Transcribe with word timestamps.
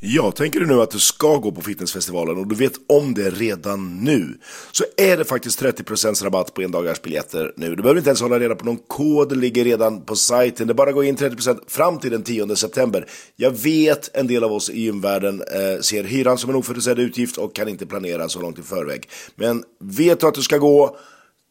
Ja, 0.00 0.30
tänker 0.30 0.60
du 0.60 0.66
nu 0.66 0.82
att 0.82 0.90
du 0.90 0.98
ska 0.98 1.36
gå 1.36 1.52
på 1.52 1.60
fitnessfestivalen 1.60 2.38
och 2.38 2.46
du 2.46 2.54
vet 2.54 2.72
om 2.88 3.14
det 3.14 3.30
redan 3.30 3.96
nu 4.04 4.38
så 4.72 4.84
är 4.96 5.16
det 5.16 5.24
faktiskt 5.24 5.62
30% 5.62 6.24
rabatt 6.24 6.54
på 6.54 6.62
endagarsbiljetter 6.62 7.52
nu. 7.56 7.74
Du 7.74 7.82
behöver 7.82 7.98
inte 7.98 8.10
ens 8.10 8.20
hålla 8.20 8.38
reda 8.38 8.54
på 8.54 8.64
någon 8.64 8.76
kod, 8.76 9.28
det 9.28 9.34
ligger 9.34 9.64
redan 9.64 10.02
på 10.02 10.16
sajten. 10.16 10.66
Det 10.66 10.72
är 10.72 10.74
bara 10.74 10.88
att 10.88 10.94
gå 10.94 11.04
in 11.04 11.16
30% 11.16 11.58
fram 11.68 11.98
till 11.98 12.10
den 12.10 12.22
10 12.22 12.56
september. 12.56 13.06
Jag 13.36 13.50
vet 13.50 14.16
en 14.16 14.26
del 14.26 14.44
av 14.44 14.52
oss 14.52 14.70
i 14.70 14.80
gymvärlden 14.80 15.42
eh, 15.42 15.80
ser 15.80 16.04
hyran 16.04 16.38
som 16.38 16.50
en 16.50 16.56
oförutsedd 16.56 16.98
utgift 16.98 17.38
och 17.38 17.54
kan 17.54 17.68
inte 17.68 17.86
planera 17.86 18.28
så 18.28 18.40
långt 18.40 18.58
i 18.58 18.62
förväg. 18.62 19.08
Men 19.34 19.64
vet 19.80 20.20
du 20.20 20.26
att 20.26 20.34
du 20.34 20.42
ska 20.42 20.58
gå 20.58 20.96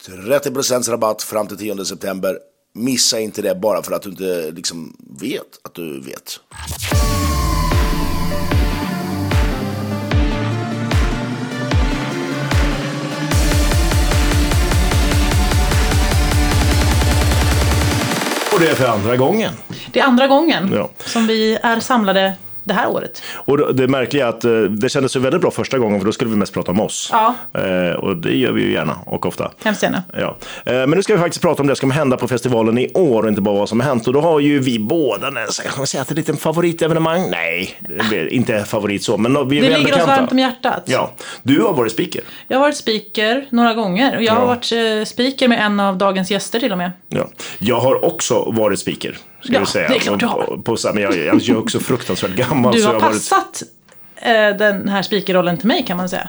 30% 0.07 0.89
rabatt 0.91 1.23
fram 1.23 1.48
till 1.48 1.57
10 1.57 1.86
september. 1.86 2.38
Missa 2.73 3.20
inte 3.20 3.41
det 3.41 3.55
bara 3.55 3.84
för 3.84 3.91
att 3.91 4.02
du 4.02 4.09
inte 4.09 4.52
liksom 4.52 4.98
vet 5.20 5.59
att 5.64 5.73
du 5.73 6.02
vet. 6.02 6.39
Och 18.57 18.64
det 18.64 18.70
är 18.70 18.75
för 18.75 18.88
andra 18.88 19.18
gången. 19.18 19.54
Det 19.92 20.00
är 20.00 20.04
andra 20.04 20.28
gången 20.28 20.71
Ja. 20.75 20.89
som 21.06 21.28
vi 21.28 21.57
är 21.64 21.79
samlade 21.79 22.34
det 22.68 22.74
här 22.74 22.89
året. 22.89 23.21
Och 23.36 23.76
det 23.76 23.88
märkliga 23.88 24.26
är 24.26 24.30
att 24.30 24.44
eh, 24.44 24.52
det 24.62 24.89
kändes 24.89 25.16
ju 25.16 25.20
väldigt 25.20 25.42
bra 25.42 25.52
första 25.52 25.78
gången 25.78 26.00
för 26.00 26.06
då 26.06 26.12
skulle 26.12 26.30
vi 26.30 26.36
mest 26.36 26.54
prata 26.54 26.71
om 26.71 26.80
oss. 26.80 27.10
Ja. 27.12 27.36
Eh, 27.62 27.92
och 27.96 28.18
det 28.18 28.36
gör 28.38 28.52
vi 28.52 28.62
ju 28.62 28.71
gärna 28.71 28.96
och 29.06 29.26
ofta. 29.26 29.52
Hemskt 29.64 29.84
gärna. 29.84 30.04
Ja. 30.14 30.38
Eh, 30.66 30.74
Men 30.74 30.90
nu 30.90 31.04
ska 31.04 31.14
vi 31.14 31.20
faktiskt 31.20 31.42
prata 31.42 31.62
om 31.62 31.68
det 31.68 31.76
som 31.76 31.80
kommer 31.80 31.96
hända 31.96 32.17
på 32.17 32.28
festivalen 32.28 32.78
i 32.78 32.92
år 32.94 33.23
och 33.23 33.30
inte 33.30 33.42
bara 33.42 33.56
vad 33.56 33.70
som 33.70 33.80
har 33.80 33.88
hänt. 33.88 34.08
Och 34.08 34.14
då 34.14 34.22
har 34.22 34.40
ju 34.40 34.59
vi 34.59 34.80
båda, 34.80 35.31
ska 35.50 35.70
man 35.78 35.88
säga 35.88 36.02
att 36.02 36.08
det 36.08 36.12
är 36.12 36.16
en 36.16 36.17
liten 36.17 36.38
favoritevenemang? 36.38 37.30
Nej, 37.31 37.80
inte 38.31 38.64
favorit 38.64 39.04
så, 39.04 39.18
men 39.18 39.50
vi 39.50 39.58
är 39.58 39.62
Det 39.70 39.78
ligger 39.78 39.94
oss 40.02 40.08
varmt 40.08 40.31
om 40.31 40.40
hjärtat. 40.40 40.84
Ja, 40.86 41.12
du 41.44 41.62
har 41.62 41.73
varit 41.73 41.92
speaker. 41.92 42.22
Jag 42.48 42.58
har 42.58 42.62
varit 42.62 42.78
speaker 42.78 43.46
några 43.50 43.74
gånger 43.74 44.16
och 44.18 44.24
jag 44.24 44.34
har 44.34 44.42
Ja. 44.42 44.46
varit 44.48 44.72
eh, 44.72 45.06
speaker 45.06 45.48
med 45.48 45.66
en 45.66 45.80
av 45.80 45.98
dagens 45.98 46.31
gäster 46.31 46.59
till 46.59 46.72
och 46.72 46.78
med. 46.78 46.92
Ja. 47.09 47.28
Jag 47.59 47.80
har 47.80 48.06
också 48.06 48.52
varit 48.52 48.80
speaker. 48.80 49.18
Ska 49.48 49.53
Ja, 49.56 49.59
vi 49.59 49.66
säga. 49.66 49.88
det 49.88 49.95
är 49.95 50.00
klart 50.00 50.20
du 50.20 50.26
har. 50.26 50.40
Här, 50.88 50.94
men 50.94 51.03
jag, 51.03 51.16
jag 51.17 51.50
är 51.50 51.58
också 51.58 51.80
fruktansvärt 51.80 52.31
gammal. 52.31 52.73
Du 52.76 52.80
så 52.81 52.88
har 52.88 52.94
jag 52.94 53.00
varit, 53.02 53.14
passat 53.14 53.64
eh, 54.16 54.31
den 54.58 54.90
här 54.90 55.02
speakerrollen 55.02 55.58
till 55.58 55.67
mig 55.67 55.86
kan 55.88 55.98
man 55.98 56.09
säga. 56.09 56.28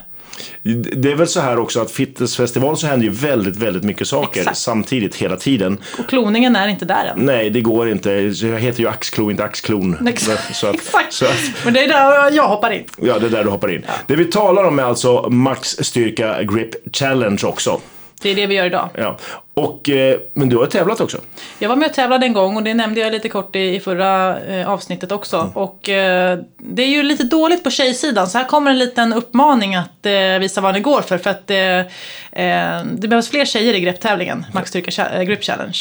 det 0.95 1.11
är 1.11 1.15
väl 1.15 1.27
så 1.27 1.39
här 1.41 1.59
också 1.59 1.81
att 1.81 1.91
fitnessfestivalen 1.91 2.77
så 2.77 2.87
händer 2.87 3.05
ju 3.05 3.11
väldigt, 3.11 3.55
väldigt 3.55 3.83
mycket 3.83 4.07
saker 4.07 4.39
Exakt. 4.39 4.57
samtidigt 4.57 5.15
hela 5.15 5.35
tiden. 5.35 5.77
Och 5.99 6.09
kloningen 6.09 6.55
är 6.55 6.67
inte 6.67 6.85
där 6.85 7.05
än. 7.05 7.25
Nej, 7.25 7.49
det 7.49 7.61
går 7.61 7.89
inte. 7.89 8.09
Jag 8.41 8.59
heter 8.59 8.79
ju 8.79 8.87
Axklo, 8.89 9.31
inte 9.31 9.43
Axklon. 9.43 10.07
Exakt. 10.07 10.55
Så 10.55 10.67
att, 10.67 10.75
Exakt. 11.07 11.13
Så 11.13 11.25
att, 11.25 11.33
Men 11.65 11.73
det 11.73 11.83
är 11.83 11.87
där 11.87 12.31
jag 12.35 12.47
hoppar 12.47 12.71
in. 12.71 12.83
ja, 13.01 13.19
det 13.19 13.25
är 13.25 13.29
där 13.29 13.43
du 13.43 13.49
hoppar 13.49 13.71
in. 13.71 13.85
Det 14.07 14.15
vi 14.15 14.25
talar 14.25 14.63
om 14.63 14.79
är 14.79 14.83
alltså 14.83 15.29
Max 15.29 15.69
Styrka 15.69 16.43
Grip 16.43 16.95
Challenge 16.95 17.41
också. 17.43 17.81
Det 18.21 18.29
är 18.29 18.35
det 18.35 18.47
vi 18.47 18.55
gör 18.55 18.65
idag. 18.65 18.89
Ja. 18.97 19.17
Och, 19.53 19.89
eh, 19.89 20.19
men 20.33 20.49
du 20.49 20.57
har 20.57 20.65
tävlat 20.65 21.01
också. 21.01 21.17
Jag 21.59 21.69
var 21.69 21.75
med 21.75 21.89
och 21.89 21.93
tävlade 21.93 22.25
en 22.25 22.33
gång 22.33 22.57
och 22.57 22.63
det 22.63 22.73
nämnde 22.73 22.99
jag 22.99 23.11
lite 23.11 23.29
kort 23.29 23.55
i, 23.55 23.75
i 23.75 23.79
förra 23.79 24.39
eh, 24.39 24.69
avsnittet 24.69 25.11
också. 25.11 25.37
Mm. 25.37 25.51
Och 25.51 25.89
eh, 25.89 26.39
det 26.57 26.83
är 26.83 26.87
ju 26.87 27.03
lite 27.03 27.23
dåligt 27.23 27.63
på 27.63 27.69
tjejsidan 27.69 28.27
så 28.27 28.37
här 28.37 28.45
kommer 28.45 28.71
en 28.71 28.77
liten 28.77 29.13
uppmaning 29.13 29.75
att 29.75 30.05
eh, 30.05 30.39
visa 30.39 30.61
vad 30.61 30.73
det 30.73 30.79
går 30.79 31.01
för. 31.01 31.17
För 31.17 31.29
att 31.29 31.47
det 31.47 33.07
behövs 33.07 33.29
fler 33.29 33.45
tjejer 33.45 33.73
i 33.73 33.79
grepptävlingen, 33.79 34.45
Max 34.53 34.69
Styrka 34.69 35.09
eh, 35.09 35.23
Grip 35.23 35.43
Challenge. 35.43 35.77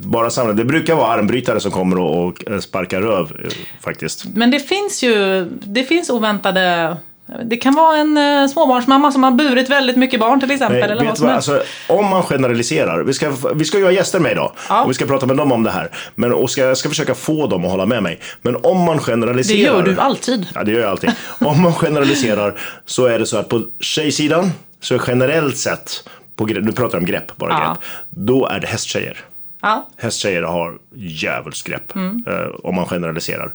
Bara 0.00 0.30
samla. 0.30 0.52
Det 0.52 0.64
brukar 0.64 0.94
vara 0.94 1.12
armbrytare 1.12 1.60
som 1.60 1.70
kommer 1.70 1.98
och, 1.98 2.44
sparkar 2.60 3.00
röv 3.00 3.32
faktiskt. 3.80 4.24
Men 4.34 4.50
det 4.50 4.60
finns 4.60 5.02
ju, 5.02 5.44
det 5.50 5.84
finns 5.84 6.10
oväntade 6.10 6.96
det 7.44 7.56
kan 7.56 7.74
vara 7.74 7.96
en 7.96 8.16
eh, 8.16 8.46
småbarnsmamma 8.48 9.12
som 9.12 9.22
har 9.24 9.30
burit 9.30 9.70
väldigt 9.70 9.96
mycket 9.96 10.20
barn 10.20 10.40
till 10.40 10.50
exempel. 10.50 10.80
Nej, 10.80 10.90
eller 10.90 11.04
vet 11.04 11.20
vad 11.20 11.30
alltså, 11.30 11.62
om 11.88 12.06
man 12.10 12.22
generaliserar, 12.22 13.02
vi 13.02 13.12
ska, 13.14 13.32
vi 13.54 13.64
ska 13.64 13.78
ju 13.78 13.84
ha 13.84 13.90
gäster 13.92 14.20
med 14.20 14.32
idag 14.32 14.52
Ja. 14.68 14.82
och 14.84 14.90
vi 14.90 14.94
ska 14.94 15.06
prata 15.06 15.26
med 15.26 15.36
dem 15.36 15.52
om 15.52 15.62
det 15.62 15.70
här. 15.70 15.90
Men, 16.14 16.32
och 16.32 16.50
ska, 16.50 16.60
jag 16.62 16.76
ska 16.76 16.88
försöka 16.88 17.14
få 17.14 17.46
dem 17.46 17.64
att 17.64 17.70
hålla 17.70 17.86
med 17.86 18.02
mig. 18.02 18.20
Men 18.42 18.56
om 18.56 18.78
man 18.78 18.96
det 18.96 19.02
generaliserar. 19.02 19.58
gör 19.74 19.82
du 19.82 20.00
alltid. 20.00 20.46
Ja, 20.54 20.64
det 20.64 20.72
gör 20.72 20.80
jag 20.80 20.90
alltid. 20.90 21.10
Om 21.38 21.62
man 21.62 21.72
generaliserar 21.74 22.54
så 22.86 23.06
är 23.06 23.18
det 23.18 23.26
så 23.26 23.36
att 23.36 23.48
på 23.48 23.62
tjejsidan 23.80 24.50
så 24.80 24.94
är 24.94 25.02
generellt 25.06 25.56
sett, 25.56 26.08
på, 26.36 26.44
nu 26.44 26.72
pratar 26.72 26.96
jag 26.96 27.02
om 27.02 27.06
grepp, 27.06 27.36
bara 27.36 27.50
Ja. 27.50 27.58
grepp, 27.68 27.78
då 28.10 28.46
är 28.46 28.60
det 28.60 28.66
hästtjejer. 28.66 29.16
Ja. 29.62 29.88
Hästtjejer 29.96 30.42
har 30.42 30.74
djävulsgrepp 30.96 31.96
eh, 31.96 32.46
om 32.64 32.74
man 32.74 32.86
generaliserar. 32.86 33.52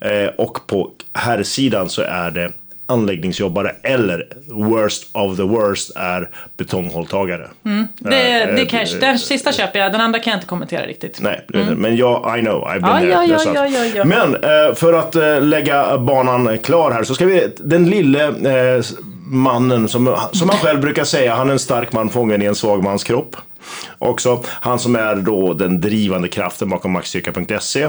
Eh, 0.00 0.26
och 0.38 0.66
på 0.66 0.90
herrsidan 1.12 1.88
så 1.88 2.02
är 2.02 2.30
det 2.30 2.52
anläggningsjobbare 2.90 3.74
eller 3.82 4.26
worst 4.52 5.08
of 5.12 5.36
the 5.36 5.42
worst 5.42 5.90
är 5.96 6.28
betonghålltagare. 6.56 7.48
Det, 7.98 8.40
Eh, 8.42 8.54
det 8.54 8.66
cash. 8.66 8.98
Den 9.00 9.18
sista 9.18 9.52
köper 9.52 9.78
jag, 9.78 9.92
den 9.92 10.00
andra 10.00 10.18
kan 10.18 10.30
jag 10.30 10.36
inte 10.38 10.46
kommentera 10.46 10.86
riktigt. 10.86 11.20
Nej, 11.20 11.40
men 11.76 11.96
jag, 11.96 12.38
I 12.38 12.40
know, 12.40 12.64
I've 12.64 12.80
been 12.80 13.10
Ja, 13.10 13.18
there. 13.26 13.52
ja, 13.54 13.66
ja, 13.66 13.66
ja, 13.66 13.84
ja. 13.94 14.04
Men 14.04 14.34
eh, 14.34 14.74
för 14.74 14.92
att 14.92 15.14
eh, 15.16 15.40
lägga 15.40 15.98
banan 15.98 16.58
klar 16.58 16.90
här 16.90 17.02
så 17.04 17.14
ska 17.14 17.26
vi, 17.26 17.48
den 17.56 17.90
lille 17.90 18.26
eh, 18.26 18.82
mannen 19.24 19.88
som, 19.88 20.16
som 20.32 20.48
han 20.48 20.58
själv 20.58 20.80
brukar 20.80 21.04
säga, 21.04 21.34
han 21.34 21.48
är 21.48 21.52
en 21.52 21.58
stark 21.58 21.92
man 21.92 22.08
fången 22.10 22.42
i 22.42 22.44
en 22.44 22.54
svag 22.54 22.82
mans 22.82 23.04
kropp. 23.04 23.36
Också 23.98 24.44
han 24.46 24.78
som 24.78 24.96
är 24.96 25.14
då 25.16 25.54
den 25.54 25.80
drivande 25.80 26.28
kraften 26.28 26.68
bakom 26.70 26.92
maxstyrka.se. 26.92 27.88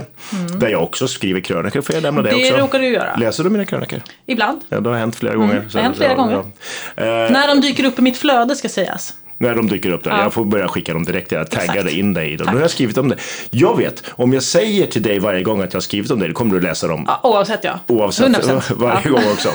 Där 0.60 0.68
jag 0.70 0.84
också 0.84 1.08
skriver 1.08 1.40
krönikor, 1.42 1.82
får 1.82 1.96
jag 1.96 2.02
lämna 2.02 2.22
det, 2.22 2.30
Mm. 2.30 2.42
Det 2.42 2.52
också? 2.52 2.64
råkar 2.64 2.80
du 2.80 2.88
göra. 2.88 3.16
Läser 3.16 3.44
du 3.44 3.50
mina 3.50 3.66
krönikor? 3.66 4.02
Ibland. 4.26 4.62
Ja, 4.70 4.80
det 4.80 4.90
har 4.90 4.98
hänt 4.98 5.16
flera 5.16 5.36
gånger. 5.36 5.54
Mm, 5.56 5.66
det 5.72 5.78
har 5.78 5.84
hänt 5.84 5.98
flera 5.98 6.14
gånger. 6.16 6.38
Eh, 6.38 7.04
När 7.06 7.48
de 7.48 7.62
dyker 7.62 7.86
upp 7.86 8.00
i 8.00 8.02
mitt 8.02 8.18
flöde 8.18 8.56
ska 8.56 8.70
sägas. 8.70 9.14
När 9.42 9.56
de 9.56 9.68
dyker 9.68 9.90
upp 9.92 10.04
där. 10.04 10.12
Ja. 10.12 10.24
Jag 10.24 10.34
får 10.34 10.46
börja 10.46 10.68
skicka 10.68 10.94
dem 10.94 11.04
direkt. 11.04 11.32
Jag 11.32 11.52
taggade 11.52 11.80
Exakt. 11.80 11.96
in 11.96 12.14
dig 12.14 12.34
i 12.34 12.36
dem. 12.36 12.46
Tack. 12.46 12.54
Nu 12.54 12.60
har 12.60 12.64
jag 12.64 12.72
skrivit 12.72 12.98
om 12.98 13.10
det. 13.10 13.18
Jag 13.50 13.78
vet, 13.78 14.04
om 14.10 14.34
jag 14.34 14.44
säger 14.44 14.88
till 14.88 15.02
dig 15.02 15.20
varje 15.20 15.44
gång 15.44 15.62
att 15.62 15.74
jag 15.74 15.78
har 15.78 15.82
skrivit 15.82 16.12
om 16.12 16.20
det, 16.20 16.28
då 16.28 16.34
kommer 16.34 16.56
du 16.56 16.62
läsa 16.62 16.88
dem 16.88 17.06
Ja, 17.08 17.20
oavsett 17.24 17.64
ja. 17.64 17.80
Oavsett, 17.88 18.28
100%. 18.28 18.74
varje 18.76 19.02
ja. 19.04 19.12
gång 19.12 19.24
också. 19.34 19.50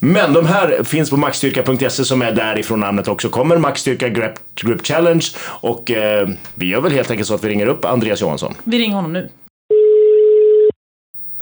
Men 0.00 0.32
de 0.32 0.46
här 0.46 0.84
finns 0.84 1.10
på 1.10 1.16
maxstyrka.se 1.16 2.04
som 2.04 2.22
är 2.22 2.32
därifrån 2.32 2.80
namnet 2.80 3.08
också 3.08 3.28
kommer. 3.28 3.58
Maxstyrka 3.58 4.08
Grip, 4.08 4.32
Grip 4.54 4.86
Challenge. 4.86 5.26
Och 5.46 5.90
eh, 5.90 6.28
vi 6.54 6.66
gör 6.66 6.80
väl 6.80 6.92
helt 6.92 7.10
enkelt 7.10 7.28
så 7.28 7.34
att 7.34 7.44
vi 7.44 7.48
ringer 7.48 7.66
upp 7.66 7.84
Andreas 7.84 8.20
Johansson. 8.20 8.54
Vi 8.64 8.78
ringer 8.78 8.96
honom 8.96 9.12
nu. 9.12 9.28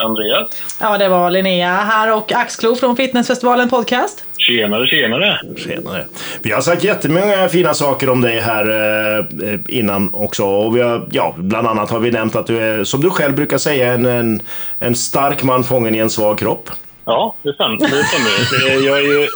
Andreas? 0.03 0.51
Ja, 0.81 0.99
det 0.99 1.09
var 1.09 1.31
Linnea 1.31 1.77
här 1.77 2.17
och 2.17 2.33
Axklo 2.33 2.75
från 2.75 2.97
Fitnessfestivalen 2.97 3.69
Podcast. 3.69 4.25
Tjenare, 4.49 4.87
tjenare! 4.87 5.41
Senare. 5.57 6.05
Vi 6.43 6.53
har 6.53 6.61
sagt 6.61 6.85
jättemånga 6.85 7.49
fina 7.49 7.75
saker 7.75 8.11
om 8.11 8.21
dig 8.21 8.41
här 8.41 8.69
eh, 8.69 9.59
innan 9.69 10.15
också. 10.15 10.45
Och 10.45 10.77
vi 10.77 10.81
har, 10.81 11.09
ja, 11.11 11.35
bland 11.37 11.67
annat 11.67 11.91
har 11.91 11.99
vi 11.99 12.11
nämnt 12.11 12.37
att 12.37 12.47
du 12.47 12.59
är, 12.59 12.85
som 12.85 13.01
du 13.01 13.11
själv 13.11 13.35
brukar 13.35 13.59
säga, 13.59 13.93
en, 13.93 14.07
en, 14.07 14.43
en 14.79 14.95
stark 14.95 15.43
man 15.43 15.65
fången 15.65 15.95
i 15.95 15.99
en 15.99 16.11
svag 16.11 16.39
kropp. 16.39 16.71
Ja, 17.05 17.35
det 17.43 17.55
stämmer. 17.55 18.87
Jag 18.87 18.99
är 18.99 19.03
ju 19.03 19.29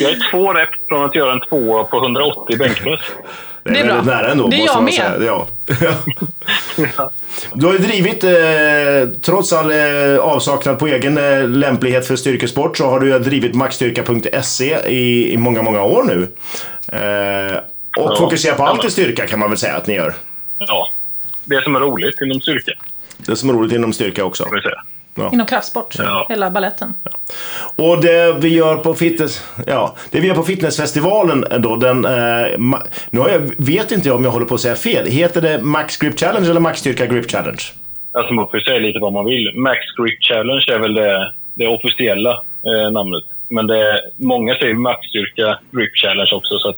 jag 0.00 0.10
är 0.10 0.30
två 0.30 0.52
rep 0.52 0.68
från 0.88 1.04
att 1.04 1.14
göra 1.14 1.32
en 1.32 1.40
tvåa 1.40 1.84
på 1.84 1.96
180 1.96 2.58
bänkpress. 2.58 3.00
Det 3.62 3.70
är, 3.70 3.74
Det 3.74 3.80
är 3.80 3.84
väldigt 3.86 4.04
bra. 4.04 4.14
nära 4.14 4.30
ändå. 4.32 4.48
Det 4.48 4.56
är 4.56 4.66
jag 4.66 4.74
man 4.74 4.84
med. 4.84 4.94
Säga. 4.94 5.14
Ja. 5.20 5.46
Du 7.54 7.66
har 7.66 7.72
ju 7.72 7.78
drivit, 7.78 8.24
eh, 8.24 9.20
trots 9.22 9.52
all 9.52 9.70
eh, 9.70 10.18
avsaknad 10.20 10.78
på 10.78 10.86
egen 10.86 11.18
eh, 11.18 11.48
lämplighet 11.48 12.06
för 12.06 12.16
styrkesport, 12.16 12.76
så 12.76 12.86
har 12.86 13.00
du 13.00 13.08
ju 13.08 13.18
drivit 13.18 13.54
maxstyrka.se 13.54 14.78
i, 14.88 15.32
i 15.32 15.36
många, 15.36 15.62
många 15.62 15.82
år 15.82 16.04
nu. 16.04 16.22
Eh, 16.98 17.56
och 17.98 18.12
Ja, 18.12 18.16
fokuserar 18.18 18.56
på 18.56 18.64
allt 18.64 18.84
i 18.84 18.90
styrka 18.90 19.26
kan 19.26 19.38
man 19.38 19.48
väl 19.50 19.58
säga 19.58 19.76
att 19.76 19.86
ni 19.86 19.94
gör. 19.94 20.14
Ja, 20.58 20.90
det 21.44 21.62
som 21.62 21.76
är 21.76 21.80
roligt 21.80 22.20
inom 22.20 22.40
styrka, 22.40 22.72
Det 23.16 23.36
som 23.36 23.48
är 23.50 23.54
roligt 23.54 23.72
inom 23.72 23.92
styrka 23.92 24.24
också. 24.24 24.44
Säga. 25.16 25.30
Inom 25.32 25.46
kraftsport. 25.46 25.94
Ja. 25.98 26.26
Hela 26.28 26.50
balletten. 26.50 26.94
Och 27.76 28.02
det 28.02 28.32
vi 28.40 28.48
gör 28.54 28.76
på 28.76 28.94
fitness, 28.94 29.44
ja, 29.66 29.94
det 30.10 30.20
vi 30.20 30.28
gör 30.28 30.34
på 30.34 30.42
fitnessfestivalen 30.42 31.44
då, 31.58 31.76
den, 31.76 32.04
eh, 32.04 32.10
ma- 32.56 32.82
nu 33.10 33.20
jag, 33.20 33.40
vet 33.58 33.92
inte 33.92 34.08
jag 34.08 34.16
om 34.16 34.24
jag 34.24 34.30
håller 34.30 34.46
på 34.46 34.54
att 34.54 34.60
säga 34.60 34.74
fel. 34.74 35.06
Heter 35.06 35.40
det 35.40 35.62
Max 35.62 35.96
Grip 35.96 36.18
Challenge 36.20 36.50
eller 36.50 36.60
Max 36.60 36.78
Styrka 36.80 37.06
Grip 37.06 37.30
Challenge? 37.30 37.62
Alltså 38.12 38.34
man 38.34 38.46
får 38.48 38.58
ju 38.58 38.64
säga 38.64 38.78
lite 38.78 38.98
vad 38.98 39.12
man 39.12 39.24
vill. 39.24 39.52
Max 39.56 39.78
Grip 39.98 40.18
Challenge 40.22 40.64
är 40.72 40.78
väl 40.78 40.94
det, 40.94 41.32
det 41.54 41.66
officiella 41.66 42.30
eh, 42.66 42.90
namnet. 42.92 43.24
Men 43.50 43.66
det, 43.66 44.00
många 44.16 44.54
säger 44.54 44.74
Maxstyrka 44.74 45.58
Grip 45.72 45.96
Challenge 45.96 46.30
också, 46.32 46.58
så 46.58 46.68
att 46.70 46.76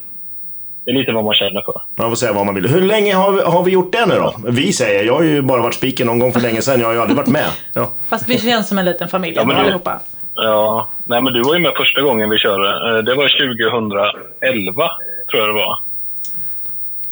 det 0.84 0.90
är 0.90 0.94
lite 0.94 1.12
vad 1.12 1.24
man 1.24 1.34
känner 1.34 1.62
för. 1.62 1.82
Man 1.96 2.08
får 2.10 2.16
säga 2.16 2.32
vad 2.32 2.46
man 2.46 2.54
vill. 2.54 2.66
Hur 2.68 2.80
länge 2.82 3.14
har 3.14 3.32
vi, 3.32 3.40
har 3.42 3.64
vi 3.64 3.70
gjort 3.70 3.92
det 3.92 4.06
nu 4.06 4.14
då? 4.14 4.34
Vi 4.46 4.72
säger, 4.72 5.04
jag 5.04 5.14
har 5.14 5.22
ju 5.22 5.42
bara 5.42 5.62
varit 5.62 5.74
speaker 5.74 6.04
någon 6.04 6.18
gång 6.18 6.32
för 6.32 6.40
länge 6.40 6.62
sedan. 6.62 6.80
Jag 6.80 6.86
har 6.86 6.94
ju 6.94 7.00
aldrig 7.00 7.16
varit 7.16 7.28
med. 7.28 7.46
Ja. 7.72 7.92
Fast 8.08 8.28
vi 8.28 8.38
känns 8.38 8.68
som 8.68 8.78
en 8.78 8.84
liten 8.84 9.08
familj 9.08 9.32
Ja, 9.36 9.44
men 9.44 9.56
det- 9.56 9.62
allihopa. 9.62 10.00
Ja, 10.34 10.88
nej 11.04 11.22
men 11.22 11.32
du 11.32 11.42
var 11.42 11.54
ju 11.54 11.60
med 11.60 11.72
första 11.76 12.02
gången 12.02 12.30
vi 12.30 12.38
körde. 12.38 12.68
Eh, 12.98 13.04
Det 13.04 13.14
var 13.14 13.28
2011, 13.28 14.90
tror 15.30 15.40
jag 15.42 15.48
det 15.48 15.52
var. 15.52 15.78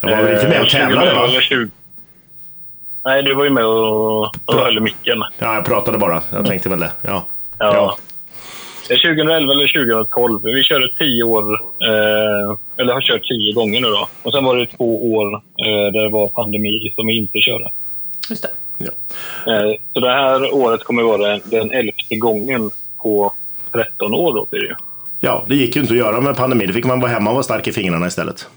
Jag 0.03 0.17
var 0.17 0.23
väl 0.25 0.35
inte 0.35 0.49
med 0.49 0.61
och 0.61 0.67
Eh, 0.67 0.71
tävlade 0.73 1.07
2011 1.07 1.21
va? 1.23 1.29
eller 1.29 1.41
20 1.41 1.71
Nej, 3.05 3.23
du 3.23 3.35
var 3.35 3.45
ju 3.45 3.51
med 3.51 3.65
och, 3.67 4.21
och 4.23 4.55
höll 4.55 4.77
i 4.77 4.81
micken. 4.81 5.25
Ja, 5.39 5.55
jag 5.55 5.65
pratade 5.65 5.99
bara. 5.99 6.23
Jag 6.33 6.47
tänkte 6.47 6.69
väl 6.69 6.81
det. 6.81 6.91
Ja. 7.03 7.25
Ja. 7.59 7.67
Är 7.67 8.10
2011 8.97 9.53
eller 9.53 9.67
2012. 9.67 10.41
Vi 10.43 10.63
körde 10.63 10.89
tio 10.99 11.23
år, 11.25 11.53
eh, 11.83 12.57
eller 12.77 12.93
har 12.93 13.01
kört 13.01 13.25
tio 13.29 13.53
gånger 13.55 13.81
nu 13.81 13.89
då. 13.89 14.09
Och 14.23 14.33
sen 14.33 14.45
var 14.45 14.57
det 14.57 14.67
två 14.67 15.13
år 15.15 15.35
eh, 15.35 15.93
där 15.93 16.03
det 16.03 16.09
var 16.09 16.27
pandemi 16.27 16.93
som 16.97 17.07
vi 17.07 17.19
inte 17.19 17.39
körde. 17.39 17.71
Just 18.31 18.43
det. 18.43 18.51
Ja. 18.79 18.91
Eh, 19.53 19.73
så 19.93 20.01
det 20.01 20.11
här 20.11 20.55
året 20.55 20.85
kommer 20.85 21.03
vara 21.03 21.39
den, 21.45 21.71
elfte 21.71 22.17
gången 22.17 22.71
på 23.03 23.33
13 23.73 24.15
år 24.15 24.35
då 24.35 24.47
blir 24.51 24.61
det 24.61 24.67
ju. 24.67 24.75
ja, 25.21 25.45
det 25.49 25.55
gick 25.57 25.77
ju 25.77 25.83
inte 25.83 25.93
att 25.95 25.99
göra 25.99 26.21
med 26.21 26.37
pandemi. 26.37 26.67
Då 26.67 26.73
fick 26.73 26.85
man 26.85 27.01
vara 27.01 27.11
hemma 27.11 27.31
och 27.31 27.35
vara 27.35 27.43
stark 27.45 27.69
i 27.69 27.73
fingrarna 27.73 28.07
istället. 28.07 28.49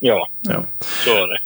Ja, 0.00 0.28
Ja. 0.40 0.64
så 0.80 1.10
är 1.10 1.26
det. 1.28 1.38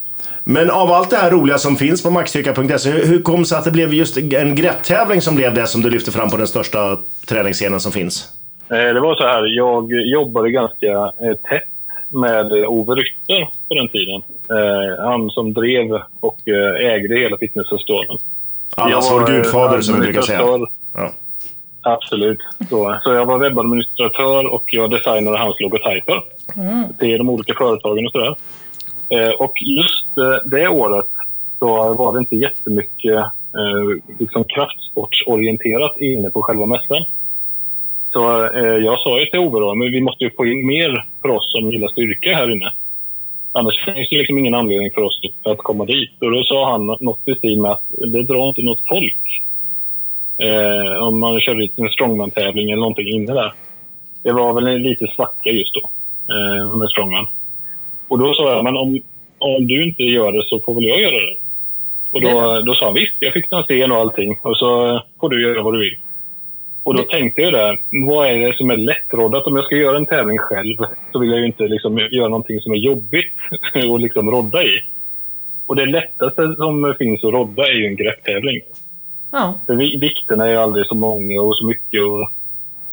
Men 0.51 0.71
av 0.71 0.91
allt 0.93 1.11
det 1.11 1.17
här 1.17 1.31
roliga 1.31 1.59
som 1.59 1.77
finns 1.77 2.03
på 2.03 2.11
maxstyrka.se, 2.11 2.91
hur 2.91 3.07
hur 3.07 3.23
kom 3.23 3.41
det 3.41 3.47
sig 3.47 3.59
att 3.59 3.65
det 3.65 3.71
blev 3.71 3.95
just 3.95 4.17
en 4.17 4.55
grepptävling 4.55 5.21
som 5.21 5.35
blev 5.37 5.55
det 5.55 5.67
som 5.67 5.81
du 5.83 5.91
lyfte 5.91 6.11
fram 6.11 6.31
på 6.31 6.37
den 6.37 6.47
största 6.47 6.99
träningsscenen 7.29 7.81
som 7.81 7.93
finns? 7.93 8.33
Eh, 8.71 8.77
Det 8.77 9.01
var 9.01 9.15
så 9.15 9.27
här, 9.27 9.57
jag 9.57 9.93
jobbade 9.93 10.51
ganska 10.51 10.87
eh, 10.87 11.35
tätt 11.51 11.69
med 12.11 12.53
eh, 12.53 12.71
Ove 12.71 12.95
Rytter 12.95 13.49
på 13.69 13.75
den 13.75 13.89
tiden. 13.89 14.23
Han 14.99 15.31
som 15.31 15.53
drev 15.55 16.01
och 16.21 16.39
ägde 16.81 17.19
hela 17.19 17.37
fitnessfestivalen. 17.39 18.19
Allas 18.77 19.11
Jag 19.11 19.13
vår 19.15 19.21
var, 19.21 19.29
gudfader 19.29 19.81
som 19.81 19.95
vi 19.95 20.01
brukar 20.01 20.23
säga. 20.23 20.41
Ja. 20.95 21.11
Absolut. 21.81 22.39
Så, 22.71 22.99
så 23.03 23.13
jag 23.13 23.27
var 23.27 23.39
webbadministratör 23.39 24.47
och 24.53 24.65
jag 24.67 24.91
designade 24.91 25.39
hans 25.39 25.61
logotyper 25.61 26.23
till 26.99 27.19
de 27.19 27.29
olika 27.29 27.55
företagen 27.55 28.07
och 28.07 28.13
sådär. 28.13 28.37
Eh, 29.09 29.31
och 29.31 29.55
just 29.63 30.19
eh, 30.19 30.51
det 30.51 30.69
året 30.69 31.07
så 31.59 31.95
var 31.95 32.13
det 32.13 32.19
inte 32.19 32.37
jättemycket 32.37 33.17
eh, 33.59 34.17
liksom 34.19 34.45
kraftsportsorienterat 34.45 35.99
inne 35.99 36.31
på 36.31 36.43
själva 36.43 36.67
mässan. 36.67 37.05
Så 38.13 38.47
eh, 38.47 38.77
jag 38.85 38.99
sa 38.99 39.19
ju 39.19 39.27
till 39.27 39.41
Ove 39.41 39.61
då, 39.61 39.75
men 39.75 39.93
vi 39.93 40.01
måste 40.01 40.25
ju 40.25 40.31
få 40.31 40.47
in 40.47 40.67
mer 40.67 41.05
för 41.23 41.29
oss 41.29 41.53
som 41.53 41.71
gillar 41.71 41.89
styrka 41.89 42.35
här 42.35 42.51
inne. 42.51 42.73
Annars 43.53 43.85
finns 43.85 44.09
det 44.11 44.17
liksom 44.17 44.39
ingen 44.39 44.55
anledning 44.55 44.91
för 44.91 45.03
oss 45.03 45.21
att 45.43 45.59
komma 45.59 45.85
dit. 45.85 46.11
Och 46.21 46.31
då 46.31 46.45
sa 46.45 46.71
han 46.73 46.87
något 46.87 47.29
i 47.29 47.35
stil 47.35 47.61
med 47.61 47.71
att 47.71 47.85
det 47.89 48.23
drar 48.23 48.49
inte 48.49 48.63
något 48.63 48.89
folk. 48.89 49.43
Eh, 50.39 51.03
om 51.03 51.21
man 51.21 51.41
kör 51.41 51.55
dit 51.55 51.79
en 51.79 51.89
strongman-tävling 51.89 52.71
eller 52.71 52.81
någonting 52.81 53.09
inne 53.09 53.33
där. 53.33 53.53
Det 54.23 54.33
var 54.33 54.55
väl 54.55 54.67
en 54.67 54.83
liten 54.83 55.09
svacka 55.09 55.51
just 55.51 55.75
då 55.75 55.91
eh, 56.35 56.77
med 56.77 56.89
strongman. 56.89 57.27
Och 58.09 58.19
då 58.19 58.35
sa 58.35 58.55
jag, 58.55 58.65
men 58.65 58.77
om, 58.77 59.01
om 59.39 59.67
du 59.67 59.85
inte 59.85 60.03
gör 60.03 60.33
det 60.33 60.45
så 60.45 60.61
får 60.61 60.75
väl 60.75 60.85
jag 60.85 61.01
göra 61.01 61.27
det. 61.27 61.37
Och 62.13 62.23
då, 62.23 62.63
då 62.67 62.75
sa 62.75 62.85
han 62.85 62.95
visst, 62.95 63.17
jag 63.19 63.33
fick 63.33 63.53
en 63.53 63.63
scen 63.63 63.93
och 63.93 63.99
allting 63.99 64.41
och 64.43 64.57
så 64.57 65.01
får 65.21 65.29
du 65.29 65.43
göra 65.43 65.63
vad 65.63 65.75
du 65.75 65.79
vill. 65.79 65.97
Och 66.83 66.97
då 66.97 67.03
tänkte 67.03 67.41
jag 67.41 67.53
där, 67.53 67.79
vad 68.07 68.27
är 68.27 68.39
det 68.39 68.57
som 68.57 68.71
är 68.71 68.77
lättroddat? 68.77 69.47
Om 69.47 69.57
jag 69.57 69.65
ska 69.65 69.77
göra 69.77 69.97
en 69.97 70.07
tävling 70.07 70.39
själv 70.39 70.77
så 71.13 71.19
vill 71.19 71.31
jag 71.31 71.39
ju 71.39 71.47
inte 71.47 71.69
liksom 71.69 71.99
göra 71.99 72.29
någonting 72.29 72.61
som 72.61 72.73
är 72.73 72.77
jobbigt 72.77 73.35
att 73.75 74.01
liksom 74.01 74.31
rodda 74.31 74.63
i. 74.63 74.83
Och 75.67 75.77
det 75.77 75.87
lättaste 75.87 76.55
som 76.57 76.95
finns 76.99 77.25
att 77.25 77.33
rodda 77.33 77.69
är 77.69 77.73
ju 77.73 77.87
en 77.87 77.97
grepptävling. 77.97 78.61
Ja. 79.31 79.61
För 79.67 79.75
vikterna 80.01 80.47
är 80.47 80.51
ju 80.51 80.57
aldrig 80.57 80.87
så 80.87 80.95
många 80.95 81.41
och 81.41 81.57
så 81.57 81.67
mycket. 81.67 82.03
Och, 82.03 82.23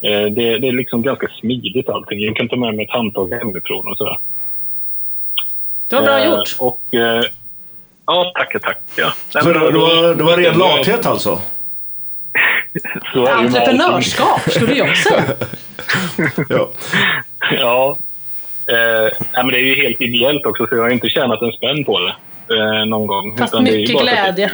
eh, 0.09 0.25
det, 0.25 0.57
det 0.59 0.67
är 0.67 0.77
liksom 0.77 1.01
ganska 1.01 1.27
smidigt 1.27 1.89
allting. 1.89 2.19
Jag 2.19 2.35
kan 2.35 2.49
ta 2.49 2.55
med 2.55 2.75
mig 2.75 2.85
ett 2.85 2.91
handtag 2.91 3.33
hemifrån 3.33 3.87
och 3.87 3.97
sådär. 3.97 4.17
Det 5.87 5.95
var 5.95 6.03
bra 6.03 6.19
Eh, 6.19 6.25
gjort. 6.25 6.55
Och, 6.59 6.81
eh, 6.91 7.23
ja, 8.05 8.31
tackar, 8.35 8.59
tackar. 8.59 9.13
Nej, 9.35 9.43
Så 9.43 9.53
det, 9.53 9.71
det, 9.71 9.77
var, 9.77 10.15
det 10.15 10.23
var 10.23 10.37
ren 10.37 10.57
lathet 10.57 11.05
alltså? 11.05 11.41
så. 13.13 13.27
Entreprenörskap 13.27 14.41
skulle 14.51 14.73
jag 14.73 14.97
säga. 14.97 15.23
Ja. 16.49 16.69
Ja. 17.51 17.95
Eh, 18.71 19.11
nej, 19.19 19.43
men 19.43 19.47
det 19.47 19.57
är 19.59 19.63
ju 19.63 19.75
helt 19.75 20.01
ideellt 20.01 20.45
också, 20.45 20.67
så 20.67 20.75
jag 20.75 20.81
har 20.81 20.89
inte 20.89 21.09
tjänat 21.09 21.41
en 21.41 21.51
spänn 21.51 21.85
på 21.85 21.99
det 21.99 22.15
eh, 22.55 22.85
någon 22.85 23.07
gång. 23.07 23.37
Fast 23.37 23.53
Utan 23.53 23.65
det 23.65 23.71
är 23.71 23.73
ju 23.73 23.79
mycket 23.79 24.01
glädje. 24.01 24.51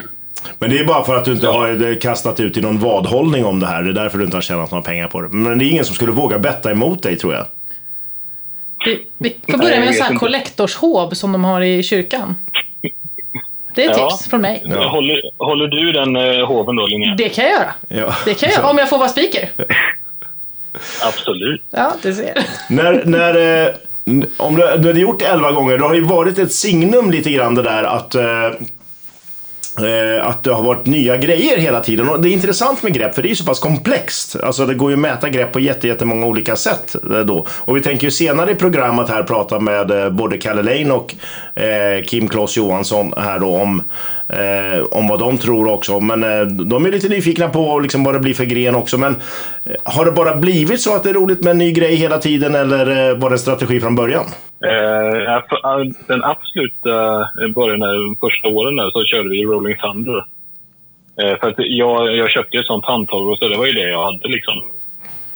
Men 0.59 0.69
det 0.69 0.79
är 0.79 0.85
bara 0.85 1.03
för 1.03 1.15
att 1.15 1.25
du 1.25 1.31
inte 1.31 1.47
har 1.47 1.89
eh, 1.89 1.95
kastat 1.95 2.39
ut 2.39 2.57
i 2.57 2.61
någon 2.61 2.79
vadhållning 2.79 3.45
om 3.45 3.59
det 3.59 3.67
här. 3.67 3.83
Det 3.83 3.89
är 3.89 3.93
därför 3.93 4.17
du 4.17 4.23
inte 4.23 4.37
har 4.37 4.41
tjänat 4.41 4.71
några 4.71 4.83
pengar 4.83 5.07
på 5.07 5.21
det. 5.21 5.27
Men 5.27 5.59
det 5.59 5.65
är 5.65 5.69
ingen 5.69 5.85
som 5.85 5.95
skulle 5.95 6.11
våga 6.11 6.39
betta 6.39 6.71
emot 6.71 7.03
dig 7.03 7.15
tror 7.17 7.33
jag. 7.33 7.45
Vi, 8.85 9.07
vi 9.17 9.35
får 9.51 9.57
börja 9.57 9.79
med 9.79 9.87
en 9.87 9.93
sån 9.93 10.05
här 10.05 10.15
kollektorshov 10.15 11.09
som 11.09 11.31
de 11.31 11.43
har 11.43 11.61
i 11.61 11.83
kyrkan. 11.83 12.35
Det 13.75 13.85
är 13.85 13.91
ett 13.91 13.97
Ja. 13.97 14.09
tips 14.11 14.29
från 14.29 14.41
mig. 14.41 14.63
Ja. 14.65 14.89
Håller, 14.89 15.21
håller 15.37 15.67
du 15.67 15.91
den 15.91 16.15
eh, 16.15 16.45
hoven 16.47 16.75
då, 16.75 16.85
Linnea? 16.85 17.15
Det 17.15 17.29
kan 17.29 17.43
jag 17.43 17.53
göra. 17.53 17.73
Ja. 17.87 18.15
Det 18.25 18.33
kan 18.33 18.49
jag 18.49 18.57
göra, 18.59 18.69
om 18.71 18.77
jag 18.77 18.89
får 18.89 18.97
vara 18.97 19.09
speaker. 19.09 19.49
Absolut. 21.03 21.61
Ja, 21.69 21.93
det 22.01 22.13
ser 22.13 22.33
jag. 22.35 22.43
När, 22.69 23.05
när, 23.05 23.65
eh, 23.67 23.73
om 24.37 24.55
du, 24.55 24.61
du 24.77 24.87
hade 24.87 24.99
gjort 24.99 25.19
det 25.19 25.25
elva 25.25 25.51
gånger, 25.51 25.77
då 25.77 25.87
har 25.87 25.95
ju 25.95 26.01
varit 26.01 26.37
ett 26.39 26.51
signum 26.51 27.11
lite 27.11 27.31
grann 27.31 27.55
det 27.55 27.61
där 27.63 27.83
att 27.83 28.15
eh, 28.15 28.23
eh, 28.45 28.51
Eh, 29.79 30.27
att 30.27 30.43
det 30.43 30.53
har 30.53 30.63
varit 30.63 30.85
nya 30.85 31.17
grejer 31.17 31.57
hela 31.57 31.79
tiden. 31.79 32.09
Och 32.09 32.21
det 32.21 32.29
är 32.29 32.33
intressant 32.33 32.83
med 32.83 32.93
grepp, 32.93 33.15
för 33.15 33.21
det 33.21 33.27
är 33.27 33.29
ju 33.29 33.35
så 33.35 33.45
pass 33.45 33.59
komplext. 33.59 34.35
Alltså 34.43 34.65
det 34.65 34.73
går 34.73 34.91
ju 34.91 34.93
att 34.93 34.99
mäta 34.99 35.29
grepp 35.29 35.51
på 35.51 35.59
jättemånga 35.59 36.25
olika 36.25 36.55
sätt 36.55 36.95
eh, 37.11 37.19
då. 37.19 37.45
Och 37.49 37.77
vi 37.77 37.81
tänker 37.81 38.07
ju 38.07 38.11
senare 38.11 38.51
i 38.51 38.55
programmet 38.55 39.09
här 39.09 39.23
prata 39.23 39.59
med 39.59 39.91
eh, 39.91 40.09
både 40.09 40.37
Kalle 40.37 40.61
Lane 40.61 40.93
och 40.93 41.15
Kim 42.05 42.27
Kloss 42.27 42.57
Johansson 42.57 43.13
här 43.17 43.39
då 43.39 43.55
om, 43.55 43.83
om 44.91 45.07
vad 45.07 45.19
de 45.19 45.37
tror 45.37 45.67
också. 45.67 45.99
Men 45.99 46.21
de 46.69 46.85
är 46.85 46.91
lite 46.91 47.09
nyfikna 47.09 47.49
på 47.49 47.79
liksom 47.79 48.03
vad 48.03 48.15
det 48.15 48.19
blir 48.19 48.33
för 48.33 48.45
gren 48.45 48.75
också. 48.75 48.97
Men 48.97 49.15
har 49.83 50.05
det 50.05 50.11
bara 50.11 50.35
blivit 50.35 50.81
så 50.81 50.95
att 50.95 51.03
det 51.03 51.09
är 51.09 51.13
roligt 51.13 51.43
med 51.43 51.51
en 51.51 51.57
ny 51.57 51.71
grej 51.71 51.95
hela 51.95 52.17
tiden 52.17 52.55
eller 52.55 53.15
var 53.15 53.29
det 53.29 53.33
en 53.33 53.39
strategi 53.39 53.79
från 53.79 53.95
början? 53.95 54.25
Eh, 54.65 55.33
alltså, 55.35 55.55
den 56.07 56.23
absoluta 56.23 56.93
början, 57.55 57.79
där, 57.79 57.93
de 57.93 58.15
första 58.15 58.47
åren 58.47 58.75
där, 58.75 58.89
så 58.89 59.03
körde 59.05 59.29
vi 59.29 59.43
Rolling 59.43 59.70
Thunder. 59.75 60.25
Eh, 61.21 61.39
för 61.39 61.49
att 61.49 61.55
jag, 61.57 62.15
jag 62.17 62.29
köpte 62.29 62.57
ett 62.57 62.65
sånt 62.65 62.85
handtag 62.85 63.27
och 63.29 63.37
så 63.37 63.47
det 63.47 63.57
var 63.57 63.65
ju 63.65 63.71
det 63.73 63.89
jag 63.89 64.03
hade. 64.05 64.27
Liksom. 64.27 64.63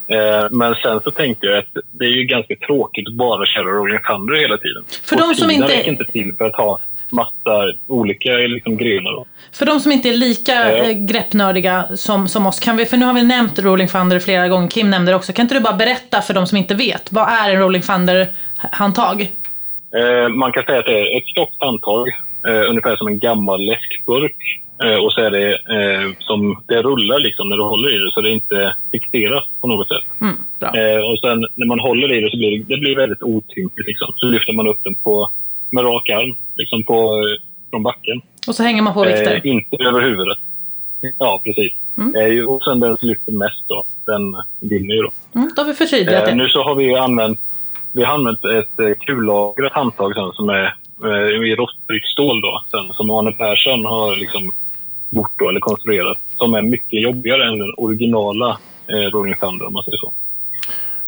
Eh, 0.07 0.45
men 0.51 0.75
sen 0.75 1.01
så 1.03 1.11
tänkte 1.11 1.47
jag 1.47 1.57
att 1.57 1.73
det 1.91 2.05
är 2.05 2.09
ju 2.09 2.23
ganska 2.23 2.55
tråkigt 2.55 3.07
att 3.07 3.13
bara 3.13 3.45
köra 3.45 3.63
Rolling 3.65 3.99
Thunder 3.99 4.35
hela 4.35 4.57
tiden. 4.57 4.83
För 5.03 5.15
och 5.15 5.21
de 5.21 5.35
som 5.35 5.51
inte- 5.51 5.67
räcker 5.67 5.91
inte 5.91 6.05
till 6.05 6.33
för 6.37 6.45
att 6.45 6.55
ha 6.55 6.79
massa 7.09 7.73
olika 7.87 8.29
liksom, 8.31 8.77
grenar. 8.77 9.25
För 9.53 9.65
de 9.65 9.79
som 9.79 9.91
inte 9.91 10.09
är 10.09 10.13
lika 10.13 10.51
Ja. 10.53 10.69
eh, 10.69 10.91
greppnördiga 10.91 11.85
som, 11.95 12.27
som 12.27 12.45
oss, 12.47 12.59
kan 12.59 12.77
vi, 12.77 12.85
för 12.85 12.97
nu 12.97 13.05
har 13.05 13.13
vi 13.13 13.23
nämnt 13.23 13.59
Rolling 13.59 13.87
Thunder 13.87 14.19
flera 14.19 14.47
gånger, 14.47 14.67
Kim 14.69 14.89
nämnde 14.89 15.11
det 15.11 15.15
också. 15.15 15.33
Kan 15.33 15.43
inte 15.43 15.55
du 15.55 15.59
bara 15.61 15.73
berätta 15.75 16.21
för 16.21 16.33
de 16.33 16.47
som 16.47 16.57
inte 16.57 16.75
vet, 16.75 17.11
vad 17.11 17.29
är 17.29 17.49
en 17.49 17.59
Rolling 17.59 17.81
Thunder-handtag? 17.81 19.31
Eh, 19.97 20.29
man 20.29 20.51
kan 20.51 20.63
säga 20.63 20.79
att 20.79 20.85
det 20.85 20.99
är 20.99 21.17
ett 21.17 21.27
tjockt 21.35 21.55
handtag, 21.63 22.07
eh, 22.47 22.69
ungefär 22.69 22.95
som 22.95 23.07
en 23.07 23.19
gammal 23.19 23.65
läskburk. 23.65 24.61
Eh, 24.83 25.03
och 25.03 25.13
så 25.13 25.21
är 25.21 25.31
det 25.31 25.49
eh, 25.49 26.11
som 26.19 26.63
det 26.67 26.81
rullar 26.81 27.19
liksom 27.19 27.49
när 27.49 27.57
du 27.57 27.63
håller 27.63 27.95
i 27.95 27.97
det, 27.97 28.11
så 28.11 28.21
det 28.21 28.29
är 28.29 28.33
inte 28.33 28.75
fixerat 28.91 29.47
på 29.61 29.67
något 29.67 29.87
sätt. 29.87 30.03
Mm. 30.21 30.35
Eh, 30.61 31.01
och 31.09 31.19
sen 31.19 31.45
när 31.55 31.65
man 31.65 31.79
håller 31.79 32.13
i 32.13 32.21
det 32.21 32.31
så 32.31 32.37
blir 32.37 32.57
det, 32.57 32.75
det 32.75 32.77
blir 32.77 32.95
väldigt 32.95 33.23
otympligt. 33.23 33.87
Liksom. 33.87 34.13
Så 34.15 34.27
lyfter 34.27 34.53
man 34.53 34.67
upp 34.67 34.79
den 34.83 34.95
på, 34.95 35.31
med 35.69 35.83
rak 35.83 36.09
arm 36.09 36.37
liksom 36.55 36.83
på, 36.83 36.93
eh, 36.93 37.41
från 37.69 37.83
backen. 37.83 38.21
Och 38.47 38.55
så 38.55 38.63
hänger 38.63 38.81
man 38.81 38.93
på 38.93 39.03
vikter. 39.03 39.41
Eh, 39.45 39.51
inte 39.51 39.77
över 39.79 40.01
huvudet. 40.01 40.37
Ja, 41.19 41.41
precis. 41.43 41.73
Eh, 41.97 42.45
och 42.45 42.63
sen 42.63 42.79
den 42.79 42.97
som 42.97 43.07
lyfter 43.07 43.31
mest 43.31 43.63
då, 43.67 43.83
den 44.05 44.35
vinner 44.59 44.95
ju 44.95 45.01
då. 45.01 45.11
Mm, 45.35 45.49
då 45.55 45.61
har 45.61 45.67
vi 45.67 45.73
förtydligat 45.73 46.25
det. 46.25 46.35
nu 46.35 46.47
så 46.47 46.63
har 46.63 46.75
vi 46.75 46.95
använt, 46.95 47.39
vi 47.91 48.03
har 48.03 48.13
använt 48.13 48.45
ett 48.45 48.99
kullagrat 48.99 49.73
handtag 49.73 50.13
som 50.35 50.49
är 50.49 50.75
i 51.45 51.55
rostfritt 51.55 52.05
stål 52.05 52.41
då, 52.41 52.63
sen, 52.71 52.93
som 52.93 53.09
Arne 53.09 53.31
Persson 53.31 53.85
har 53.85 54.15
liksom 54.15 54.51
gjort 55.09 55.31
då, 55.35 55.49
eller 55.49 55.59
konstruerat. 55.59 56.17
Som 56.37 56.53
är 56.53 56.61
mycket 56.61 57.01
jobbigare 57.01 57.47
än 57.47 57.59
den 57.59 57.73
originala 57.77 58.57
eh, 58.87 59.11
Rolling 59.11 59.35
Thunder 59.35 59.67
om 59.67 59.73
man 59.73 59.83
säger 59.83 59.97
så. 59.97 60.13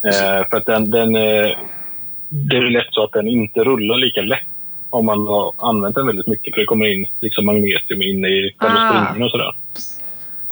Eh, 0.08 0.48
för 0.50 0.56
att 0.56 0.66
den, 0.66 0.90
den, 0.90 1.16
eh, 1.16 1.50
det 2.28 2.56
är 2.56 2.70
lätt 2.70 2.88
så 2.90 3.04
att 3.04 3.12
den 3.12 3.28
inte 3.28 3.64
rullar 3.64 3.96
lika 3.96 4.20
lätt 4.20 4.46
om 4.90 5.06
man 5.06 5.26
har 5.26 5.52
använt 5.56 5.94
den 5.94 6.06
väldigt 6.06 6.26
mycket. 6.26 6.54
För 6.54 6.60
det 6.60 6.66
kommer 6.66 6.94
in 6.94 7.06
liksom 7.20 7.46
magnesium 7.46 8.02
in 8.02 8.24
i 8.24 8.54
själva 8.58 8.78
Ah. 8.80 9.24
och 9.24 9.30
sådär. 9.30 9.52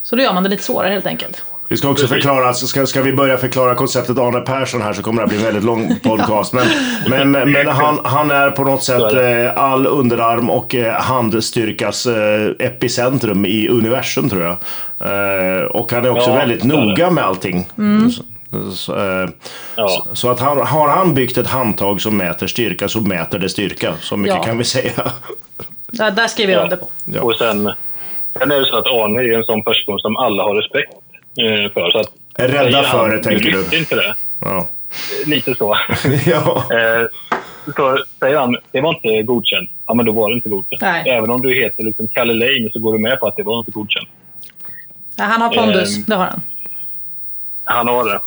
Så 0.03 0.17
då 0.17 0.23
gör 0.23 0.35
man 0.35 0.43
det 0.43 0.49
lite 0.49 0.63
svårare 0.63 0.93
helt 0.93 1.07
enkelt. 1.07 1.45
Vi 1.69 1.77
ska 1.77 1.89
också 1.89 2.07
förklara, 2.07 2.55
ska, 2.55 2.87
ska 2.87 3.03
vi 3.03 3.13
börja 3.13 3.37
förklara 3.39 3.75
konceptet 3.75 4.19
Arne 4.19 4.41
Persson 4.41 4.83
här 4.83 4.93
så 4.93 5.03
kommer 5.03 5.23
det 5.23 5.25
att 5.25 5.29
bli 5.31 5.39
en 5.39 5.45
väldigt 5.45 5.65
lång 5.65 5.97
podcast. 6.03 6.53
Men, 6.53 6.67
men, 7.09 7.53
men, 7.53 7.67
han, 7.67 7.99
han 8.05 8.31
är 8.31 8.51
på 8.51 8.65
något 8.65 8.83
sätt 8.83 9.13
eh, 9.13 9.63
all 9.65 9.87
underarm 9.87 10.51
och 10.51 10.75
eh, 10.75 10.93
handstyrkas 10.95 12.07
eh, 12.07 12.51
epicentrum 12.59 13.47
i 13.47 13.69
universum 13.69 14.29
tror 14.31 14.43
jag. 14.43 14.57
Och 15.77 15.93
han 15.93 16.05
är 16.05 16.11
också 16.11 16.31
Ja, 16.31 16.37
väldigt 16.37 16.65
noga 16.65 17.11
med 17.11 17.25
allting. 17.25 17.67
Så, 18.17 18.71
så, 18.73 18.97
eh, 18.97 19.29
Ja. 19.77 19.89
så, 19.89 20.15
så 20.15 20.31
att 20.31 20.41
han, 20.41 20.59
har 20.59 20.89
han 20.89 21.15
byggt 21.15 21.39
ett 21.39 21.47
handtag 21.47 22.01
som 22.01 22.17
mäter 22.17 22.47
styrka 22.47 22.89
så 22.89 23.01
mäter 23.01 23.39
det 23.39 23.49
styrka. 23.49 23.93
Så 24.01 24.17
mycket 24.17 24.37
Ja. 24.37 24.43
kan 24.43 24.59
vi 24.59 24.65
säga. 24.65 24.93
Där, 25.87 26.11
där 26.11 26.27
skriver 26.27 26.53
jag 26.53 26.61
Ja. 26.61 26.65
under 26.65 26.77
på. 26.77 26.89
Ja. 27.05 27.21
Och 27.23 27.35
sen, 27.35 27.73
sen 28.39 28.51
är 28.53 28.59
det 28.61 28.65
så 28.67 28.77
att 28.79 28.87
Arne 28.87 29.21
är 29.21 29.39
en 29.39 29.45
sån 29.45 29.63
person 29.65 29.99
som 29.99 30.17
alla 30.17 30.43
har 30.43 30.55
respekt 30.55 30.93
för. 31.75 31.91
Så 31.91 31.99
att, 31.99 32.13
rädda 32.39 32.83
för 32.83 33.09
det, 33.11 33.23
tänker 33.23 33.51
du? 33.51 33.59
visste 33.59 33.77
inte 33.77 33.95
det. 33.95 34.15
Ja. 34.41 34.69
Lite 35.27 35.55
så. 35.55 35.77
ja. 36.27 36.65
Eh, 36.73 37.07
så 37.77 37.99
säger 38.19 38.39
han, 38.39 38.57
det 38.73 38.81
var 38.81 38.95
inte 38.95 39.23
godkänt. 39.23 39.71
Ja, 39.87 39.95
men 39.95 40.07
då 40.07 40.13
var 40.13 40.29
det 40.31 40.35
inte 40.35 40.49
godkänt. 40.49 40.81
Nej. 40.83 41.09
Även 41.11 41.31
om 41.31 41.43
du 41.43 41.55
heter 41.55 41.83
liksom 41.85 42.09
Kalle 42.09 42.33
Lane 42.33 42.71
så 42.73 42.79
går 42.79 42.93
du 42.93 42.99
med 42.99 43.21
på 43.21 43.27
att 43.27 43.37
det 43.37 43.43
var 43.43 43.59
inte 43.59 43.71
godkänt. 43.71 44.09
Ja, 45.17 45.25
han 45.25 45.41
har 45.43 45.55
pondus, 45.55 45.97
Ehm. 45.97 46.05
det 46.07 46.15
har 46.15 46.25
han. 46.25 46.41
Han 47.65 47.89
har 47.89 48.05
det. 48.05 48.21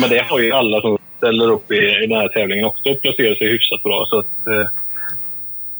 Men 0.00 0.10
det 0.10 0.24
har 0.28 0.38
ju 0.38 0.52
alla 0.52 0.80
som 0.80 0.98
ställer 1.16 1.50
upp 1.50 1.72
i, 1.72 1.76
i 1.76 2.06
den 2.06 2.18
här 2.20 2.28
tävlingen 2.28 2.64
också 2.66 2.90
och 2.90 3.00
placerar 3.02 3.34
sig 3.34 3.48
hyfsat 3.48 3.82
bra. 3.82 4.06
Så 4.08 4.18
att, 4.18 4.46
eh, 4.46 4.66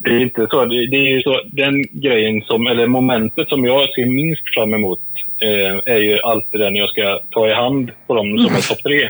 det 0.04 0.10
är 0.10 0.20
inte 0.20 0.46
så. 0.50 0.64
Det, 0.64 0.86
det 0.86 0.96
är 0.96 1.10
ju 1.14 1.20
så. 1.22 1.40
Den 1.44 1.84
grejen 1.92 2.42
som, 2.42 2.66
eller 2.66 2.86
momentet 2.86 3.48
som 3.48 3.64
jag 3.64 3.88
ser 3.94 4.06
minst 4.06 4.54
fram 4.54 4.74
emot 4.74 5.00
eh, 5.44 5.94
är 5.94 5.98
ju 6.00 6.18
alltid 6.18 6.60
den 6.60 6.76
jag 6.76 6.88
ska 6.88 7.18
ta 7.30 7.48
i 7.48 7.54
hand 7.54 7.90
på 8.06 8.14
dem 8.14 8.38
som 8.38 8.56
är 8.56 8.68
topp 8.68 8.82
tre 8.82 9.08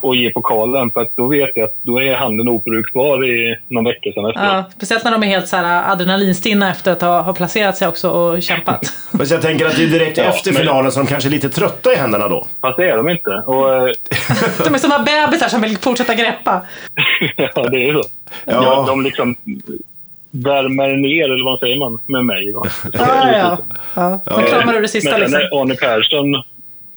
och 0.00 0.16
ge 0.16 0.30
pokalen. 0.30 0.90
För 0.90 1.00
att 1.00 1.16
då 1.16 1.26
vet 1.26 1.50
jag 1.54 1.64
att 1.64 1.74
då 1.82 2.00
är 2.02 2.14
handen 2.14 2.48
obrukbar 2.48 3.24
i 3.30 3.56
någon 3.68 3.84
vecka 3.84 4.12
sedan 4.12 4.26
efteråt. 4.26 4.48
Ja, 4.52 4.64
speciellt 4.76 5.04
när 5.04 5.10
de 5.12 5.22
är 5.22 5.26
helt 5.26 5.48
så 5.48 5.56
här 5.56 5.92
adrenalinstinna 5.92 6.70
efter 6.70 6.92
att 6.92 7.02
ha, 7.02 7.20
ha 7.22 7.34
placerat 7.34 7.76
sig 7.76 7.88
också 7.88 8.10
och 8.10 8.42
kämpat. 8.42 8.80
Fast 9.18 9.30
jag 9.30 9.42
tänker 9.42 9.66
att 9.66 9.76
det 9.76 9.82
är 9.82 9.86
direkt 9.86 10.18
Ja, 10.18 10.24
efter 10.24 10.52
men- 10.52 10.60
finalen 10.62 10.92
som 10.92 11.04
de 11.04 11.10
kanske 11.10 11.28
är 11.28 11.30
lite 11.30 11.48
trötta 11.48 11.92
i 11.92 11.96
händerna 11.96 12.28
då. 12.28 12.46
Fast 12.60 12.76
det 12.76 12.90
är 12.90 12.96
de 12.96 13.08
inte. 13.08 13.30
Och, 13.30 13.74
eh, 13.74 13.82
De 14.64 14.74
är 14.74 14.78
som 14.78 15.04
bebisar 15.04 15.48
som 15.48 15.60
vill 15.62 15.78
fortsätta 15.78 16.14
greppa. 16.14 16.62
ja, 17.36 17.68
det 17.68 17.84
är 17.88 17.92
så. 17.92 18.02
Ja. 18.44 18.52
Ja. 18.64 18.84
de 18.88 19.02
liksom 19.02 19.36
värmer 20.30 20.96
ner, 20.96 21.24
eller 21.24 21.44
vad 21.44 21.58
säger 21.58 21.78
man, 21.78 21.98
med 22.06 22.24
mig. 22.24 22.52
Då. 22.52 22.64
Ja, 22.92 23.32
ja. 23.32 23.58
ja. 23.94 24.20
Då 24.24 24.42
kramar 24.42 24.72
du 24.72 24.80
det 24.80 24.88
sista 24.88 25.10
Men 25.10 25.20
liksom. 25.20 25.40
Arne 25.52 25.74
Persson... 25.74 26.42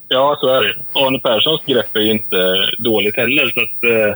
Ja, 0.08 0.38
så 0.40 0.48
är 0.48 0.62
det. 0.62 1.00
Arne 1.00 1.20
Perssons 1.20 1.62
grepp 1.66 1.96
är 1.96 2.00
ju 2.00 2.12
inte 2.12 2.56
dåligt 2.78 3.18
heller. 3.18 3.50
Så 3.50 3.60
att, 3.60 3.94
eh, 3.94 4.16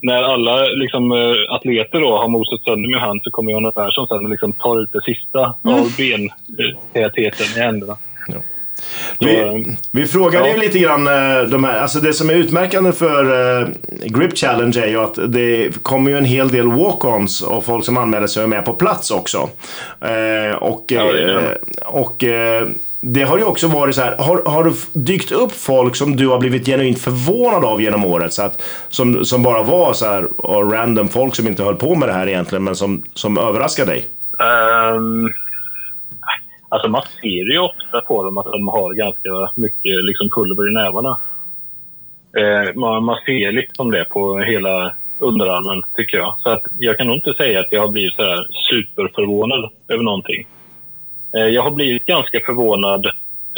när 0.00 0.22
alla 0.22 0.64
liksom, 0.64 1.12
eh, 1.12 1.54
atleter 1.54 2.00
då 2.00 2.16
har 2.18 2.28
mosat 2.28 2.60
sönder 2.60 2.90
med 2.90 3.00
hand 3.00 3.20
så 3.24 3.30
kommer 3.30 3.54
Arne 3.56 3.70
Persson 3.70 4.08
sen 4.08 4.24
och 4.24 4.30
liksom 4.30 4.52
tar 4.52 4.82
ut 4.82 4.92
det 4.92 5.02
sista 5.02 5.40
av 5.62 5.86
bentätheten 5.98 7.46
i 7.56 7.60
händerna. 7.60 7.96
Eh, 8.28 8.40
Vi, 9.18 9.76
vi 9.90 10.06
frågade 10.06 10.48
Ja. 10.48 10.54
ju 10.54 10.60
lite 10.60 10.78
grann, 10.78 11.06
eh, 11.06 11.42
de 11.42 11.64
här, 11.64 11.80
alltså 11.80 12.00
det 12.00 12.12
som 12.12 12.30
är 12.30 12.34
utmärkande 12.34 12.92
för 12.92 13.24
uh, 13.60 13.68
Grip 14.04 14.38
Challenge 14.38 14.80
är 14.80 14.86
ju 14.88 14.96
att 15.00 15.18
det 15.28 15.82
kommer 15.82 16.10
ju 16.10 16.18
en 16.18 16.24
hel 16.24 16.48
del 16.48 16.66
walk-ons 16.66 17.44
och 17.44 17.64
folk 17.64 17.84
som 17.84 17.96
anmäler 17.96 18.26
sig 18.26 18.42
är 18.42 18.46
med 18.46 18.64
på 18.64 18.72
plats 18.72 19.10
också. 19.10 19.48
Eh, 20.00 20.56
och 20.56 20.84
Ja, 20.88 21.04
det 21.12 21.32
eh, 21.34 21.40
och 21.86 22.24
eh, 22.24 22.66
det 23.00 23.22
har 23.22 23.38
ju 23.38 23.44
också 23.44 23.68
varit 23.68 23.94
så 23.94 24.00
här, 24.00 24.16
har, 24.18 24.42
har 24.46 24.64
det 24.64 24.72
dykt 24.92 25.32
upp 25.32 25.52
folk 25.52 25.96
som 25.96 26.16
du 26.16 26.28
har 26.28 26.38
blivit 26.38 26.66
genuint 26.66 26.98
förvånad 26.98 27.64
av 27.64 27.82
genom 27.82 28.04
året? 28.04 28.32
Så 28.32 28.42
att, 28.42 28.62
som, 28.88 29.24
som 29.24 29.42
bara 29.42 29.62
var 29.62 29.92
så 29.92 30.06
här, 30.06 30.40
och 30.40 30.72
random 30.72 31.08
folk 31.08 31.34
som 31.36 31.46
inte 31.46 31.62
höll 31.62 31.76
på 31.76 31.94
med 31.94 32.08
det 32.08 32.12
här 32.12 32.28
egentligen, 32.28 32.64
men 32.64 32.76
som, 32.76 33.02
som 33.14 33.38
överraskar 33.38 33.86
dig? 33.86 34.04
Ehm, 34.38 35.28
alltså 36.76 36.88
man 36.88 37.02
ser 37.20 37.52
ju 37.52 37.58
ofta 37.58 38.00
på 38.00 38.22
dem 38.22 38.38
att 38.38 38.52
de 38.52 38.68
har 38.68 38.94
ganska 38.94 39.50
mycket 39.54 40.04
liksom 40.04 40.30
pulver 40.30 40.68
i 40.68 40.72
nävarna. 40.72 41.18
Eh, 42.38 42.74
man, 42.74 43.04
man 43.04 43.18
ser 43.26 43.52
liksom 43.52 43.90
det 43.90 44.04
på 44.04 44.38
hela 44.38 44.94
underarmen, 45.18 45.82
tycker 45.94 46.18
jag. 46.18 46.34
Så 46.38 46.50
att 46.50 46.62
jag 46.78 46.98
kan 46.98 47.06
nog 47.06 47.16
inte 47.16 47.34
säga 47.34 47.60
att 47.60 47.72
jag 47.72 47.80
har 47.80 47.88
blivit 47.88 48.14
så 48.14 48.22
här 48.22 48.46
superförvånad 48.70 49.70
över 49.88 50.04
någonting. 50.04 50.46
Eh, 51.36 51.46
jag 51.46 51.62
har 51.62 51.70
blivit 51.70 52.06
ganska 52.06 52.40
förvånad 52.46 53.06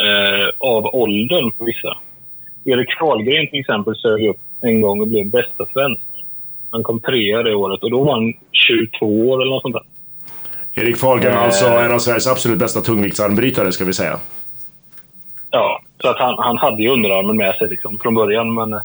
eh, 0.07 0.49
av 0.59 0.87
åldern 0.87 1.51
på 1.51 1.65
vissa. 1.65 1.97
Erik 2.65 2.99
Karlgren 2.99 3.47
till 3.47 3.61
exempel 3.61 3.97
sög 3.97 4.29
upp 4.29 4.41
en 4.61 4.81
gång 4.81 5.01
och 5.01 5.09
blev 5.09 5.27
bästa 5.31 5.67
svensk. 5.73 6.03
Han 6.71 6.83
kom 6.83 7.01
trea 7.01 7.43
det 7.43 7.55
året 7.55 7.83
och 7.83 7.91
då 7.91 8.05
var 8.05 8.13
han 8.13 8.33
22 8.53 9.07
år 9.07 9.43
eller 9.43 9.51
något 9.51 9.63
sånt 9.63 9.75
där. 9.75 9.98
Erik 10.81 10.97
Fahlgren, 10.97 11.33
Eh. 11.35 11.43
alltså 11.43 11.67
en 11.67 11.93
av 11.93 11.99
Sveriges 11.99 12.27
absolut 12.27 12.59
bästa 12.59 12.81
tungviktsanbrytare 12.81 13.73
ska 13.73 13.85
vi 13.85 13.93
säga. 13.93 14.19
Ja, 15.51 15.81
så 16.03 16.09
att 16.09 16.19
han, 16.19 16.35
han 16.39 16.59
hade 16.59 16.83
ju 16.83 16.89
underarmen 16.89 17.37
med 17.37 17.55
sig 17.55 17.69
liksom 17.69 17.99
från 17.99 18.15
början. 18.15 18.55
Men, 18.55 18.81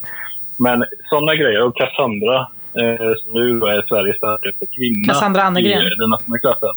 men 0.58 0.86
sådana 1.10 1.36
grejer. 1.36 1.64
Och 1.68 1.76
Cassandra, 1.76 2.40
eh, 2.74 3.14
som 3.24 3.34
nu 3.34 3.66
är 3.66 3.86
Sveriges 3.88 4.18
starkaste 4.18 4.66
kvinna 4.66 5.14
Cassandra 5.14 5.44
Annegren. 5.44 5.82
i 5.82 5.96
den 5.96 6.14
öppna 6.14 6.38
klassen. 6.40 6.76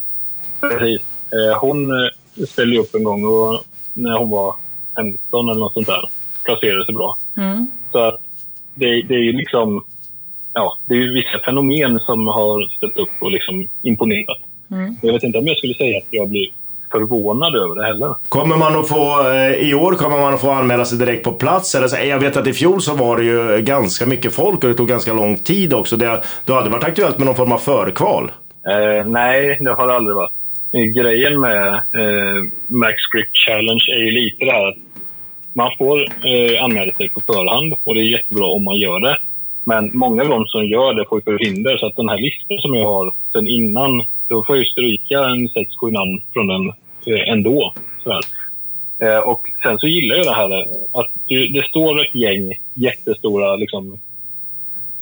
Precis. 0.60 1.02
Eh, 1.32 1.58
hon 1.60 1.90
eh, 1.90 2.44
ställde 2.48 2.78
upp 2.78 2.94
en 2.94 3.04
gång 3.04 3.24
och, 3.24 3.60
när 3.94 4.18
hon 4.18 4.30
var 4.30 4.54
15 4.96 5.48
eller 5.48 5.60
något 5.60 5.72
sånt 5.72 5.86
där. 5.86 6.04
Placerade 6.44 6.84
sig 6.86 6.94
bra. 6.94 7.16
Mm. 7.36 7.66
Så 7.92 7.98
att 7.98 8.20
det, 8.74 9.02
det 9.02 9.14
är 9.14 9.22
ju 9.22 9.32
liksom... 9.32 9.84
Ja, 10.52 10.78
det 10.84 10.94
är 10.94 10.98
ju 10.98 11.12
vissa 11.14 11.38
fenomen 11.46 12.00
som 12.00 12.26
har 12.26 12.76
ställt 12.76 12.98
upp 12.98 13.10
och 13.20 13.30
liksom 13.30 13.68
imponerat. 13.82 14.38
Mm. 14.70 14.96
Jag 15.02 15.12
vet 15.12 15.22
inte 15.22 15.38
om 15.38 15.46
jag 15.46 15.56
skulle 15.56 15.74
säga 15.74 15.98
att 15.98 16.06
jag 16.10 16.28
blir 16.28 16.46
förvånad 16.90 17.56
över 17.56 17.74
det 17.74 17.86
heller. 17.86 18.14
Kommer 18.28 18.56
man 18.56 18.76
att 18.80 18.88
få, 18.88 19.30
eh, 19.30 19.68
i 19.70 19.74
år 19.74 19.92
kommer 19.92 20.20
man 20.20 20.34
att 20.34 20.40
få 20.40 20.50
anmäla 20.50 20.84
sig 20.84 20.98
direkt 20.98 21.24
på 21.24 21.32
plats? 21.32 21.74
Eller 21.74 21.88
så, 21.88 21.96
jag 22.06 22.20
vet 22.20 22.36
att 22.36 22.46
i 22.46 22.52
fjol 22.52 22.80
så 22.80 22.94
var 22.94 23.16
det 23.16 23.24
ju 23.24 23.62
ganska 23.62 24.06
mycket 24.06 24.34
folk 24.34 24.64
och 24.64 24.70
det 24.70 24.74
tog 24.74 24.88
ganska 24.88 25.12
lång 25.12 25.36
tid 25.36 25.74
också. 25.74 25.96
Det, 25.96 26.22
det 26.44 26.52
har 26.52 26.58
aldrig 26.58 26.72
varit 26.72 26.84
aktuellt 26.84 27.18
med 27.18 27.26
någon 27.26 27.36
form 27.36 27.52
av 27.52 27.58
förkval. 27.58 28.30
Eh, 28.68 29.06
nej, 29.06 29.58
det 29.60 29.72
har 29.72 29.86
det 29.86 29.94
aldrig 29.94 30.16
varit. 30.16 30.32
Grejen 30.72 31.40
med 31.40 31.74
eh, 31.74 32.44
Max 32.66 32.94
Grip 33.12 33.28
Challenge 33.32 33.84
är 33.94 33.98
ju 33.98 34.10
lite 34.10 34.44
det 34.44 34.52
här 34.52 34.68
att 34.68 34.76
man 35.52 35.70
får 35.78 36.00
eh, 36.02 36.64
anmäla 36.64 36.92
sig 36.92 37.08
på 37.08 37.20
förhand 37.20 37.74
och 37.84 37.94
det 37.94 38.00
är 38.00 38.18
jättebra 38.18 38.46
om 38.46 38.64
man 38.64 38.76
gör 38.76 39.00
det. 39.00 39.18
Men 39.64 39.90
många 39.92 40.22
av 40.22 40.28
de 40.28 40.46
som 40.46 40.64
gör 40.64 40.94
det 40.94 41.04
får 41.08 41.18
ju 41.18 41.22
förhinder 41.22 41.76
så 41.76 41.86
att 41.86 41.96
den 41.96 42.08
här 42.08 42.18
listan 42.18 42.58
som 42.58 42.74
jag 42.74 42.86
har 42.86 43.12
sen 43.32 43.48
innan, 43.48 44.04
då 44.28 44.44
får 44.44 44.56
jag 44.56 44.64
ju 44.64 44.70
stryka 44.70 45.18
en 45.24 45.48
6-7 45.48 45.90
namn 45.90 46.22
från 46.32 46.46
den 46.46 46.68
eh, 47.06 47.32
ändå. 47.32 47.74
Sådär. 48.02 48.20
Eh, 49.02 49.18
och 49.18 49.50
sen 49.62 49.78
så 49.78 49.86
gillar 49.86 50.16
jag 50.16 50.26
det 50.26 50.34
här 50.34 50.60
att 50.92 51.10
det, 51.26 51.48
det 51.48 51.68
står 51.68 52.00
ett 52.00 52.14
gäng 52.14 52.52
jättestora 52.74 53.56
liksom, 53.56 54.00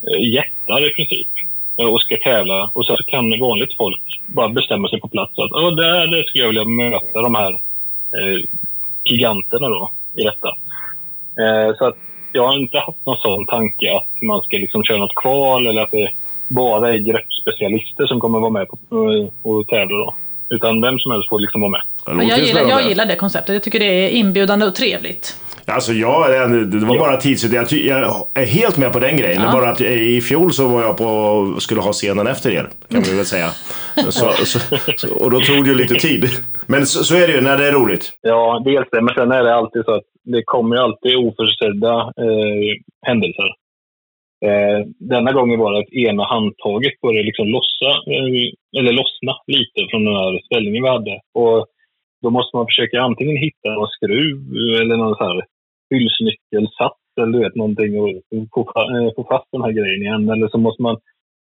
eh, 0.03 0.33
jättar 0.33 0.91
i 0.91 0.95
princip 0.95 1.29
och 1.77 2.01
ska 2.01 2.17
tävla. 2.17 2.71
Och 2.75 2.87
sen 2.87 2.97
så 2.97 3.05
kan 3.05 3.41
vanligt 3.41 3.77
folk 3.77 4.21
bara 4.27 4.49
bestämma 4.49 4.89
sig 4.89 5.01
på 5.01 5.09
plats 5.09 5.39
att 5.39 5.77
där, 5.77 6.07
där 6.07 6.23
skulle 6.23 6.45
jag 6.45 6.49
vilja 6.49 6.65
möta 6.65 7.23
de 7.23 7.35
här 7.35 7.53
eh, 8.13 8.45
giganterna 9.05 9.69
då, 9.69 9.91
i 10.15 10.23
detta. 10.23 10.49
Eh, 11.43 11.77
så 11.77 11.87
att 11.87 11.97
jag 12.33 12.47
har 12.47 12.59
inte 12.59 12.79
haft 12.79 13.07
någon 13.07 13.17
sån 13.17 13.47
tanke 13.47 13.97
att 13.97 14.23
man 14.23 14.43
ska 14.43 14.57
liksom 14.57 14.85
köra 14.85 14.99
något 14.99 15.15
kval 15.15 15.67
eller 15.67 15.83
att 15.83 15.91
det 15.91 16.11
bara 16.49 16.95
är 16.95 16.99
greppspecialister 16.99 18.07
som 18.07 18.21
kommer 18.21 18.39
vara 18.41 18.51
med 18.51 18.67
på, 18.69 18.77
eh, 18.97 19.51
och 19.51 19.69
tävla 19.69 19.97
då. 19.97 20.15
Utan 20.51 20.81
vem 20.81 20.99
som 20.99 21.13
helst 21.13 21.29
får 21.29 21.41
liksom 21.41 21.61
vara 21.61 21.71
med. 21.71 21.83
Men 22.17 22.29
jag, 22.29 22.39
gillar, 22.39 22.61
jag 22.69 22.89
gillar 22.89 23.07
det 23.07 23.17
konceptet. 23.17 23.55
Jag 23.55 23.63
tycker 23.63 23.79
det 23.79 23.87
är 24.07 24.09
inbjudande 24.11 24.67
och 24.67 24.75
trevligt. 24.75 25.37
Alltså 25.67 25.93
jag, 25.93 26.51
det 26.51 26.79
var 26.79 26.95
Ja. 26.95 27.01
bara 27.01 27.17
tids... 27.17 27.45
Jag, 27.45 27.73
är 28.35 28.47
helt 28.47 28.77
med 28.79 28.93
på 28.93 28.99
den 28.99 29.17
grejen. 29.17 29.43
Det 29.43 29.49
är 29.49 29.53
Ja. 29.53 29.61
bara 29.61 29.71
att 29.71 29.81
i 29.81 30.21
fjol 30.21 30.53
så 30.53 30.69
var 30.69 30.83
jag 30.83 30.97
på 30.97 31.55
skulle 31.59 31.81
ha 31.81 31.93
scenen 31.93 32.27
efter 32.27 32.51
er. 32.51 32.69
Kan 32.91 33.03
vi 33.03 33.17
väl 33.17 33.25
säga. 33.25 33.49
Så, 34.11 34.33
så, 34.45 34.59
så, 34.97 35.15
och 35.15 35.31
då 35.31 35.41
tog 35.41 35.65
det 35.65 35.71
ju 35.71 35.75
lite 35.77 35.95
tid. 35.95 36.29
Men 36.67 36.87
så, 36.87 37.05
så 37.05 37.15
är 37.15 37.27
det 37.27 37.33
ju 37.33 37.41
när 37.41 37.59
det 37.59 37.69
är 37.69 37.73
roligt. 37.73 38.13
Ja, 38.21 38.63
dels 38.65 38.89
det. 38.93 39.01
Men 39.01 39.15
sen 39.15 39.33
är 39.33 39.45
det 39.45 39.55
alltid 39.55 39.85
så 39.85 39.95
att 39.95 40.03
det 40.25 40.43
kommer 40.45 40.77
ju 40.77 40.83
alltid 40.83 41.17
oförutsedda 41.17 41.95
eh, 42.01 42.73
händelser. 43.07 43.49
Eh, 44.47 44.87
denna 44.99 45.33
gången 45.33 45.59
var 45.61 45.73
det 45.73 45.79
att 45.79 45.93
ena 45.93 46.25
handtaget 46.25 47.01
började 47.03 47.27
liksom 47.27 47.47
lossa, 47.49 47.91
eh, 48.15 48.79
eller 48.79 48.93
lossna 48.93 49.33
lite 49.47 49.79
från 49.91 50.05
den 50.05 50.15
här 50.15 50.41
ställningen 50.47 50.83
vi 50.83 50.89
hade. 50.89 51.21
Och 51.35 51.67
då 52.23 52.31
måste 52.31 52.57
man 52.57 52.67
försöka 52.67 53.03
antingen 53.03 53.37
hitta 53.37 53.69
någon 53.69 53.89
skruv 53.89 54.37
eller 54.81 54.97
någon 54.97 55.17
så 55.17 55.25
här 55.25 55.43
hylsnyckelsats 55.91 57.01
eller 57.21 57.33
du 57.33 57.39
vet 57.39 57.55
någonting 57.55 58.01
och 58.01 58.11
få, 58.55 58.61
eh, 58.61 59.15
få 59.17 59.27
fast 59.31 59.49
den 59.53 59.63
här 59.63 59.73
grejen 59.73 60.03
igen. 60.03 60.29
Eller 60.31 60.49
så 60.49 60.59
måste 60.59 60.83
man... 60.83 60.97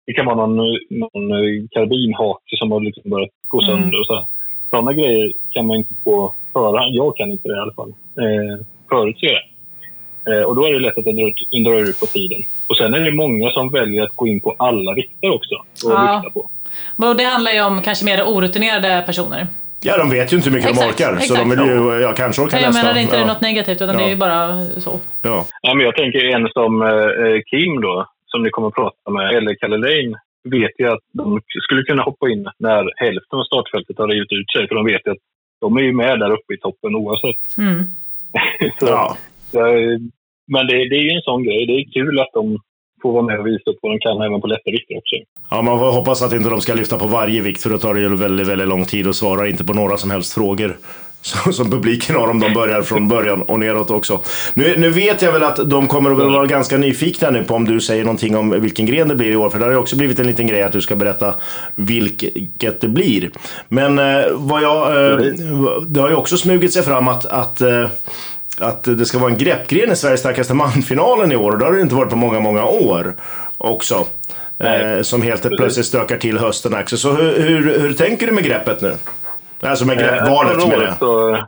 Det 0.06 0.12
kan 0.12 0.26
vara 0.26 0.46
någon, 0.46 0.56
någon 0.90 1.32
eh, 1.32 1.64
karbinhake 1.70 2.56
som 2.58 2.72
har 2.72 2.80
liksom 2.80 3.10
börjat 3.10 3.30
gå 3.48 3.60
Mm. 3.62 3.66
sönder 3.66 4.00
och 4.00 4.06
så. 4.06 4.28
Sådana 4.70 4.92
grejer 4.92 5.32
kan 5.50 5.66
man 5.66 5.76
inte 5.76 5.94
på 6.04 6.34
förhand. 6.52 6.94
Jag 6.94 7.16
kan 7.16 7.30
inte 7.30 7.48
det 7.48 7.54
i 7.56 7.58
alla 7.58 7.74
fall. 7.74 7.88
Eh, 8.22 8.66
förutse 8.90 9.26
det. 9.26 9.42
Eh, 10.30 10.42
och 10.42 10.56
då 10.56 10.64
är 10.66 10.72
det 10.72 10.78
lätt 10.78 10.98
att 10.98 11.04
det 11.04 11.12
drar, 11.12 11.28
ut- 11.28 11.64
drar 11.64 11.88
ut 11.90 12.00
på 12.00 12.06
tiden. 12.06 12.42
Och 12.66 12.76
sen 12.76 12.94
är 12.94 13.00
det 13.00 13.12
många 13.12 13.50
som 13.50 13.70
väljer 13.70 14.02
att 14.02 14.16
gå 14.16 14.26
in 14.26 14.40
på 14.40 14.54
alla 14.58 14.92
vikter 14.94 15.34
också. 15.34 15.54
Och 15.54 15.92
Ja. 15.92 16.22
vikta 16.24 16.40
på. 16.40 16.50
Och 17.08 17.16
det 17.16 17.24
handlar 17.24 17.52
ju 17.52 17.60
om 17.62 17.82
kanske 17.82 18.04
mer 18.04 18.22
orutinerade 18.22 19.02
personer. 19.06 19.46
Ja, 19.84 19.96
de 19.98 20.10
vet 20.10 20.32
ju 20.32 20.36
inte 20.36 20.48
hur 20.48 20.56
mycket 20.56 20.70
Exakt, 20.70 20.98
de 20.98 21.04
orkar. 21.04 21.16
Så 21.16 21.22
exakt. 21.22 21.40
de 21.40 21.50
vill 21.50 21.60
ju, 21.68 22.00
ja, 22.00 22.12
kanske 22.12 22.42
orkar 22.42 22.58
Jag 22.58 22.66
nästa. 22.66 22.82
menar 22.86 23.00
inte 23.00 23.16
det 23.16 23.18
är 23.22 23.26
ja. 23.26 23.32
något 23.32 23.40
negativt 23.40 23.82
utan 23.82 23.96
det 23.96 24.02
Ja. 24.02 24.06
är 24.06 24.10
ju 24.10 24.16
bara 24.16 24.64
så. 24.64 25.00
Ja. 25.22 25.46
Ja, 25.62 25.74
men 25.74 25.84
jag 25.86 25.96
tänker 25.96 26.24
en 26.24 26.48
som 26.48 26.82
eh, 26.82 26.88
Kim 27.50 27.80
då, 27.80 28.06
som 28.26 28.42
ni 28.42 28.50
kommer 28.50 28.68
att 28.68 28.74
prata 28.74 29.10
med, 29.10 29.34
eller 29.36 29.54
Kalle 29.54 29.76
Lane, 29.76 30.16
vet 30.44 30.70
ju 30.78 30.88
att 30.92 31.00
de 31.12 31.40
skulle 31.62 31.82
kunna 31.82 32.02
hoppa 32.02 32.28
in 32.30 32.48
när 32.58 32.90
hälften 32.96 33.38
av 33.38 33.44
startfältet 33.44 33.98
har 33.98 34.08
rivit 34.08 34.32
ut 34.32 34.50
sig. 34.56 34.68
För 34.68 34.74
de 34.74 34.84
vet 34.86 35.06
ju 35.06 35.10
att 35.10 35.18
de 35.60 35.76
är 35.76 35.80
ju 35.82 35.92
med 35.92 36.18
där 36.20 36.30
uppe 36.30 36.54
i 36.54 36.58
toppen 36.58 36.94
oavsett. 36.94 37.58
Mm. 37.58 37.84
så, 38.80 38.86
ja. 38.86 39.16
Men 40.52 40.66
det, 40.66 40.76
det 40.88 40.96
är 40.96 41.04
ju 41.08 41.10
en 41.10 41.22
sån 41.22 41.44
grej. 41.44 41.66
Det 41.66 41.72
är 41.72 41.92
kul 41.92 42.20
att 42.20 42.30
de 42.32 42.58
får 43.02 43.12
vara 43.12 43.22
med 43.22 43.40
och 43.40 43.46
visa 43.46 43.70
upp 43.70 43.78
vad 43.82 43.92
de 43.92 43.98
kan 43.98 44.22
även 44.22 44.40
på 44.40 44.46
lätta 44.46 44.70
vikter 44.70 44.96
också. 44.96 45.16
Ja, 45.50 45.62
man 45.62 45.78
får 45.78 45.92
hoppas 45.92 46.22
att 46.22 46.32
inte 46.32 46.50
de 46.50 46.60
ska 46.60 46.74
lyfta 46.74 46.98
på 46.98 47.06
varje 47.06 47.40
vikt 47.40 47.62
för 47.62 47.70
då 47.70 47.78
tar 47.78 47.94
det 47.94 48.00
ju 48.00 48.16
väldigt, 48.16 48.46
väldigt 48.46 48.68
lång 48.68 48.84
tid 48.84 49.06
och 49.06 49.16
svarar 49.16 49.46
inte 49.46 49.64
på 49.64 49.72
några 49.72 49.96
som 49.96 50.10
helst 50.10 50.34
frågor. 50.34 50.76
som 51.52 51.70
publiken 51.70 52.16
har 52.16 52.28
om 52.28 52.40
de 52.40 52.54
börjar 52.54 52.82
från 52.82 53.08
början 53.08 53.42
och 53.42 53.60
neråt 53.60 53.90
också. 53.90 54.20
Nu, 54.54 54.74
nu 54.78 54.90
vet 54.90 55.22
jag 55.22 55.32
väl 55.32 55.42
att 55.42 55.70
de 55.70 55.88
kommer 55.88 56.10
att 56.10 56.18
vara 56.18 56.46
ganska 56.46 56.78
nyfikna 56.78 57.30
nu 57.30 57.44
på 57.44 57.54
om 57.54 57.64
du 57.64 57.80
säger 57.80 58.04
någonting 58.04 58.36
om 58.36 58.50
vilken 58.60 58.86
gren 58.86 59.08
det 59.08 59.14
blir 59.14 59.30
i 59.30 59.36
år. 59.36 59.50
För 59.50 59.58
det 59.58 59.64
har 59.64 59.72
ju 59.72 59.78
också 59.78 59.96
blivit 59.96 60.18
en 60.18 60.26
liten 60.26 60.46
grej 60.46 60.62
att 60.62 60.72
du 60.72 60.80
ska 60.80 60.96
berätta 60.96 61.34
vilket 61.74 62.80
det 62.80 62.88
blir. 62.88 63.30
Men 63.68 63.98
eh, 63.98 64.24
vad 64.34 64.62
jag, 64.62 65.10
eh, 65.12 65.18
det 65.86 66.00
har 66.00 66.08
ju 66.08 66.14
också 66.14 66.36
smugit 66.36 66.72
sig 66.72 66.82
fram 66.82 67.08
att, 67.08 67.26
att 67.26 67.60
eh, 67.60 67.88
att 68.60 68.84
det 68.84 69.06
ska 69.06 69.18
vara 69.18 69.30
en 69.30 69.38
greppgren 69.38 69.92
i 69.92 69.96
Sveriges 69.96 70.20
starkaste 70.20 70.54
man-finalen 70.54 71.32
i 71.32 71.36
år 71.36 71.52
och 71.52 71.58
det 71.58 71.64
har 71.64 71.72
det 71.72 71.80
inte 71.80 71.94
varit 71.94 72.10
på 72.10 72.16
många, 72.16 72.40
många 72.40 72.64
år 72.64 73.14
också. 73.58 74.06
Eh, 74.58 75.02
som 75.02 75.22
helt 75.22 75.42
plötsligt 75.42 75.86
stökar 75.86 76.16
till 76.16 76.38
hösten 76.38 76.74
också. 76.74 76.96
Så 76.96 77.12
hur, 77.12 77.42
hur, 77.42 77.80
hur 77.80 77.92
tänker 77.92 78.26
du 78.26 78.32
med 78.32 78.44
greppet 78.44 78.80
nu? 78.82 78.92
Alltså 79.62 79.86
med 79.86 79.98
greppvalet 79.98 80.62
eh, 80.62 80.68
menar 80.68 80.84
jag. 80.84 80.98
Så, 80.98 81.38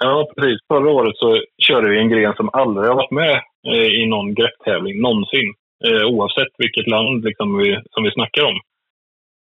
ja, 0.00 0.28
precis. 0.36 0.58
Förra 0.68 0.90
året 0.90 1.16
så 1.16 1.42
körde 1.68 1.88
vi 1.90 1.98
en 1.98 2.08
gren 2.08 2.34
som 2.36 2.50
aldrig 2.52 2.88
har 2.88 2.96
varit 2.96 3.10
med 3.10 3.34
eh, 3.72 3.88
i 4.00 4.06
någon 4.06 4.34
grepptävling 4.34 5.00
någonsin. 5.00 5.48
Eh, 5.86 6.06
oavsett 6.06 6.52
vilket 6.58 6.86
land 6.86 7.24
liksom, 7.24 7.58
vi, 7.58 7.80
som 7.90 8.02
vi 8.04 8.10
snackar 8.10 8.42
om. 8.44 8.58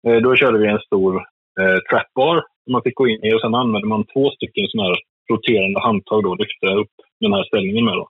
Eh, 0.06 0.20
då 0.22 0.36
körde 0.36 0.58
vi 0.58 0.68
en 0.68 0.86
stor 0.88 1.16
eh, 1.60 1.78
trapbar 1.90 2.34
som 2.64 2.72
man 2.72 2.82
fick 2.82 2.94
gå 2.94 3.08
in 3.08 3.24
i 3.24 3.34
och 3.34 3.40
sen 3.40 3.54
använde 3.54 3.88
man 3.88 4.04
två 4.12 4.30
stycken 4.30 4.68
sådana 4.68 4.88
här 4.88 4.98
roterande 5.32 5.80
handtag 5.80 6.22
då, 6.22 6.34
lyfta 6.34 6.74
upp 6.74 6.94
den 7.20 7.32
här 7.32 7.44
ställningen 7.44 7.84
med. 7.84 7.94
Då. 7.94 8.08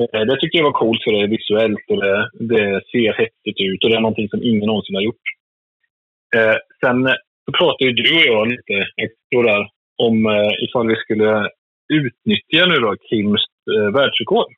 Eh, 0.00 0.24
det 0.28 0.40
tycker 0.40 0.58
jag 0.58 0.64
var 0.64 0.80
coolt 0.82 1.02
för 1.04 1.12
det 1.12 1.20
är 1.20 1.34
visuellt 1.36 1.84
och 1.90 2.00
det, 2.04 2.30
det 2.52 2.82
ser 2.90 3.12
häftigt 3.12 3.60
ut 3.60 3.84
och 3.84 3.90
det 3.90 3.96
är 3.96 4.06
någonting 4.06 4.28
som 4.28 4.42
ingen 4.42 4.66
någonsin 4.66 4.94
har 4.94 5.02
gjort. 5.02 5.26
Eh, 6.36 6.56
sen 6.80 6.98
så 7.44 7.52
pratade 7.58 7.90
ju 7.90 7.92
du 7.92 8.14
och 8.16 8.26
jag 8.26 8.48
lite 8.48 8.76
där, 9.30 9.68
om 10.06 10.26
eh, 10.26 10.52
ifall 10.64 10.88
vi 10.88 10.96
skulle 10.96 11.48
utnyttja 11.92 12.66
nu 12.66 12.74
då 12.74 12.96
Kims 13.08 13.44
eh, 13.76 13.90
världsrekord 13.94 14.52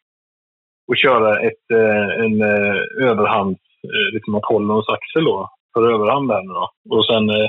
och 0.88 0.96
köra 0.96 1.40
ett, 1.40 1.66
eh, 1.72 2.24
en 2.24 2.40
eh, 2.42 3.08
överhands, 3.08 3.60
eh, 3.84 4.14
liksom 4.14 4.34
att 4.34 4.44
hålla 4.44 4.74
axel 4.78 5.24
då, 5.24 5.50
för 5.72 5.92
överhand 5.94 6.28
där 6.28 6.42
nu 6.42 6.52
då. 6.52 6.70
Och 6.96 7.06
sen 7.06 7.30
eh, 7.30 7.48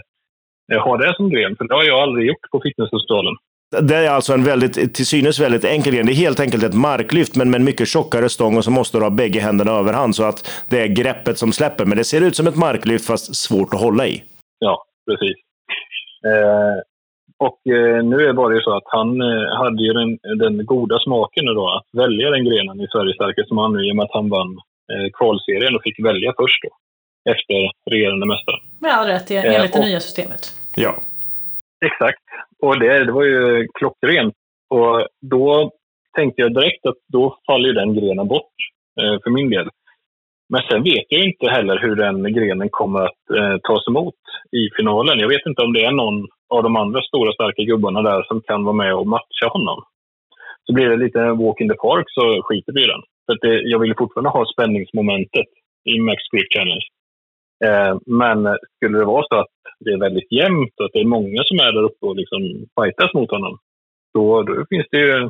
eh, 0.72 0.84
ha 0.84 0.98
det 0.98 1.16
som 1.16 1.30
gren, 1.30 1.56
för 1.56 1.66
det 1.68 1.76
har 1.76 1.84
jag 1.84 2.00
aldrig 2.00 2.28
gjort 2.28 2.52
på 2.52 2.62
fitnessfestivalen. 2.64 3.36
Det 3.82 3.96
är 3.96 4.10
alltså 4.10 4.34
en 4.34 4.44
väldigt, 4.44 4.96
till 4.96 5.06
synes 5.06 5.40
väldigt 5.40 5.66
enkel 5.66 5.94
gren. 5.94 6.06
Det 6.06 6.12
är 6.12 6.16
helt 6.16 6.40
enkelt 6.40 6.64
ett 6.64 6.74
marklyft, 6.74 7.36
men 7.36 7.52
med 7.52 7.60
en 7.60 7.66
mycket 7.66 7.88
tjockare 7.88 8.30
stång 8.30 8.58
och 8.58 8.64
så 8.64 8.72
måste 8.72 8.98
du 8.98 9.04
ha 9.04 9.10
bägge 9.10 9.40
händerna 9.40 9.72
överhand 9.72 10.16
så 10.16 10.24
att 10.24 10.66
det 10.70 10.82
är 10.82 10.88
greppet 10.88 11.38
som 11.38 11.52
släpper. 11.52 11.86
Men 11.86 11.98
det 11.98 12.04
ser 12.04 12.22
ut 12.22 12.36
som 12.36 12.48
ett 12.48 12.56
marklyft 12.56 13.06
fast 13.06 13.36
svårt 13.36 13.74
att 13.74 13.80
hålla 13.80 14.08
i. 14.08 14.24
Ja, 14.60 14.86
precis. 15.10 15.38
Eh, 16.26 16.82
och 17.38 17.60
eh, 17.74 18.04
nu 18.04 18.16
är 18.24 18.28
det 18.28 18.34
bara 18.34 18.62
så 18.62 18.78
att 18.78 18.84
han 18.86 19.22
eh, 19.22 19.58
hade 19.62 19.84
ju 19.84 19.94
den, 19.94 20.18
den, 20.40 20.66
goda 20.66 21.00
smaken 21.00 21.46
då 21.46 21.70
att 21.78 22.02
välja 22.02 22.30
den 22.30 22.46
grenen 22.46 22.82
i 22.82 22.88
Sveriges 22.88 23.16
starkaste 23.16 23.54
man 23.54 23.74
nu 23.74 23.88
i 23.88 23.92
och 23.92 23.96
med 23.96 24.04
att 24.04 24.14
han 24.20 24.30
vann 24.30 24.52
eh, 24.92 25.08
kvalserien 25.14 25.76
och 25.76 25.84
fick 25.84 26.06
välja 26.06 26.34
först 26.38 26.62
då. 26.64 26.72
Efter 27.32 27.56
regerande 27.92 28.26
mästare. 28.26 28.60
Med 28.80 28.92
all 28.92 29.08
rätt, 29.08 29.32
enligt 29.32 29.74
det 29.74 29.80
nya 29.80 30.00
systemet. 30.00 30.42
Ja. 30.76 30.96
Exakt. 31.86 32.24
Och 32.62 32.80
det, 32.80 33.06
det 33.06 33.12
var 33.12 33.24
ju 33.24 33.68
klockrent. 33.80 34.34
Och 34.70 35.08
då 35.32 35.72
tänkte 36.16 36.42
jag 36.42 36.54
direkt 36.54 36.86
att 36.86 37.00
då 37.14 37.38
faller 37.48 37.74
den 37.74 37.94
grenen 37.96 38.28
bort 38.28 38.56
eh, 39.02 39.16
för 39.24 39.30
min 39.30 39.50
del. 39.50 39.70
Men 40.50 40.62
sen 40.70 40.84
vet 40.84 41.06
jag 41.10 41.24
inte 41.24 41.48
heller 41.50 41.78
hur 41.80 41.96
den 41.96 42.34
grenen 42.34 42.70
kommer 42.70 43.02
att 43.02 43.24
eh, 43.38 43.58
tas 43.58 43.88
emot 43.88 44.16
i 44.52 44.64
finalen. 44.78 45.20
Jag 45.20 45.28
vet 45.28 45.46
inte 45.46 45.62
om 45.62 45.74
det 45.74 45.86
är 45.86 45.92
någon 45.92 46.28
av 46.50 46.64
de 46.64 46.76
andra 46.76 47.02
stora 47.02 47.34
starka 47.34 47.64
gubbarna 47.64 48.02
där 48.02 48.24
som 48.24 48.42
kan 48.42 48.64
vara 48.64 48.76
med 48.76 48.96
och 48.96 49.08
matcha 49.08 49.48
honom. 49.50 49.84
Så 50.66 50.74
blir 50.74 50.90
det 50.90 50.98
lite 50.98 51.20
walk 51.20 51.62
in 51.62 51.70
the 51.70 51.76
park 51.76 52.06
så 52.08 52.42
skiter 52.44 52.74
vi 52.74 52.84
i 52.84 52.88
den. 52.88 53.02
För 53.26 53.38
det, 53.42 53.62
jag 53.62 53.80
vill 53.80 53.96
fortfarande 53.98 54.30
ha 54.30 54.46
spänningsmomentet 54.54 55.50
i 55.92 56.00
Max 56.00 56.20
Grip 56.32 56.48
Challenge. 56.56 56.86
Eh, 57.66 57.98
men 58.06 58.58
skulle 58.76 58.98
det 59.00 59.06
vara 59.06 59.26
så 59.30 59.36
att 59.36 59.56
det 59.80 59.92
är 59.92 60.00
väldigt 60.00 60.32
jämnt 60.32 60.74
och 60.80 60.86
att 60.86 60.94
det 60.94 61.00
är 61.00 61.16
många 61.18 61.44
som 61.46 61.60
är 61.60 61.72
där 61.72 61.84
uppe 61.84 62.06
och 62.06 62.16
liksom 62.16 62.42
fightas 62.80 63.14
mot 63.14 63.32
honom, 63.32 63.58
då, 64.14 64.44
då 64.44 64.66
finns 64.70 64.88
det 64.92 64.98
ju 64.98 65.30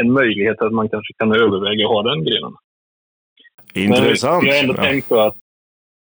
en 0.00 0.12
möjlighet 0.12 0.62
att 0.62 0.72
man 0.72 0.88
kanske 0.88 1.12
kan 1.18 1.32
överväga 1.32 1.84
att 1.84 1.92
ha 1.92 2.02
den 2.02 2.24
grenen. 2.24 2.54
Intressant. 3.74 4.44
Men 4.44 4.50
vi 4.50 4.56
har 4.56 4.62
ändå 4.62 4.74
ja. 4.76 4.82
tänkt 4.82 5.12
att 5.12 5.36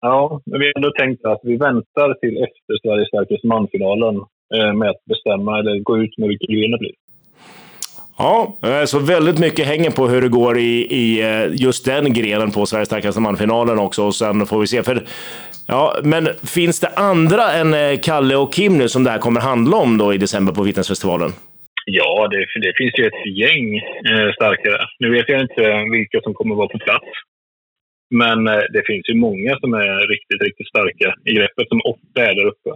Ja, 0.03 0.41
vi 0.45 0.67
har 0.67 0.73
ändå 0.77 0.91
tänkt 0.91 1.25
att 1.25 1.41
vi 1.43 1.57
väntar 1.57 2.15
till 2.15 2.37
efter 2.37 2.73
Sveriges 2.83 3.09
starkaste 3.09 3.47
manfinalen 3.47 4.17
eh, 4.55 4.73
med 4.73 4.91
att 4.91 5.05
bestämma 5.05 5.59
eller 5.59 5.79
gå 5.79 5.99
ut 5.99 6.19
med 6.19 6.29
vilken 6.29 6.55
gren 6.55 6.71
det 6.71 6.79
blir. 6.79 6.95
Ja, 8.23 8.59
eh, 8.63 8.85
så 8.85 8.99
väldigt 8.99 9.39
mycket 9.39 9.67
hänger 9.67 9.91
på 9.91 10.09
hur 10.09 10.23
det 10.23 10.29
går 10.29 10.59
i, 10.59 10.73
i 11.03 11.21
eh, 11.21 11.47
just 11.65 11.85
den 11.85 12.13
grenen 12.13 12.51
på 12.51 12.67
Sveriges 12.67 12.89
starkaste 12.89 13.21
man-finalen 13.21 13.79
också. 13.79 14.03
Och 14.03 14.15
sen 14.15 14.47
får 14.47 14.61
vi 14.61 14.67
se. 14.67 14.83
För, 14.83 15.03
ja, 15.67 16.01
men 16.05 16.29
finns 16.57 16.81
det 16.81 16.89
andra 16.97 17.53
än 17.53 17.75
eh, 17.75 17.99
Kalle 18.03 18.37
och 18.37 18.53
Kim 18.55 18.79
nu 18.79 18.89
som 18.89 19.05
det 19.05 19.11
här 19.11 19.19
kommer 19.19 19.41
handla 19.41 19.77
om 19.77 19.99
då 19.99 20.15
i 20.15 20.19
december 20.19 20.53
på 20.53 20.63
Vittnesfestivalen? 20.63 21.31
Ja, 21.85 22.29
det, 22.31 22.47
det 22.67 22.73
finns 22.79 22.95
ju 22.99 23.07
ett 23.07 23.27
gäng 23.43 23.77
eh, 24.11 24.33
starkare. 24.39 24.87
Nu 24.99 25.11
vet 25.11 25.29
jag 25.29 25.41
inte 25.41 25.63
vilka 25.93 26.21
som 26.21 26.35
kommer 26.35 26.55
vara 26.55 26.69
på 26.69 26.79
plats. 26.79 27.09
Men 28.11 28.49
eh, 28.49 28.65
det 28.75 28.83
finns 28.87 29.09
ju 29.09 29.15
många 29.15 29.59
som 29.61 29.75
är 29.75 30.09
riktigt, 30.15 30.43
riktigt 30.43 30.69
starka 30.69 31.15
i 31.25 31.33
greppet 31.35 31.69
som 31.69 31.81
ofta 31.85 32.19
är 32.29 32.35
där 32.35 32.47
uppe. 32.53 32.71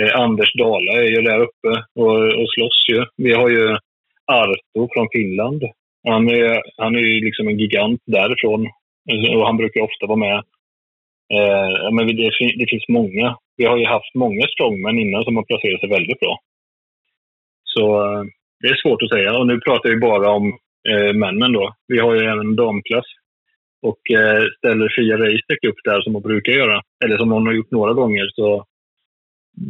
Eh, 0.00 0.20
Anders 0.20 0.52
Dala 0.58 0.92
är 0.92 1.10
ju 1.14 1.22
där 1.22 1.40
uppe 1.40 1.72
och, 2.00 2.16
och 2.40 2.48
slåss 2.54 2.84
ju. 2.92 3.04
Vi 3.16 3.32
har 3.32 3.48
ju 3.48 3.76
Arto 4.30 4.88
från 4.92 5.08
Finland. 5.12 5.62
Han 6.08 6.28
är, 6.28 6.62
han 6.76 6.94
är 6.94 7.00
ju 7.00 7.24
liksom 7.24 7.48
en 7.48 7.58
gigant 7.58 8.02
därifrån 8.06 8.68
och 9.36 9.46
han 9.46 9.56
brukar 9.56 9.80
ofta 9.80 10.06
vara 10.06 10.18
med. 10.18 10.38
Eh, 11.34 11.92
men 11.92 12.06
det, 12.06 12.30
det, 12.60 12.70
finns 12.70 12.88
många. 12.88 13.36
Vi 13.56 13.64
har 13.64 13.76
ju 13.78 13.86
haft 13.86 14.14
många 14.14 14.46
strongmen 14.46 14.98
innan 14.98 15.24
som 15.24 15.36
har 15.36 15.44
placerat 15.44 15.80
sig 15.80 15.88
väldigt 15.88 16.20
bra. 16.20 16.38
Så 17.64 17.84
eh, 18.02 18.22
det 18.60 18.68
är 18.68 18.82
svårt 18.82 19.02
att 19.02 19.10
säga. 19.10 19.38
Och 19.38 19.46
nu 19.46 19.60
pratar 19.60 19.88
vi 19.90 19.96
bara 19.96 20.30
om 20.30 20.58
eh, 20.90 21.12
männen 21.14 21.52
då. 21.52 21.74
Vi 21.88 21.98
har 21.98 22.14
ju 22.14 22.20
även 22.20 22.56
damklass 22.56 23.06
och 23.82 24.10
eh, 24.10 24.42
ställer 24.58 24.92
Fia 24.96 25.16
Reistek 25.18 25.64
upp 25.64 25.80
där 25.84 26.00
som 26.00 26.14
hon 26.14 26.22
brukar 26.22 26.52
göra, 26.52 26.82
eller 27.04 27.18
som 27.18 27.30
hon 27.30 27.46
har 27.46 27.52
gjort 27.52 27.70
några 27.70 27.92
gånger, 27.92 28.28
så 28.34 28.64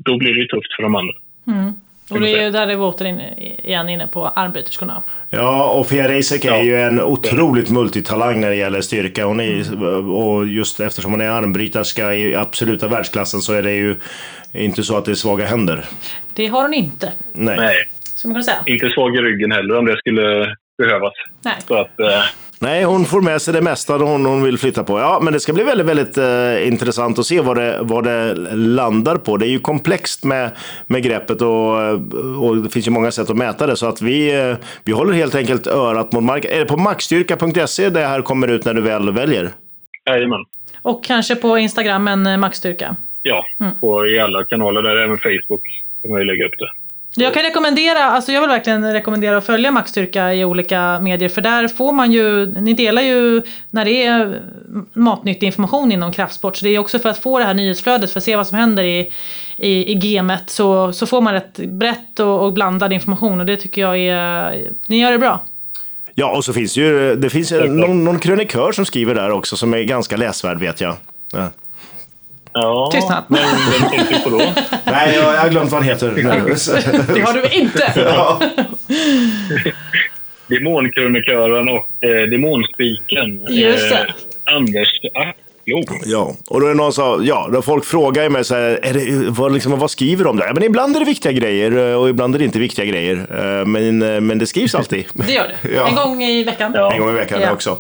då 0.04 0.18
blir 0.18 0.34
det 0.34 0.40
ju 0.40 0.46
tufft 0.46 0.76
för 0.76 0.82
de 0.82 0.94
andra. 0.94 1.14
Mm. 1.46 1.72
Och 2.10 2.20
det 2.20 2.30
är 2.30 2.44
ju 2.44 2.50
där 2.50 2.66
det 2.66 2.76
var 2.76 2.88
återigen 2.88 3.88
inne 3.88 4.06
på 4.06 4.26
armbryterskorna. 4.26 5.02
Ja, 5.30 5.70
och 5.70 5.86
Fia 5.86 6.08
Reisek 6.08 6.44
är 6.44 6.62
ju 6.62 6.76
en 6.82 7.00
otroligt 7.02 7.70
multitalang 7.70 8.40
när 8.40 8.50
det 8.50 8.56
gäller 8.56 8.80
styrka. 8.80 9.24
Hon 9.24 9.40
är, 9.40 9.84
och 10.10 10.46
just 10.46 10.80
eftersom 10.80 11.10
hon 11.10 11.20
är 11.20 11.28
armbryterska 11.28 12.14
i 12.14 12.36
absoluta 12.36 12.88
världsklassen 12.88 13.40
så 13.40 13.52
är 13.52 13.62
det 13.62 13.72
ju 13.72 13.96
inte 14.52 14.82
så 14.82 14.96
att 14.96 15.04
det 15.04 15.10
är 15.10 15.14
svaga 15.14 15.46
händer. 15.46 15.84
Det 16.34 16.46
har 16.46 16.62
hon 16.62 16.74
inte. 16.74 17.12
Nej. 17.32 17.56
Nej. 17.56 17.76
Ska 18.14 18.28
man 18.28 18.34
kunna 18.34 18.44
säga. 18.44 18.62
Inte 18.66 18.88
svag 18.90 19.16
i 19.16 19.18
ryggen 19.18 19.52
heller 19.52 19.78
om 19.78 19.84
det 19.84 19.96
skulle 19.98 20.56
behövas. 20.78 21.12
Nej. 21.42 21.54
Så 21.68 21.74
att, 21.80 22.00
eh, 22.00 22.24
Nej, 22.62 22.84
hon 22.84 23.04
får 23.04 23.20
med 23.20 23.42
sig 23.42 23.54
det 23.54 23.60
mesta 23.60 23.96
hon, 23.96 24.26
hon 24.26 24.42
vill 24.42 24.58
flytta 24.58 24.84
på. 24.84 24.98
Ja, 24.98 25.20
men 25.22 25.32
det 25.32 25.40
ska 25.40 25.52
bli 25.52 25.64
väldigt, 25.64 25.86
väldigt 25.86 26.18
eh, 26.18 26.68
intressant 26.68 27.18
att 27.18 27.26
se 27.26 27.40
vad 27.40 27.56
det, 27.56 27.78
vad 27.82 28.04
det 28.04 28.34
landar 28.54 29.16
på. 29.16 29.36
Det 29.36 29.46
är 29.46 29.50
ju 29.50 29.58
komplext 29.58 30.24
med, 30.24 30.50
med 30.86 31.02
greppet 31.02 31.42
och, 31.42 31.92
och 32.44 32.56
det 32.56 32.70
finns 32.70 32.86
ju 32.86 32.90
många 32.90 33.10
sätt 33.10 33.30
att 33.30 33.36
mäta 33.36 33.66
det. 33.66 33.76
Så 33.76 33.86
att 33.86 34.02
vi, 34.02 34.40
eh, 34.40 34.56
vi 34.84 34.92
håller 34.92 35.12
helt 35.12 35.34
enkelt 35.34 35.66
örat 35.66 36.12
mot 36.12 36.24
marken. 36.24 36.50
Är 36.50 36.58
det 36.58 36.64
på 36.64 36.76
maxstyrka.se 36.76 37.90
det 37.90 38.06
här 38.06 38.22
kommer 38.22 38.48
ut 38.48 38.64
när 38.64 38.74
du 38.74 38.80
väl 38.80 39.10
väljer? 39.10 39.50
Jajamän. 40.06 40.44
Och 40.82 41.04
kanske 41.04 41.36
på 41.36 41.58
Instagram, 41.58 42.08
en 42.08 42.26
eh, 42.26 42.36
maxstyrka? 42.36 42.96
Ja, 43.22 43.44
mm. 43.60 43.72
på, 43.80 44.06
i 44.06 44.18
alla 44.18 44.44
kanaler 44.44 44.82
där, 44.82 44.96
även 44.96 45.18
Facebook. 45.18 45.62
kan 46.02 46.10
man 46.10 46.20
ju 46.20 46.26
lägga 46.26 46.46
upp 46.46 46.58
det. 46.58 46.79
Jag 47.16 47.34
kan 47.34 47.42
rekommendera, 47.42 48.04
alltså 48.04 48.32
jag 48.32 48.40
vill 48.40 48.50
verkligen 48.50 48.92
rekommendera 48.92 49.36
att 49.36 49.46
följa 49.46 49.70
Maxstyrka 49.70 50.34
i 50.34 50.44
olika 50.44 51.00
medier 51.00 51.28
för 51.28 51.40
där 51.40 51.68
får 51.68 51.92
man 51.92 52.12
ju, 52.12 52.46
ni 52.46 52.74
delar 52.74 53.02
ju 53.02 53.42
när 53.70 53.84
det 53.84 54.04
är 54.06 54.40
matnyttig 54.92 55.46
information 55.46 55.92
inom 55.92 56.12
kraftsport 56.12 56.56
så 56.56 56.64
det 56.64 56.70
är 56.70 56.78
också 56.78 56.98
för 56.98 57.08
att 57.08 57.18
få 57.18 57.38
det 57.38 57.44
här 57.44 57.54
nyhetsflödet 57.54 58.12
för 58.12 58.20
att 58.20 58.24
se 58.24 58.36
vad 58.36 58.46
som 58.46 58.58
händer 58.58 58.84
i, 58.84 59.12
i, 59.56 59.92
i 59.92 59.94
gamet 59.94 60.50
så, 60.50 60.92
så 60.92 61.06
får 61.06 61.20
man 61.20 61.34
ett 61.34 61.56
brett 61.56 62.20
och, 62.20 62.44
och 62.44 62.52
blandad 62.52 62.92
information 62.92 63.40
och 63.40 63.46
det 63.46 63.56
tycker 63.56 63.80
jag 63.80 63.98
är, 63.98 64.70
ni 64.86 65.00
gör 65.00 65.12
det 65.12 65.18
bra. 65.18 65.44
Ja, 66.14 66.36
och 66.36 66.44
så 66.44 66.52
finns 66.52 66.76
ju, 66.76 67.16
det 67.16 67.30
finns 67.30 67.50
någon, 67.52 68.04
någon 68.04 68.18
krönikör 68.18 68.72
som 68.72 68.84
skriver 68.84 69.14
där 69.14 69.30
också 69.30 69.56
som 69.56 69.74
är 69.74 69.82
ganska 69.82 70.16
läsvärd 70.16 70.58
vet 70.58 70.80
jag. 70.80 70.94
Ja. 71.32 71.50
Ja, 72.52 72.90
Tystnad. 72.92 73.24
men 73.28 73.40
vem 73.80 73.90
tänkte 73.90 74.14
du 74.14 74.20
på 74.20 74.30
då? 74.30 74.38
Nej, 74.84 75.14
jag, 75.14 75.34
jag 75.34 75.40
har 75.40 75.48
glömt 75.48 75.70
vad 75.70 75.82
han 75.82 75.88
heter. 75.88 76.10
Det 77.14 77.20
har 77.20 77.32
du 77.32 77.48
inte! 77.56 77.92
ja. 78.14 78.40
Demonkronikören 80.46 81.68
och 81.68 82.04
eh, 82.04 82.22
demonspiken. 82.22 83.46
Just 83.48 83.88
det. 83.90 83.98
Eh, 83.98 84.54
Anders 84.56 84.88
Acklo. 85.78 85.98
ja, 86.04 86.35
och 86.48 86.61
då 86.61 86.66
är 86.66 86.70
det 86.70 86.76
någon 86.76 86.92
som, 86.92 87.24
ja, 87.26 87.48
då 87.52 87.62
folk 87.62 87.85
frågar 87.85 88.28
mig 88.28 88.44
så 88.44 88.54
här, 88.54 88.78
är 88.83 88.92
det, 88.94 89.30
vad, 89.30 89.52
liksom, 89.52 89.78
vad 89.78 89.90
skriver 89.90 90.24
de 90.24 90.37
där? 90.37 90.46
Ja, 90.46 90.52
men 90.54 90.62
ibland 90.62 90.96
är 90.96 91.00
det 91.00 91.06
viktiga 91.06 91.33
grejer 91.33 91.96
och 91.96 92.09
ibland 92.09 92.35
är 92.35 92.38
det 92.38 92.44
inte 92.44 92.59
viktiga 92.59 92.85
grejer. 92.85 93.26
Eh, 93.61 93.66
Men, 93.66 94.02
eh, 94.02 94.20
men 94.20 94.38
det 94.38 94.46
skrivs 94.46 94.74
alltid. 94.74 95.04
Det 95.12 95.33
gör 95.33 95.46
det. 95.62 95.74
Ja. 95.74 95.88
En 95.88 95.94
gång 95.94 96.22
i 96.22 96.44
veckan. 96.44 96.72
Ja. 96.74 96.92
En 96.92 97.00
gång 97.00 97.11
i 97.11 97.12
veckan 97.12 97.40
Ja. 97.40 97.52
också. 97.52 97.78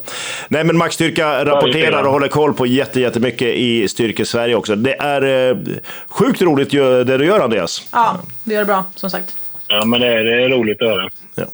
Nej, 0.48 0.64
men 0.64 0.76
Max 0.76 0.94
Styrka 0.94 1.44
rapporterar 1.44 2.02
och 2.02 2.12
håller 2.12 2.28
koll 2.28 2.54
på 2.54 2.66
jätte, 2.66 3.00
jättemycket 3.00 3.48
i 3.48 3.88
Styrke-Sverige 3.88 4.54
också. 4.54 4.76
Det 4.76 4.94
är 5.00 5.50
eh, 5.50 5.56
sjukt 6.08 6.42
roligt 6.42 6.70
det 6.70 7.18
du 7.18 7.24
gör, 7.26 7.40
Andreas. 7.40 7.82
Ja, 7.92 8.16
det 8.44 8.54
gör 8.54 8.60
det 8.60 8.66
bra, 8.66 8.84
som 8.94 9.10
sagt. 9.10 9.34
Ja, 9.70 9.84
men 9.86 10.00
det 10.00 10.06
är, 10.06 10.24
det 10.24 10.44
är 10.44 10.48
roligt 10.48 10.82
att 10.82 10.88
höra. 10.88 11.08
Ja. 11.34 11.44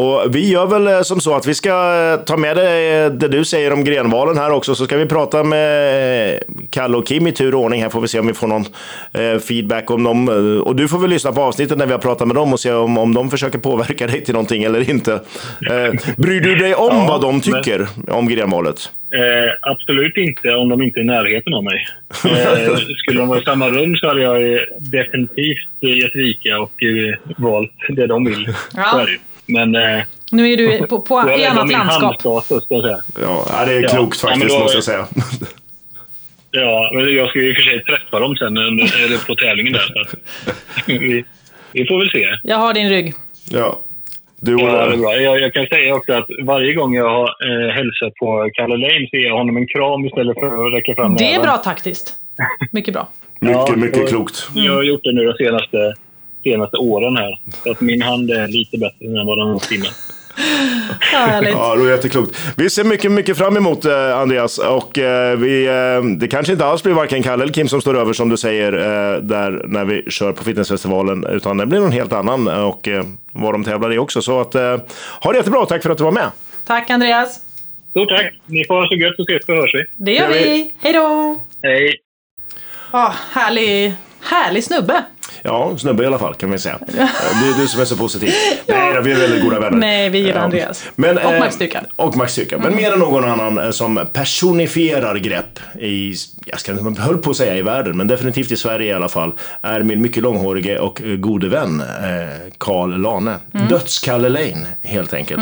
Och 0.00 0.34
vi 0.34 0.50
gör 0.50 0.66
väl 0.66 0.86
eh, 0.86 1.02
som 1.02 1.20
så 1.20 1.34
att 1.34 1.46
vi 1.46 1.54
ska 1.54 1.68
eh, 1.70 2.24
ta 2.24 2.36
med 2.36 2.56
det, 2.56 3.08
det 3.10 3.28
du 3.28 3.44
säger 3.44 3.72
om 3.72 3.84
grenvalen 3.84 4.38
här 4.38 4.50
också, 4.50 4.74
så 4.74 4.84
ska 4.84 4.96
vi 4.96 5.06
prata 5.06 5.42
med 5.44 6.32
eh, 6.34 6.38
Kalle 6.70 6.96
och 6.96 7.06
Kim 7.06 7.26
i 7.26 7.32
tur 7.32 7.54
och 7.54 7.60
ordning. 7.60 7.82
Här 7.82 7.88
får 7.88 8.00
vi 8.00 8.08
se 8.08 8.18
om 8.20 8.26
vi 8.26 8.34
får 8.34 8.46
någon 8.46 8.64
eh, 9.12 9.38
feedback 9.38 9.90
om 9.90 10.02
dem. 10.02 10.28
Eh, 10.28 10.62
Och 10.62 10.76
du 10.76 10.88
får 10.88 10.98
väl 10.98 11.10
lyssna 11.10 11.32
på 11.32 11.42
avsnittet 11.42 11.78
när 11.78 11.86
vi 11.86 11.92
har 11.92 11.98
pratat 11.98 12.28
med 12.28 12.34
dem 12.36 12.52
och 12.52 12.60
se 12.60 12.72
om, 12.72 12.98
om 12.98 13.14
de 13.14 13.30
försöker 13.30 13.58
påverka 13.58 14.06
dig 14.06 14.24
till 14.24 14.34
någonting 14.34 14.62
eller 14.64 14.90
inte. 14.90 15.12
Eh, 15.70 15.92
bryr 16.16 16.40
du 16.40 16.54
dig 16.56 16.74
om 16.74 16.96
Ja, 16.96 17.06
vad 17.08 17.20
de 17.20 17.32
men- 17.34 17.40
tycker 17.62 17.88
om 18.08 18.28
grenvalet? 18.28 18.90
Eh, 19.14 19.52
absolut 19.60 20.16
inte 20.16 20.54
om 20.54 20.68
de 20.68 20.82
inte 20.82 21.00
är 21.00 21.02
i 21.02 21.06
närheten 21.06 21.54
av 21.54 21.64
mig. 21.64 21.86
Eh, 22.24 22.76
skulle 22.96 23.18
de 23.20 23.28
vara 23.28 23.40
i 23.40 23.44
samma 23.44 23.68
rum 23.70 23.96
så 23.96 24.08
hade 24.08 24.22
jag 24.22 24.52
eh, 24.52 24.58
definitivt 24.78 25.68
eh, 25.80 25.98
gett 25.98 26.14
vika 26.16 26.60
och 26.60 26.82
eh, 26.82 27.14
valt 27.36 27.72
det 27.88 28.06
de 28.06 28.24
vill. 28.24 28.48
Ja. 28.76 29.06
Men 29.46 29.74
eh, 29.74 30.02
Nu 30.32 30.52
är 30.52 30.56
du 30.56 30.78
på, 30.86 31.00
på, 31.00 31.30
i 31.36 31.38
det 31.38 31.46
annat 31.46 31.70
landskap. 31.72 32.02
handstatus, 32.02 32.64
ska 32.64 32.74
jag 32.74 32.84
säga. 32.84 32.98
Ja, 33.22 33.46
ja, 33.52 33.64
det 33.66 33.72
är 33.72 33.82
Ja. 33.82 33.88
klokt 33.88 34.20
Ja, 34.22 34.28
men 34.28 34.38
faktiskt, 34.40 34.56
då- 34.58 34.62
måste 34.62 34.76
jag 34.76 34.84
säga. 34.84 35.06
Ja, 36.56 36.90
men 36.94 37.14
jag 37.14 37.28
ska 37.30 37.38
ju 37.38 37.50
i 37.50 37.52
och 37.52 37.56
för 37.56 37.62
sig 37.62 37.84
träffa 37.84 38.20
dem 38.20 38.36
sen 38.36 38.56
eller 38.56 39.26
på 39.26 39.34
tävlingen 39.34 39.72
där. 39.72 39.80
Så 39.80 40.04
vi, 40.86 41.24
vi 41.72 41.86
får 41.86 41.98
väl 41.98 42.10
se. 42.10 42.28
Jag 42.42 42.56
har 42.56 42.74
din 42.74 42.88
rygg. 42.90 43.14
ja. 43.50 43.80
Du 44.44 44.54
och 44.54 44.60
Ja, 44.60 44.86
det 44.86 44.92
är 44.94 44.96
bra. 44.96 45.16
Jag, 45.16 45.40
jag 45.40 45.52
kan 45.54 45.66
säga 45.66 45.94
också 45.94 46.12
att 46.12 46.26
varje 46.42 46.74
gång 46.74 46.94
jag 46.94 47.08
har 47.08 47.24
eh, 47.48 47.74
hälsat 47.74 48.14
på 48.14 48.50
Kalle 48.54 48.76
Lane 48.76 49.06
så 49.10 49.16
ger 49.16 49.26
jag 49.26 49.36
honom 49.38 49.56
en 49.56 49.66
kram 49.66 50.04
istället 50.06 50.38
för 50.40 50.66
att 50.66 50.72
räcka 50.74 50.94
fram 50.94 51.16
Det 51.16 51.24
är 51.24 51.30
näven. 51.30 51.42
bra 51.46 51.56
taktiskt. 51.56 52.14
Mycket 52.72 52.94
bra. 52.94 53.08
mycket, 53.40 53.56
Ja, 53.68 53.76
mycket 53.76 54.08
klokt. 54.08 54.48
Jag 54.54 54.72
har 54.74 54.82
gjort 54.82 55.04
det 55.04 55.12
nu 55.12 55.24
de 55.24 55.34
senaste, 55.44 55.94
senaste 56.44 56.76
åren 56.76 57.16
här. 57.16 57.38
Så 57.64 57.70
att 57.70 57.80
min 57.80 58.02
hand 58.02 58.30
är 58.30 58.48
lite 58.48 58.78
bättre 58.78 59.06
än 59.20 59.26
vad 59.26 59.38
den 59.38 59.48
var 59.52 59.72
innan. 59.74 59.92
Härligt. 61.00 61.50
Ja, 61.50 61.76
det 61.76 61.82
är 61.84 61.90
jätteklokt. 61.90 62.38
Vi 62.56 62.70
ser 62.70 62.84
mycket, 62.84 63.12
mycket 63.12 63.38
fram 63.38 63.56
emot 63.56 63.84
eh, 63.84 64.18
Andreas 64.18 64.58
och 64.58 64.98
eh, 64.98 65.36
vi, 65.38 65.66
eh, 65.66 66.04
det 66.18 66.28
kanske 66.28 66.52
inte 66.52 66.64
alls 66.64 66.82
blir 66.82 66.92
varken 66.92 67.22
Kalle 67.22 67.42
eller 67.42 67.52
Kim 67.52 67.68
som 67.68 67.80
står 67.80 67.98
över 67.98 68.12
som 68.12 68.28
du 68.28 68.36
säger 68.36 68.72
eh, 68.72 69.20
där 69.22 69.62
när 69.68 69.84
vi 69.84 70.10
kör 70.10 70.32
på 70.32 70.44
fitnessfestivalen 70.44 71.26
utan 71.26 71.56
det 71.56 71.66
blir 71.66 71.80
någon 71.80 71.92
helt 71.92 72.12
annan 72.12 72.48
och 72.48 72.88
eh, 72.88 73.04
vad 73.32 73.54
de 73.54 73.64
tävlar 73.64 73.92
i 73.92 73.98
också. 73.98 74.22
Så 74.22 74.40
att, 74.40 74.54
eh, 74.54 74.76
ha 75.20 75.32
det 75.32 75.36
jättebra, 75.38 75.66
tack 75.66 75.82
för 75.82 75.90
att 75.90 75.98
du 75.98 76.04
var 76.04 76.12
med. 76.12 76.30
Tack 76.66 76.90
Andreas. 76.90 77.40
Stort 77.90 78.08
tack! 78.08 78.32
Ni 78.46 78.64
får 78.64 78.74
ha 78.74 78.88
så 78.88 78.94
gött 78.94 79.16
så 79.16 79.22
ses 79.22 79.42
vi 79.48 79.52
och 79.52 79.56
hörs 79.56 79.74
vi. 79.74 79.84
Det 79.96 80.12
gör 80.12 80.28
vi. 80.28 80.74
Hej 80.82 80.92
då! 80.92 81.40
Hej! 81.62 81.96
Ah, 82.90 83.12
härlig, 83.32 83.94
härlig 84.22 84.64
snubbe. 84.64 85.04
Ja, 85.42 85.78
snubbe 85.78 86.02
i 86.02 86.06
alla 86.06 86.18
fall 86.18 86.34
kan 86.34 86.50
vi 86.50 86.58
säga. 86.58 86.78
Eh, 86.98 87.40
Det 87.42 87.48
är 87.48 87.60
du 87.60 87.68
som 87.68 87.80
är 87.80 87.84
så 87.84 87.96
positiv. 87.96 88.30
Nej, 88.68 89.02
vi 89.02 89.12
är 89.12 89.16
väldigt 89.16 89.42
goda 89.44 89.60
vänner. 89.60 89.78
Nej, 89.78 90.08
vi 90.08 90.18
gillar 90.18 90.34
Ja. 90.34 90.40
Andreas. 90.40 90.84
Men, 90.94 91.18
Och 91.18 91.32
eh, 91.32 91.38
Max 91.40 91.54
Styrka. 91.54 91.84
Och 91.96 92.16
Max 92.16 92.32
Styrka. 92.32 92.58
Men 92.58 92.76
mer 92.76 92.92
än 92.92 92.98
någon 92.98 93.24
annan 93.24 93.58
eh, 93.58 93.70
som 93.70 94.06
personifierar 94.12 95.16
grepp 95.16 95.58
i, 95.80 96.14
jag 96.46 96.60
ska 96.60 96.72
inte 96.72 97.02
höll 97.02 97.18
på 97.18 97.30
att 97.30 97.36
säga 97.36 97.56
i 97.56 97.62
världen, 97.62 97.96
men 97.96 98.06
definitivt 98.06 98.52
i 98.52 98.56
Sverige 98.56 98.90
i 98.90 98.92
alla 98.92 99.08
fall, 99.08 99.32
är 99.62 99.80
min 99.80 100.02
mycket 100.02 100.22
långhårige 100.22 100.78
och 100.78 101.02
eh, 101.02 101.06
gode 101.16 101.48
vän 101.48 101.80
eh, 101.80 102.52
Karl 102.58 103.00
Lane. 103.00 103.36
Dödskalle 103.68 104.28
Lane, 104.28 104.66
helt 104.82 105.14
enkelt. 105.14 105.40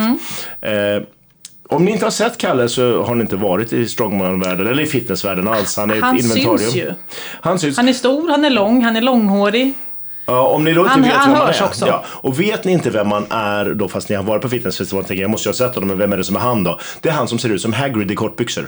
Eh, 0.60 1.02
om 1.72 1.84
ni 1.84 1.90
inte 1.90 2.06
har 2.06 2.10
sett 2.10 2.38
Kalle 2.38 2.68
så 2.68 3.02
har 3.02 3.14
ni 3.14 3.20
inte 3.20 3.36
varit 3.36 3.72
i 3.72 3.88
strongman-världen 3.88 4.66
eller 4.66 4.82
i 4.82 4.86
fitnessvärlden 4.86 5.48
alls. 5.48 5.76
Han 5.76 5.90
är 5.90 6.00
Han 6.00 6.16
ett 6.16 6.22
inventarium. 6.24 6.58
syns 6.58 6.76
ju. 6.76 6.92
Han 7.40 7.58
syns. 7.58 7.76
Han 7.76 7.88
är 7.88 7.92
stor, 7.92 8.30
han 8.30 8.44
är 8.44 8.50
lång, 8.50 8.82
han 8.84 8.96
är 8.96 9.00
långhårig. 9.00 9.74
Ja, 10.26 10.46
om 10.48 10.64
ni 10.64 10.72
då 10.72 10.80
inte 10.80 10.90
Han- 10.92 11.02
vet 11.02 11.12
han 11.12 11.32
vem 11.32 11.40
hörs 11.46 11.60
är. 11.60 11.64
också. 11.64 11.86
Ja, 11.86 12.04
och 12.08 12.40
vet 12.40 12.64
ni 12.64 12.72
inte 12.72 12.90
vem 12.90 13.08
man 13.08 13.26
är 13.30 13.74
då, 13.74 13.88
fast 13.88 14.08
ni 14.08 14.14
har 14.16 14.22
varit 14.22 14.42
på 14.42 14.48
fitnessfestivalen, 14.48 15.06
tänker 15.08 15.20
jag, 15.22 15.24
jag 15.24 15.30
måste 15.30 15.48
ju 15.48 15.50
ha 15.50 15.56
sett 15.56 15.74
honom, 15.74 15.88
men 15.88 15.98
vem 15.98 16.12
är 16.12 16.16
det 16.16 16.24
som 16.24 16.36
är 16.36 16.40
han 16.40 16.64
då? 16.64 16.78
Det 17.00 17.08
är 17.08 17.12
han 17.12 17.28
som 17.28 17.38
ser 17.38 17.48
ut 17.48 17.62
som 17.62 17.72
Hagrid 17.72 18.10
i 18.10 18.14
kortbyxor. 18.14 18.66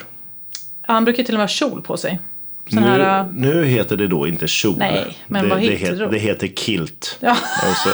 Han 0.83 1.05
brukar 1.05 1.23
till 1.23 1.35
och 1.35 1.39
med 1.39 1.43
ha 1.43 1.49
kjol 1.49 1.83
på 1.83 1.97
sig. 1.97 2.21
Sån 2.71 2.83
här... 2.83 3.21
äh, 3.21 3.27
Nu, 3.33 3.55
nu 3.55 3.65
heter 3.65 3.97
det 3.97 4.07
då 4.07 4.27
inte 4.27 4.49
kjol. 4.49 4.75
Nej, 4.79 5.17
men 5.27 5.43
det, 5.45 5.51
vad 5.51 5.61
det, 5.61 5.67
heter 5.67 5.93
det 5.97 6.05
då? 6.05 6.11
det 6.11 6.19
heter 6.19 6.47
kilt. 6.47 7.17
Ja, 7.21 7.37
Alltså, 7.69 7.89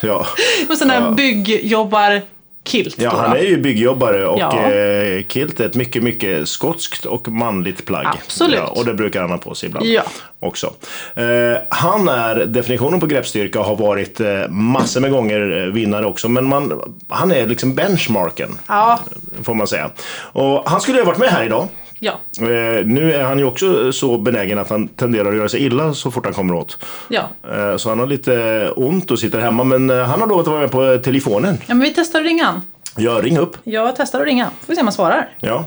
ja. 0.00 0.26
och 0.70 0.78
sån 0.78 0.90
här 0.90 1.10
byggjobbar 1.10 2.20
kilt. 2.64 2.94
ja, 2.98 3.10
då, 3.10 3.16
han 3.16 3.36
är 3.36 3.42
ju 3.42 3.56
byggjobbare 3.60 4.26
och 4.26 4.38
Ja. 4.40 4.70
eh, 4.72 5.24
kilt 5.28 5.60
är 5.60 5.66
ett 5.66 5.74
mycket, 5.74 6.02
mycket 6.02 6.48
skotskt 6.48 7.04
och 7.04 7.28
manligt 7.28 7.84
plagg. 7.86 8.06
Absolut. 8.24 8.56
Ja, 8.58 8.66
och 8.66 8.84
det 8.84 8.94
brukar 8.94 9.20
han 9.20 9.30
ha 9.30 9.38
på 9.38 9.54
sig 9.54 9.68
ibland 9.68 9.86
Ja. 9.86 10.02
också. 10.40 10.66
Eh, 11.14 11.24
han 11.70 12.08
är 12.08 12.34
definitionen 12.46 13.00
på 13.00 13.06
greppstyrka 13.06 13.60
och 13.60 13.66
har 13.66 13.76
varit 13.76 14.20
eh, 14.20 14.48
massor 14.48 15.00
med 15.00 15.10
gånger 15.10 15.70
vinnare 15.70 16.06
också. 16.06 16.28
Men 16.28 16.46
man, 16.46 16.94
han 17.08 17.32
är 17.32 17.46
liksom 17.46 17.74
benchmarken, 17.74 18.58
Ja, 18.68 19.00
får 19.42 19.54
man 19.54 19.66
säga. 19.66 19.90
Och 20.14 20.70
han 20.70 20.80
skulle 20.80 20.98
ju 20.98 21.04
ha 21.04 21.06
varit 21.10 21.20
med 21.20 21.28
här 21.28 21.44
idag. 21.44 21.68
Ja, 22.04 22.12
Eh, 22.40 22.84
nu 22.86 23.12
är 23.14 23.22
han 23.24 23.38
ju 23.38 23.44
också 23.44 23.92
så 23.92 24.18
benägen 24.18 24.58
att 24.58 24.70
han 24.70 24.88
tenderar 24.88 25.28
att 25.30 25.36
göra 25.36 25.48
sig 25.48 25.62
illa 25.62 25.94
så 25.94 26.10
fort 26.10 26.24
han 26.24 26.34
kommer 26.34 26.54
åt. 26.54 26.78
ja. 27.08 27.28
Eh, 27.52 27.76
Så 27.76 27.88
han 27.88 27.98
har 27.98 28.06
lite 28.06 28.68
ont 28.76 29.10
och 29.10 29.18
sitter 29.18 29.38
hemma, 29.40 29.64
men 29.64 29.90
eh, 29.90 29.96
han 30.04 30.20
har 30.20 30.28
lovat 30.28 30.42
att 30.46 30.50
vara 30.52 30.60
med 30.60 30.70
på 30.70 30.84
eh, 30.84 31.00
telefonen. 31.00 31.58
Ja, 31.66 31.74
men 31.74 31.80
vi 31.80 31.94
testar 31.94 32.18
att 32.20 32.26
ringa 32.26 32.44
han. 32.44 32.60
Ja, 32.96 33.10
ring 33.22 33.38
upp. 33.38 33.56
Jag 33.64 33.96
testar 33.96 34.20
att 34.20 34.26
ringa. 34.26 34.44
Får 34.60 34.66
vi 34.68 34.74
se 34.74 34.80
om 34.80 34.86
han 34.86 34.92
svarar. 34.92 35.28
Ja. 35.40 35.64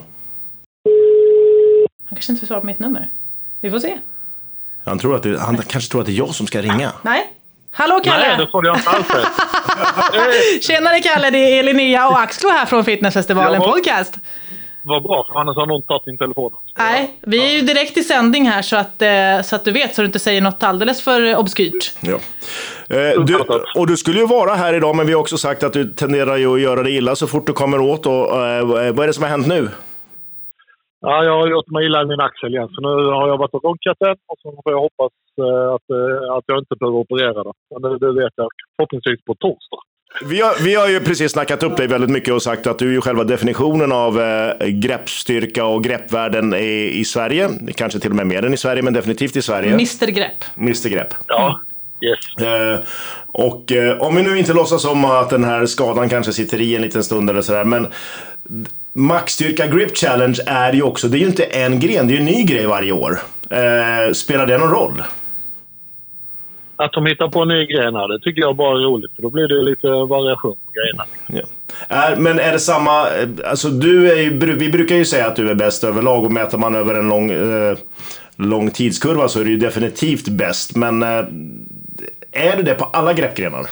Han 2.08 2.16
kanske 2.16 2.32
inte 2.32 2.40
vill 2.40 2.48
svara 2.48 2.60
på 2.60 2.66
mitt 2.66 2.78
nummer. 2.78 3.08
Vi 3.60 3.70
får 3.70 3.78
se. 3.78 3.98
Han, 4.84 4.98
tror 4.98 5.16
att 5.16 5.22
det, 5.22 5.38
han 5.40 5.56
kanske 5.56 5.90
tror 5.90 6.00
att 6.00 6.06
det 6.06 6.12
är 6.12 6.16
jag 6.18 6.34
som 6.34 6.46
ska 6.46 6.62
ringa. 6.62 6.92
Nej. 7.02 7.32
Hallå 7.70 8.00
Kalle! 8.04 8.28
Nej, 8.28 8.36
det 8.38 8.46
trodde 8.50 8.68
jag 8.68 8.76
inte 8.76 8.90
alls. 8.90 9.06
det. 9.08 10.62
Tjenare 10.62 11.00
Kalle, 11.00 11.30
det 11.30 11.58
är 11.58 11.62
Linnea 11.62 12.08
och 12.08 12.20
Axlo 12.20 12.48
här 12.50 12.66
från 12.66 12.84
Fitnessfestivalen 12.84 13.60
podcast. 13.62 14.14
Vad 14.88 15.02
bra, 15.02 15.26
för 15.28 15.40
annars 15.40 15.56
har 15.56 15.66
någon 15.66 15.82
tagit 15.82 16.04
din 16.04 16.18
telefon. 16.18 16.52
Nej, 16.78 17.16
vi 17.20 17.38
är 17.48 17.52
ju 17.56 17.60
direkt 17.60 17.96
i 17.96 18.02
sändning 18.02 18.44
här 18.48 18.62
så 18.62 18.76
att, 18.76 19.02
eh, 19.02 19.42
så 19.44 19.56
att 19.56 19.64
du 19.64 19.72
vet 19.72 19.94
så 19.94 20.02
du 20.02 20.06
inte 20.06 20.18
säger 20.18 20.40
något 20.40 20.62
alldeles 20.62 21.04
för 21.04 21.36
obskyrt. 21.36 21.84
Ja. 22.00 22.18
Eh, 22.96 23.24
du, 23.24 23.34
och 23.76 23.86
du 23.86 23.96
skulle 23.96 24.20
ju 24.20 24.26
vara 24.26 24.54
här 24.54 24.74
idag, 24.74 24.96
men 24.96 25.06
vi 25.06 25.12
har 25.12 25.20
också 25.20 25.38
sagt 25.38 25.62
att 25.62 25.72
du 25.72 25.84
tenderar 25.84 26.36
ju 26.36 26.54
att 26.54 26.60
göra 26.60 26.82
dig 26.82 26.96
illa 26.96 27.14
så 27.14 27.26
fort 27.26 27.46
du 27.46 27.52
kommer 27.52 27.80
åt. 27.80 28.06
Och, 28.06 28.46
eh, 28.46 28.66
vad 28.66 29.00
är 29.02 29.06
det 29.06 29.12
som 29.12 29.22
har 29.22 29.30
hänt 29.30 29.46
nu? 29.46 29.68
Ja, 31.00 31.24
jag 31.24 31.40
har 31.40 31.48
gjort 31.48 31.70
mig 31.70 31.86
illa 31.86 32.02
i 32.02 32.06
min 32.06 32.20
axel 32.20 32.54
igen, 32.54 32.68
så 32.74 32.80
nu 32.80 33.10
har 33.18 33.28
jag 33.28 33.38
varit 33.38 33.54
och 33.54 33.64
röntgat 33.64 33.96
den 34.00 34.16
och 34.26 34.38
så 34.42 34.60
får 34.62 34.72
jag 34.72 34.80
hoppas 34.80 35.12
att, 35.76 35.88
att 36.36 36.44
jag 36.46 36.58
inte 36.58 36.74
behöver 36.80 36.98
operera 36.98 37.42
det. 37.44 37.52
Men 37.70 37.82
det, 37.82 37.98
det 37.98 38.12
vet 38.22 38.32
jag 38.36 38.48
förhoppningsvis 38.76 39.24
på 39.24 39.34
torsdag. 39.34 39.82
Vi 40.24 40.40
har, 40.40 40.64
vi 40.64 40.74
har 40.74 40.88
ju 40.88 41.00
precis 41.00 41.32
snackat 41.32 41.62
upp 41.62 41.76
dig 41.76 41.86
väldigt 41.86 42.10
mycket 42.10 42.34
och 42.34 42.42
sagt 42.42 42.66
att 42.66 42.78
du 42.78 42.88
är 42.88 42.92
ju 42.92 43.00
själva 43.00 43.24
definitionen 43.24 43.92
av 43.92 44.20
eh, 44.20 44.66
greppstyrka 44.66 45.64
och 45.64 45.84
greppvärden 45.84 46.54
i, 46.54 46.90
i 46.94 47.04
Sverige. 47.04 47.50
Kanske 47.74 47.98
till 47.98 48.10
och 48.10 48.16
med 48.16 48.26
mer 48.26 48.44
än 48.44 48.54
i 48.54 48.56
Sverige, 48.56 48.82
men 48.82 48.92
definitivt 48.92 49.36
i 49.36 49.42
Sverige. 49.42 49.72
Mr 49.72 50.06
Grepp. 50.06 50.44
Mr 50.56 50.88
Grepp. 50.88 51.14
Ja, 51.26 51.60
yes. 52.00 52.46
Eh, 52.46 52.80
och 53.26 53.72
eh, 53.72 53.98
om 53.98 54.16
vi 54.16 54.22
nu 54.22 54.38
inte 54.38 54.52
låtsas 54.52 54.84
om 54.84 55.04
att 55.04 55.30
den 55.30 55.44
här 55.44 55.66
skadan 55.66 56.08
kanske 56.08 56.32
sitter 56.32 56.60
i 56.60 56.76
en 56.76 56.82
liten 56.82 57.04
stund 57.04 57.30
eller 57.30 57.42
sådär, 57.42 57.64
men 57.64 57.86
Maxstyrka 58.92 59.66
Grip 59.66 59.96
Challenge 59.96 60.38
är 60.46 60.72
ju 60.72 60.82
också, 60.82 61.08
det 61.08 61.18
är 61.18 61.20
ju 61.20 61.26
inte 61.26 61.44
en 61.44 61.80
gren, 61.80 62.06
det 62.06 62.12
är 62.12 62.14
ju 62.14 62.20
en 62.20 62.26
ny 62.26 62.42
grej 62.42 62.66
varje 62.66 62.92
år. 62.92 63.18
Eh, 63.50 64.12
spelar 64.12 64.46
det 64.46 64.58
någon 64.58 64.70
roll? 64.70 65.02
Att 66.76 66.92
de 66.92 67.06
hittar 67.06 67.28
på 67.28 67.42
en 67.42 67.48
ny 67.48 67.66
gren 67.66 67.94
här, 67.94 68.08
det 68.08 68.18
tycker 68.18 68.40
jag 68.40 68.56
bara 68.56 68.78
är 68.78 68.82
roligt. 68.82 69.10
För 69.16 69.22
då 69.22 69.30
blir 69.30 69.48
det 69.48 69.62
lite 69.62 69.88
variation 69.88 70.56
på 70.64 70.72
grejerna. 70.72 71.04
Ja. 71.26 71.42
Är, 71.88 72.16
men 72.16 72.38
är 72.38 72.52
det 72.52 72.58
samma, 72.58 73.08
eh, 73.08 73.28
alltså 73.50 73.68
du 73.68 74.12
är 74.12 74.16
ju, 74.16 74.56
vi 74.56 74.68
brukar 74.68 74.96
ju 74.96 75.04
säga 75.04 75.26
att 75.26 75.36
du 75.36 75.50
är 75.50 75.54
bäst 75.54 75.84
överlag 75.84 76.24
och 76.24 76.32
mäter 76.32 76.58
man 76.58 76.74
över 76.74 76.94
en 76.94 77.08
lång, 77.08 77.30
eh, 77.30 77.76
lång 78.36 78.70
tidskurva 78.70 79.28
så 79.28 79.40
är 79.40 79.44
du 79.44 79.50
ju 79.50 79.56
definitivt 79.56 80.28
bäst. 80.28 80.76
Men 80.76 81.02
eh, 81.02 81.24
är 82.32 82.56
det 82.56 82.62
det 82.62 82.74
på 82.74 82.84
alla 82.84 83.12
greppgrenar? 83.12 83.66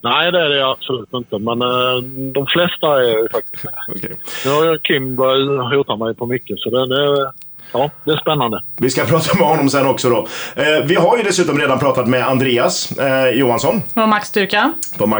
Nej, 0.00 0.32
det 0.32 0.40
är 0.40 0.48
det 0.48 0.66
absolut 0.66 1.12
inte. 1.12 1.38
Men 1.38 1.62
eh, 1.62 2.02
de 2.32 2.46
flesta 2.46 3.02
är 3.02 3.22
ju 3.22 3.28
faktiskt. 3.28 3.64
Okej. 3.88 4.12
Nu 4.44 4.50
har 4.50 4.78
Kim 4.78 5.16
börjat 5.16 5.74
hota 5.74 5.96
mig 5.96 6.14
på 6.14 6.26
mycket, 6.26 6.60
så 6.60 6.70
det, 6.70 6.86
det, 6.86 7.32
ja, 7.72 7.90
det 8.04 8.10
är 8.10 8.16
spännande. 8.16 8.62
Vi 8.76 8.90
ska 8.90 9.04
prata 9.06 9.38
med 9.38 9.46
honom 9.48 9.70
sen 9.70 9.86
också 9.86 10.10
då. 10.10 10.26
Eh, 10.56 10.84
vi 10.84 10.94
har 10.94 11.16
ju 11.16 11.22
dessutom 11.22 11.58
redan 11.58 11.78
pratat 11.78 12.06
med 12.06 12.26
Andreas 12.28 12.92
eh, 12.92 13.28
Johansson 13.30 13.82
på 13.94 14.06
Max 14.06 14.30
Klikar 14.30 14.64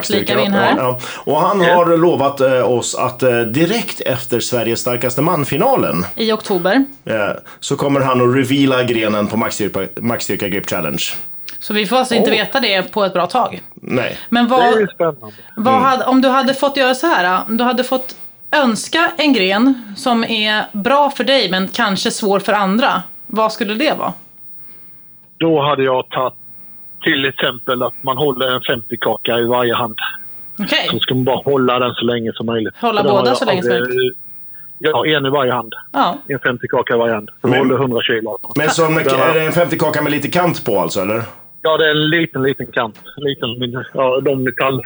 Styrka. 0.02 0.36
vi 0.36 0.44
in 0.44 0.52
här. 0.52 0.74
Ja, 0.76 0.82
ja. 0.82 1.00
Och 1.32 1.40
han 1.40 1.60
har 1.60 1.96
lovat 1.96 2.40
eh, 2.40 2.72
oss 2.72 2.94
att 2.94 3.20
direkt 3.52 4.00
efter 4.00 4.40
Sveriges 4.40 4.80
starkaste 4.80 5.22
man-finalen 5.22 6.06
I 6.14 6.32
oktober. 6.32 6.84
så 7.60 7.76
kommer 7.76 8.00
han 8.00 8.20
att 8.30 8.36
reveala 8.36 8.82
grenen 8.82 9.26
på 9.26 9.36
Max 9.36 9.54
Styrka, 9.54 9.80
Max 10.00 10.24
Styrka 10.24 10.48
Grip 10.48 10.70
Challenge. 10.70 11.02
Så 11.60 11.74
vi 11.74 11.86
får 11.86 11.96
alltså 11.96 12.14
inte 12.14 12.30
veta 12.30 12.60
det 12.60 12.82
på 12.92 13.04
ett 13.04 13.12
bra 13.12 13.26
tag. 13.26 13.62
Nej. 13.74 14.18
Men 14.28 14.48
Det 14.48 14.54
är 14.54 14.72
ju 14.72 14.80
vad, 14.80 14.90
spännande. 14.90 15.36
vad 15.56 15.74
Mm. 15.74 15.84
hade, 15.84 16.04
om 16.04 16.20
du 16.20 16.28
hade 16.28 16.54
fått 16.54 16.76
göra 16.76 16.94
så 16.94 17.06
här, 17.06 17.40
om 17.48 17.56
du 17.56 17.64
hade 17.64 17.84
fått 17.84 18.14
önska 18.52 19.12
en 19.16 19.32
gren 19.32 19.82
som 19.96 20.24
är 20.24 20.64
bra 20.72 21.10
för 21.10 21.24
dig 21.24 21.50
men 21.50 21.68
kanske 21.68 22.10
svår 22.10 22.38
för 22.40 22.52
andra. 22.52 23.02
Vad 23.26 23.52
skulle 23.52 23.74
det 23.74 23.98
vara? 23.98 24.12
Då 25.38 25.62
hade 25.62 25.82
jag 25.84 26.08
tagit 26.08 26.34
till 27.02 27.28
exempel 27.28 27.82
att 27.82 28.02
man 28.02 28.16
håller 28.16 28.46
en 28.54 28.60
50-kaka 28.60 29.38
i 29.38 29.44
varje 29.44 29.74
hand. 29.76 29.96
Okej, 30.60 30.88
Så 30.90 30.98
ska 30.98 31.14
man 31.14 31.24
bara 31.24 31.36
hålla 31.44 31.78
den 31.78 31.94
så 31.94 32.04
länge 32.04 32.32
som 32.34 32.46
möjligt. 32.46 32.74
Hålla 32.80 33.02
båda 33.02 33.30
jag 33.30 33.36
så 33.36 33.44
länge 33.44 33.62
som 33.62 33.72
aldrig- 33.72 34.12
Ja, 34.80 35.06
en 35.06 35.26
i 35.26 35.30
varje 35.30 35.52
hand. 35.52 35.74
ja. 35.92 36.18
En 36.28 36.38
50-kaka 36.38 36.94
i 36.94 36.98
varje 36.98 37.14
hand. 37.14 37.30
Så 37.40 37.48
Men- 37.48 37.58
håller 37.58 37.74
100 37.74 38.00
kilo. 38.02 38.38
Men 38.56 38.70
som, 38.70 38.96
är 38.98 39.34
det 39.34 39.42
en 39.46 39.52
50-kaka 39.52 40.02
med 40.02 40.12
lite 40.12 40.28
kant 40.28 40.64
på 40.64 40.80
alltså, 40.80 41.00
eller? 41.00 41.22
Ja, 41.62 41.76
det 41.76 41.84
är 41.86 41.90
en 41.90 42.10
liten, 42.10 42.42
liten 42.42 42.66
kant. 42.66 42.96
En 43.16 43.24
liten, 43.24 43.84
ja, 43.94 44.20
de 44.20 44.44
metall 44.44 44.82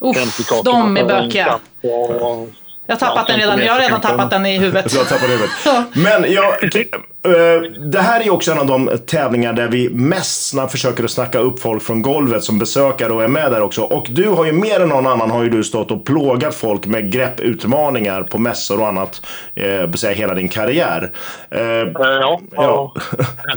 Uff, 0.00 0.16
50-kakorna. 0.16 0.78
de 0.78 0.96
är 0.96 1.04
bökiga. 1.04 1.58
och- 1.82 2.48
Jag 2.86 2.94
har 2.94 3.00
tappat 3.00 3.26
den 3.26 3.36
redan. 3.36 3.58
Jag 3.58 3.72
har 3.72 3.80
redan 3.80 4.00
tappat 4.00 4.30
den 4.30 4.46
i 4.46 4.58
huvudet. 4.58 4.94
Jag 4.94 5.08
tappade 5.08 5.32
huvudet. 5.32 5.50
Ja. 5.64 5.84
Men 5.94 6.32
jag, 6.32 6.64
eh, 6.64 7.62
det 7.90 8.00
här 8.00 8.20
är 8.20 8.30
också 8.30 8.52
en 8.52 8.58
av 8.58 8.66
de 8.66 8.90
tävlingar 9.06 9.52
där 9.52 9.68
vi 9.68 9.90
mest 9.90 10.48
snabbt 10.48 10.72
försöker 10.72 11.04
att 11.04 11.10
snacka 11.10 11.38
upp 11.38 11.60
folk 11.60 11.82
från 11.82 12.02
golvet 12.02 12.44
som 12.44 12.58
besökare 12.58 13.12
och 13.12 13.24
är 13.24 13.28
med 13.28 13.52
där 13.52 13.60
också. 13.60 13.82
Och 13.82 14.06
du 14.10 14.28
har 14.28 14.44
ju 14.44 14.52
mer 14.52 14.80
än 14.80 14.88
någon 14.88 15.06
annan 15.06 15.30
har 15.30 15.42
ju 15.42 15.50
du 15.50 15.64
stått 15.64 15.90
och 15.90 16.04
plågat 16.06 16.54
folk 16.54 16.86
med 16.86 17.12
grepputmaningar 17.12 18.22
på 18.22 18.38
mässor 18.38 18.80
och 18.80 18.88
annat. 18.88 19.22
Eh, 19.54 19.90
säga 19.92 20.14
hela 20.14 20.34
din 20.34 20.48
karriär. 20.48 21.12
Eh, 21.50 21.60
Eh, 21.64 21.88
Ja, 22.20 22.40
Ja. 22.50 22.94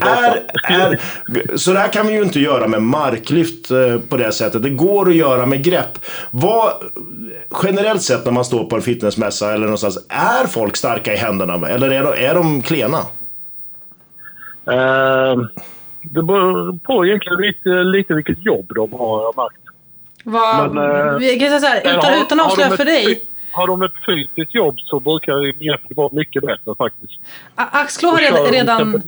är, 0.00 0.42
är, 0.68 0.98
så 1.56 1.72
det 1.72 1.78
här 1.78 1.88
kan 1.88 2.06
vi 2.06 2.12
ju 2.12 2.22
inte 2.22 2.40
göra 2.40 2.68
med 2.68 2.82
marklyft 2.82 3.70
eh, 3.70 3.98
på 4.08 4.16
det 4.16 4.32
sättet. 4.32 4.62
Det 4.62 4.70
går 4.70 5.08
att 5.08 5.14
göra 5.14 5.46
med 5.46 5.64
grepp. 5.64 5.98
Vad, 6.30 6.72
generellt 7.62 8.02
sett 8.02 8.24
när 8.24 8.32
man 8.32 8.44
står 8.44 8.64
på 8.64 8.76
en 8.76 8.82
fitnessmässa 9.18 9.52
eller 9.54 9.64
någonstans, 9.66 10.06
är 10.08 10.46
folk 10.46 10.76
starka 10.76 11.12
i 11.14 11.16
händerna 11.16 11.68
eller 11.68 11.90
är 11.90 12.02
de, 12.04 12.24
är 12.26 12.34
de 12.34 12.62
klena? 12.62 12.98
Eh, 14.66 15.36
Det 16.02 16.22
beror 16.22 16.78
på 16.84 17.06
egentligen 17.06 17.40
lite, 17.40 17.68
lite 17.68 18.14
vilket 18.14 18.44
jobb 18.46 18.66
de 18.74 18.92
har, 18.92 19.22
jag 19.22 19.36
märkt. 19.36 19.62
Vad, 20.24 20.74
Men, 20.74 20.90
eh, 21.08 21.18
vi 21.18 21.38
kan 21.38 21.48
säga 21.48 21.60
så 21.60 21.66
här, 21.66 21.80
Eller 21.80 21.98
utan, 21.98 22.12
har- 22.12 22.20
utan 22.22 22.40
att 22.40 22.46
avslöja 22.46 22.70
för 22.70 22.84
dig. 22.84 23.24
Har 23.52 23.66
de 23.66 23.82
ett 23.82 23.92
fysiskt 24.08 24.54
jobb 24.54 24.80
så 24.80 25.00
brukar 25.00 25.52
greppet 25.64 25.96
vara 25.96 26.08
mycket 26.12 26.42
bättre 26.42 26.74
faktiskt. 26.78 27.12
Axlo 27.54 28.08
har 28.10 28.52
redan... 28.52 28.92
de 28.92 29.02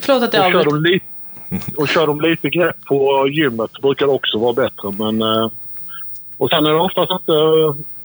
förlåt 0.00 0.22
att 0.22 0.34
jag 0.34 0.46
Och 0.46 0.52
kör, 0.52 0.66
avbryter. 0.76 1.06
och 1.76 1.88
kör 1.88 2.06
de 2.06 2.20
lite 2.20 2.48
grepp 2.48 2.84
på 2.86 3.28
gymmet 3.28 3.70
så 3.74 3.80
brukar 3.82 4.06
det 4.06 4.12
också 4.12 4.38
vara 4.38 4.52
bättre. 4.52 4.90
Men, 4.98 5.22
eh, 5.22 5.50
och 6.36 6.50
sen 6.50 6.66
är 6.66 6.70
det 6.70 6.80
oftast 6.80 7.12
inte... 7.12 7.32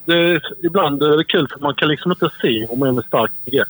Det 0.09 0.17
är, 0.17 0.41
ibland 0.65 1.03
är 1.03 1.17
det 1.17 1.23
kul 1.23 1.47
för 1.53 1.59
man 1.59 1.73
kan 1.75 1.87
liksom 1.87 2.11
inte 2.11 2.29
se 2.41 2.65
om 2.69 2.83
en 2.83 2.97
är 2.97 3.01
stark 3.01 3.31
i 3.45 3.51
grepp. 3.51 3.67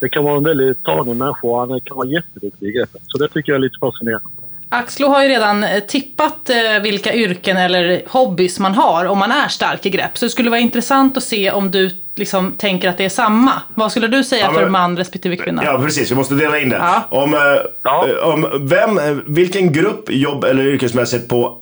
Det 0.00 0.08
kan 0.08 0.24
vara 0.24 0.36
en 0.36 0.44
väldigt 0.44 0.84
tanig 0.84 1.16
människa 1.16 1.46
och 1.48 1.58
han 1.60 1.80
kan 1.80 1.96
vara 1.96 2.06
jätteduktig 2.08 2.68
i 2.68 2.72
greppet. 2.72 3.02
Så 3.06 3.18
det 3.18 3.28
tycker 3.28 3.52
jag 3.52 3.56
är 3.56 3.62
lite 3.62 3.78
fascinerande. 3.80 4.28
Axlo 4.68 5.08
har 5.08 5.22
ju 5.22 5.28
redan 5.28 5.64
eh, 5.64 5.80
tippat 5.80 6.50
eh, 6.50 6.82
vilka 6.82 7.14
yrken 7.14 7.56
eller 7.56 8.02
hobbys 8.08 8.58
man 8.58 8.74
har 8.74 9.04
om 9.04 9.18
man 9.18 9.30
är 9.32 9.48
stark 9.48 9.86
i 9.86 9.90
grepp. 9.90 10.18
Så 10.18 10.24
det 10.26 10.30
skulle 10.30 10.50
vara 10.50 10.60
intressant 10.60 11.16
att 11.16 11.22
se 11.22 11.50
om 11.50 11.70
du 11.70 11.90
liksom 12.16 12.52
tänker 12.52 12.88
att 12.88 12.98
det 12.98 13.04
är 13.04 13.08
samma. 13.08 13.52
Vad 13.74 13.90
skulle 13.90 14.06
du 14.08 14.24
säga 14.24 14.44
Ja, 14.44 14.50
men- 14.52 14.60
för 14.60 14.68
man 14.68 14.96
respektive 14.96 15.36
kvinna? 15.36 15.64
Ja, 15.64 15.78
precis. 15.84 16.10
Vi 16.10 16.14
måste 16.14 16.34
dela 16.34 16.58
in 16.58 16.68
det. 16.68 16.76
Ja. 16.76 17.06
Om, 17.10 17.34
eh, 17.34 17.40
Ja. 17.82 18.06
om 18.24 18.68
vem, 18.68 19.22
vilken 19.26 19.72
grupp, 19.72 20.04
jobb 20.10 20.44
eller 20.44 20.62
yrkesmässigt 20.66 21.28
på 21.28 21.58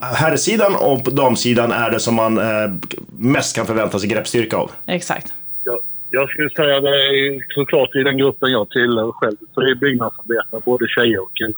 herrsidan 0.00 0.76
och 0.76 1.04
på 1.04 1.10
damsidan 1.10 1.72
är 1.72 1.90
det 1.90 2.00
som 2.00 2.14
man 2.14 2.38
eh, 2.38 2.72
mest 3.18 3.56
kan 3.56 3.66
förvänta 3.66 3.98
sig 3.98 4.08
greppstyrka 4.08 4.56
av? 4.56 4.70
Exakt. 4.86 5.32
Jag, 5.64 5.78
jag 6.10 6.30
skulle 6.30 6.50
säga 6.50 6.80
det 6.80 6.88
är 6.88 7.54
såklart 7.54 7.96
i 7.96 8.02
den 8.02 8.18
gruppen 8.18 8.50
jag 8.50 8.70
tillhör 8.70 9.12
själv. 9.12 9.36
Så 9.54 9.60
det 9.60 9.70
är 9.70 9.74
byggnadsarbetare, 9.74 10.60
både 10.64 10.88
tjejer 10.88 11.22
och 11.22 11.30
killar. 11.34 11.54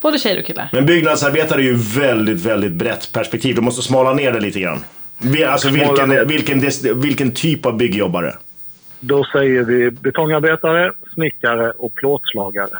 Både 0.00 0.18
tjejer 0.18 0.38
och 0.38 0.44
killar. 0.44 0.68
Men 0.72 0.86
byggnadsarbetare 0.86 1.60
är 1.60 1.64
ju 1.64 1.76
väldigt, 2.00 2.46
väldigt 2.46 2.72
brett 2.72 3.12
perspektiv. 3.12 3.54
Du 3.54 3.60
måste 3.60 3.82
smala 3.82 4.12
ner 4.12 4.32
det 4.32 4.40
lite 4.40 4.60
grann. 4.60 4.78
Alltså 5.46 5.68
vilken, 5.68 6.28
vilken, 6.28 6.60
vilken 7.00 7.32
typ 7.32 7.66
av 7.66 7.76
byggjobbare? 7.76 8.34
Då 9.00 9.24
säger 9.24 9.62
vi 9.64 9.90
betongarbetare, 9.90 10.92
snickare 11.14 11.70
och 11.70 11.94
plåtslagare. 11.94 12.78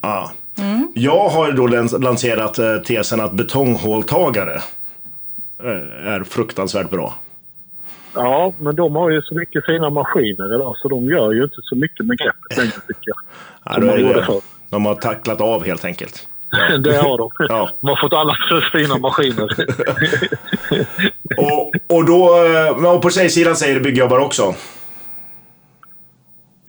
Ja. 0.00 0.32
Jag 0.94 1.28
har 1.28 1.52
då 1.52 1.66
lans- 1.66 1.92
lanserat 2.02 2.58
eh, 2.58 2.76
tesen 2.76 3.20
att 3.20 3.32
betonghåltagare 3.32 4.54
eh, 5.62 6.06
är 6.12 6.24
fruktansvärt 6.24 6.90
bra. 6.90 7.14
Ja, 8.14 8.52
men 8.58 8.76
de 8.76 8.96
har 8.96 9.10
ju 9.10 9.22
så 9.22 9.34
mycket 9.34 9.66
fina 9.66 9.90
maskiner 9.90 10.54
idag 10.54 10.74
så 10.76 10.88
de 10.88 11.04
gör 11.10 11.32
ju 11.32 11.42
inte 11.44 11.56
så 11.62 11.76
mycket 11.76 12.06
med 12.06 12.18
greppet 12.18 12.56
längre 12.58 12.70
tycker 12.88 13.12
jag. 13.14 13.16
Ja, 13.64 14.24
förr. 14.24 14.40
De 14.70 14.86
har 14.86 14.94
tacklat 14.94 15.40
av 15.40 15.64
helt 15.64 15.84
enkelt. 15.84 16.28
Det 16.84 16.96
har 16.96 17.18
de. 17.18 17.30
Ja. 17.48 17.70
De 17.80 17.86
har 17.88 18.00
fått 18.00 18.12
alla 18.12 18.60
fina 18.72 18.98
maskiner. 18.98 19.48
Och, 21.36 21.72
och 21.96 22.04
då, 22.06 22.44
eh, 22.46 22.94
och 22.94 23.02
på 23.02 23.10
tjejsidan 23.10 23.56
säger 23.56 23.74
det 23.74 23.80
byggjobbare 23.80 24.20
också. 24.20 24.54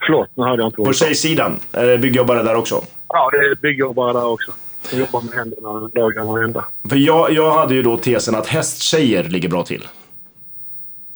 Förlåt, 0.06 0.30
nu 0.34 0.43
hörde 0.43 0.62
jag 0.62 0.67
inte 0.67 0.76
På 0.78 0.86
du 0.86 0.93
tjejsidan 0.93 1.60
är 1.71 1.86
det 1.86 1.98
byggjobbare 1.98 2.43
där 2.43 2.56
också. 2.56 2.82
Ja, 3.17 3.30
det 3.32 3.38
är 3.38 3.56
byggjobbare 3.56 4.13
där 4.13 4.28
också. 4.28 4.51
De 4.91 4.97
jobbar 4.99 5.21
med 5.21 5.34
händerna 5.34 5.89
dagarna 5.93 6.32
och 6.32 6.43
ända. 6.43 6.65
För 6.89 6.95
jag, 6.95 7.32
jag 7.32 7.54
hade 7.54 7.75
ju 7.75 7.84
då 7.84 7.97
tesen 7.97 8.36
att 8.36 8.47
hästtjejer 8.47 9.23
ligger 9.23 9.49
bra 9.49 9.63
till. 9.63 9.88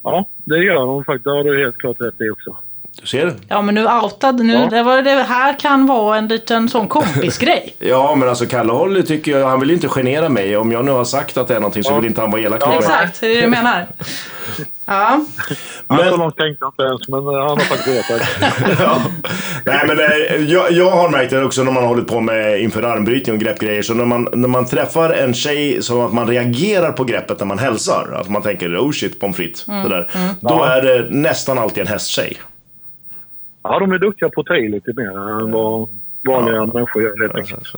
Ja, 0.03 0.29
det 0.43 0.63
gör 0.63 0.75
de 0.75 1.03
faktiskt. 1.03 1.23
Det 1.23 1.29
har 1.31 1.43
du 1.43 1.63
helt 1.63 1.77
klart 1.77 2.01
rätt 2.01 2.21
i 2.21 2.29
också. 2.29 2.57
Du 3.01 3.07
ser? 3.07 3.33
Ja 3.47 3.61
men 3.61 3.75
nu 3.75 3.85
outad, 3.87 4.39
nu, 4.45 4.53
Ja. 4.53 4.65
det, 4.69 4.83
var, 4.83 5.01
det 5.01 5.09
här 5.23 5.59
kan 5.59 5.85
vara 5.85 6.17
en 6.17 6.27
liten 6.27 6.69
sån 6.69 6.87
kompisgrej. 6.87 7.75
Ja, 7.79 8.15
men 8.15 8.29
alltså 8.29 8.45
Kalle 8.45 8.71
Holly 8.73 9.03
tycker 9.03 9.31
jag, 9.39 9.47
han 9.47 9.59
vill 9.59 9.71
inte 9.71 9.87
genera 9.87 10.29
mig. 10.29 10.57
Om 10.57 10.71
jag 10.71 10.85
nu 10.85 10.91
har 10.91 11.03
sagt 11.05 11.37
att 11.37 11.47
det 11.47 11.55
är 11.55 11.59
någonting 11.59 11.83
så 11.83 11.95
vill 11.95 12.05
inte 12.05 12.21
han 12.21 12.31
vara 12.31 12.41
elak 12.41 12.59
Ja, 12.63 12.67
mot 12.67 12.75
mig. 12.75 12.83
Exakt, 12.83 13.21
det 13.21 13.27
är 13.27 13.35
det 13.35 13.41
jag 13.41 13.49
menar. 13.49 13.85
Ja, 14.85 15.25
Men... 15.87 16.09
Långt 16.09 16.37
tänkte 16.37 16.65
inte 16.65 16.83
ens, 16.83 17.07
men 17.07 17.19
eh, 17.19 17.33
han 17.33 17.49
har 17.49 17.57
faktiskt 17.57 18.09
rätt. 18.11 18.21
ja. 18.79 19.01
Nej, 19.65 19.79
men 19.87 19.99
eh, 19.99 20.51
jag, 20.53 20.71
jag 20.71 20.91
har 20.91 21.09
märkt 21.09 21.31
det 21.31 21.43
också 21.43 21.63
när 21.63 21.71
man 21.71 21.83
har 21.83 21.89
hållit 21.89 22.07
på 22.07 22.19
med 22.19 22.61
inför 22.61 22.83
armbrytning 22.83 23.35
och 23.35 23.41
greppgrejer. 23.41 23.81
Så 23.81 23.93
när 23.93 24.05
man, 24.05 24.27
när 24.33 24.47
man 24.47 24.65
träffar 24.65 25.09
en 25.09 25.33
tjej 25.33 25.83
så 25.83 26.05
att 26.05 26.13
man 26.13 26.27
reagerar 26.27 26.91
på 26.91 27.03
greppet 27.03 27.39
när 27.39 27.45
man 27.45 27.59
hälsar. 27.59 28.19
Att 28.21 28.29
man 28.29 28.41
tänker 28.41 28.77
oh 28.77 28.91
shit 28.91 29.19
pommes 29.19 29.35
frites. 29.35 29.59
Sådär. 29.61 30.09
Då 30.41 30.49
Ja. 30.49 30.67
är 30.67 30.81
det 30.81 31.07
nästan 31.09 31.57
alltid 31.59 31.81
en 31.81 31.87
hästtjej. 31.87 32.37
Ja, 33.63 33.79
de 33.79 33.91
är 33.91 33.99
duktiga 33.99 34.29
på 34.29 34.41
att 34.41 34.47
ta 34.47 34.55
i 34.55 34.69
lite 34.69 34.93
mer 34.95 35.41
än 35.41 35.51
vad 35.51 35.89
vanliga 36.27 36.65
människor 36.65 37.03
gör 37.03 37.21
helt 37.21 37.35
enkelt. 37.35 37.67
Så. 37.67 37.77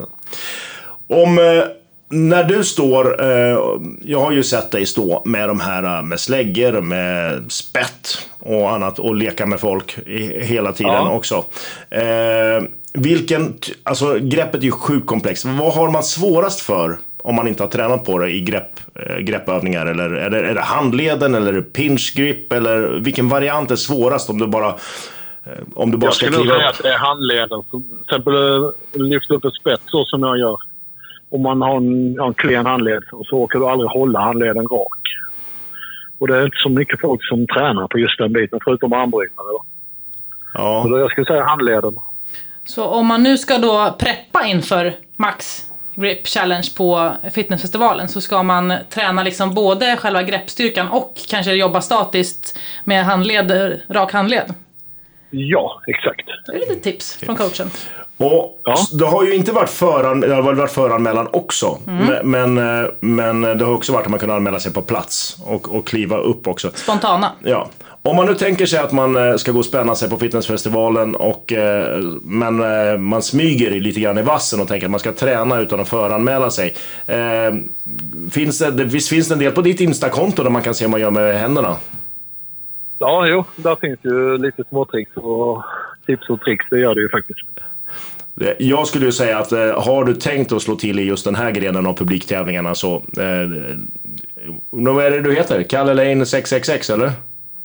Om, 1.07 1.37
eh, 1.37 1.63
när 2.09 2.43
du 2.43 2.63
står, 2.63 3.23
eh, 3.23 3.57
jag 4.01 4.19
har 4.19 4.31
ju 4.31 4.43
sett 4.43 4.71
dig 4.71 4.85
stå 4.85 5.21
med 5.25 5.47
de 5.49 5.59
här 5.59 5.83
eh, 5.97 6.03
med 6.03 6.19
släggor, 6.19 6.81
med 6.81 7.51
spett 7.51 8.27
och 8.39 8.71
annat 8.71 8.99
och 8.99 9.15
leka 9.15 9.45
med 9.45 9.59
folk 9.59 9.97
i, 10.07 10.43
hela 10.43 10.71
tiden 10.73 10.91
Ja. 10.93 11.11
också. 11.11 11.45
Eh, 11.89 12.63
vilken, 12.93 13.53
alltså 13.83 14.17
greppet 14.21 14.59
är 14.61 14.65
ju 14.65 14.71
sjukt 14.71 15.07
komplext. 15.07 15.45
Vad 15.45 15.73
har 15.73 15.91
man 15.91 16.03
svårast 16.03 16.61
för 16.61 16.97
om 17.23 17.35
man 17.35 17.47
inte 17.47 17.63
har 17.63 17.69
tränat 17.69 18.05
på 18.05 18.17
det 18.17 18.29
i 18.29 18.41
grepp, 18.41 18.79
eh, 18.95 19.17
greppövningar? 19.17 19.85
Eller 19.85 20.11
är 20.11 20.29
det, 20.29 20.39
är 20.49 20.53
det 20.53 20.61
handleden 20.61 21.35
eller 21.35 21.61
pinch 21.61 22.13
grip? 22.15 22.53
Eller 22.53 22.99
vilken 23.03 23.29
variant 23.29 23.71
är 23.71 23.75
svårast 23.75 24.29
om 24.29 24.37
du 24.39 24.47
bara, 24.47 24.75
om 25.75 25.91
du 25.91 25.97
bara 25.97 26.07
Jag 26.07 26.13
ska 26.15 26.27
kliva 26.27 26.43
säga 26.43 26.69
upp? 26.69 26.75
att 26.75 26.83
det 26.83 26.93
är 26.93 26.97
handleden. 26.97 27.63
Så 27.71 27.79
Till 27.79 28.01
exempel 28.01 28.33
eh, 28.35 29.01
lyfta 29.01 29.33
upp 29.33 29.45
ett 29.45 29.53
spett 29.53 29.81
så 29.85 30.05
som 30.05 30.23
jag 30.23 30.37
gör. 30.39 30.57
Om 31.29 31.41
man 31.41 31.61
har 31.61 31.77
en, 31.77 32.19
har 32.19 32.27
en 32.27 32.33
klen 32.33 32.65
handled 32.65 33.03
och 33.11 33.25
så 33.25 33.37
åker 33.37 33.59
du 33.59 33.65
aldrig 33.67 33.89
hålla 33.89 34.19
handleden 34.19 34.67
rak. 34.67 34.99
Och 36.19 36.27
det 36.27 36.37
är 36.37 36.45
inte 36.45 36.57
så 36.57 36.69
mycket 36.69 37.01
folk 37.01 37.27
som 37.27 37.47
tränar 37.47 37.87
på 37.87 37.99
just 37.99 38.17
den 38.17 38.33
biten 38.33 38.59
förutom 38.63 38.93
armbrytare. 38.93 39.45
Ja. 40.53 40.81
Så 40.83 40.89
då 40.89 40.99
jag 40.99 41.11
skulle 41.11 41.25
säga 41.25 41.43
handleden. 41.43 41.95
så 42.65 42.85
om 42.85 43.07
man 43.07 43.23
nu 43.23 43.37
ska 43.37 43.57
då 43.57 43.95
preppa 43.99 44.45
inför 44.47 44.93
Max 45.17 45.65
Grip 45.95 46.27
Challenge 46.27 46.67
på 46.77 47.13
fitnessfestivalen 47.33 48.07
så 48.07 48.21
ska 48.21 48.43
man 48.43 48.73
träna 48.89 49.23
liksom 49.23 49.53
både 49.53 49.97
själva 49.97 50.23
greppstyrkan 50.23 50.87
och 50.87 51.13
kanske 51.29 51.53
jobba 51.53 51.81
statiskt 51.81 52.59
med 52.83 53.05
handled, 53.05 53.81
rak 53.89 54.13
handled. 54.13 54.53
Ja, 55.31 55.81
exakt. 55.87 56.21
Det 56.45 56.51
är 56.51 56.59
lite 56.59 56.75
tips 56.75 57.15
från 57.15 57.35
coachen. 57.35 57.69
Och 58.17 58.61
Ja. 58.63 58.75
Det 58.91 59.05
har 59.05 59.23
ju 59.23 59.35
inte 59.35 59.51
varit, 59.51 59.69
föran, 59.69 60.19
det 60.19 60.35
har 60.35 60.41
väl 60.41 60.55
varit 60.55 60.71
föranmälan 60.71 61.27
också. 61.31 61.77
Men, 61.85 62.31
men, 62.31 62.83
eh, 62.83 62.89
men 62.99 63.41
det 63.41 63.65
har 63.65 63.73
också 63.73 63.93
varit 63.93 64.05
att 64.05 64.11
man 64.11 64.19
kan 64.19 64.31
anmäla 64.31 64.59
sig 64.59 64.73
på 64.73 64.81
plats 64.81 65.37
och, 65.45 65.75
och 65.75 65.87
kliva 65.87 66.17
upp 66.17 66.47
också. 66.47 66.71
Spontana. 66.73 67.31
Ja. 67.43 67.69
Om 68.03 68.15
man 68.15 68.25
nu 68.25 68.35
tänker 68.35 68.65
sig 68.65 68.79
att 68.79 68.91
man 68.91 69.29
eh, 69.29 69.35
ska 69.35 69.51
gå 69.51 69.59
och 69.59 69.65
spänna 69.65 69.95
sig 69.95 70.09
på 70.09 70.17
fitnessfestivalen 70.17 71.15
och 71.15 71.53
eh, 71.53 71.99
men 72.23 73.03
man 73.03 73.21
smyger 73.21 73.71
lite 73.79 73.99
grann 73.99 74.17
i 74.17 74.21
vassen 74.21 74.61
och 74.61 74.67
tänker 74.67 74.87
att 74.87 74.91
man 74.91 74.99
ska 74.99 75.11
träna 75.11 75.59
utan 75.59 75.79
att 75.79 75.89
föranmäla 75.89 76.49
sig. 76.49 76.75
Finns 78.31 78.59
det, 78.59 78.71
det, 78.71 78.83
visst 78.83 79.09
finns 79.09 79.27
det 79.27 79.33
en 79.33 79.39
del 79.39 79.51
på 79.51 79.61
ditt 79.61 79.81
Instakonto 79.81 80.43
där 80.43 80.49
man 80.49 80.61
kan 80.61 80.75
se 80.75 80.85
vad 80.85 80.91
man 80.91 81.01
gör 81.01 81.11
med 81.11 81.39
händerna? 81.39 81.75
Ja, 83.01 83.25
jo. 83.27 83.43
Där 83.55 83.75
finns 83.75 83.99
ju 84.03 84.37
lite 84.37 84.63
småtricks 84.69 85.11
och 85.17 85.63
tips 86.05 86.29
och 86.29 86.41
tricks. 86.41 86.65
Det 86.69 86.79
gör 86.79 86.95
det 86.95 87.01
ju 87.01 87.09
faktiskt. 87.09 87.39
Jag 88.59 88.87
skulle 88.87 89.05
ju 89.05 89.11
säga 89.11 89.37
att 89.39 89.51
eh, 89.51 89.59
har 89.83 90.03
du 90.05 90.13
tänkt 90.13 90.51
att 90.51 90.61
slå 90.61 90.75
till 90.75 90.99
i 90.99 91.03
just 91.03 91.25
den 91.25 91.35
här 91.35 91.51
grenen 91.51 91.87
av 91.87 91.93
publiktävlingarna 91.93 92.75
så... 92.75 92.95
Eh, 92.95 93.47
nu, 94.71 94.89
vad 94.91 95.05
är 95.05 95.11
det 95.11 95.21
du 95.21 95.33
heter? 95.35 95.63
Kalle 95.63 95.93
Lane 95.93 96.25
666 96.25 96.89
eller? 96.89 97.11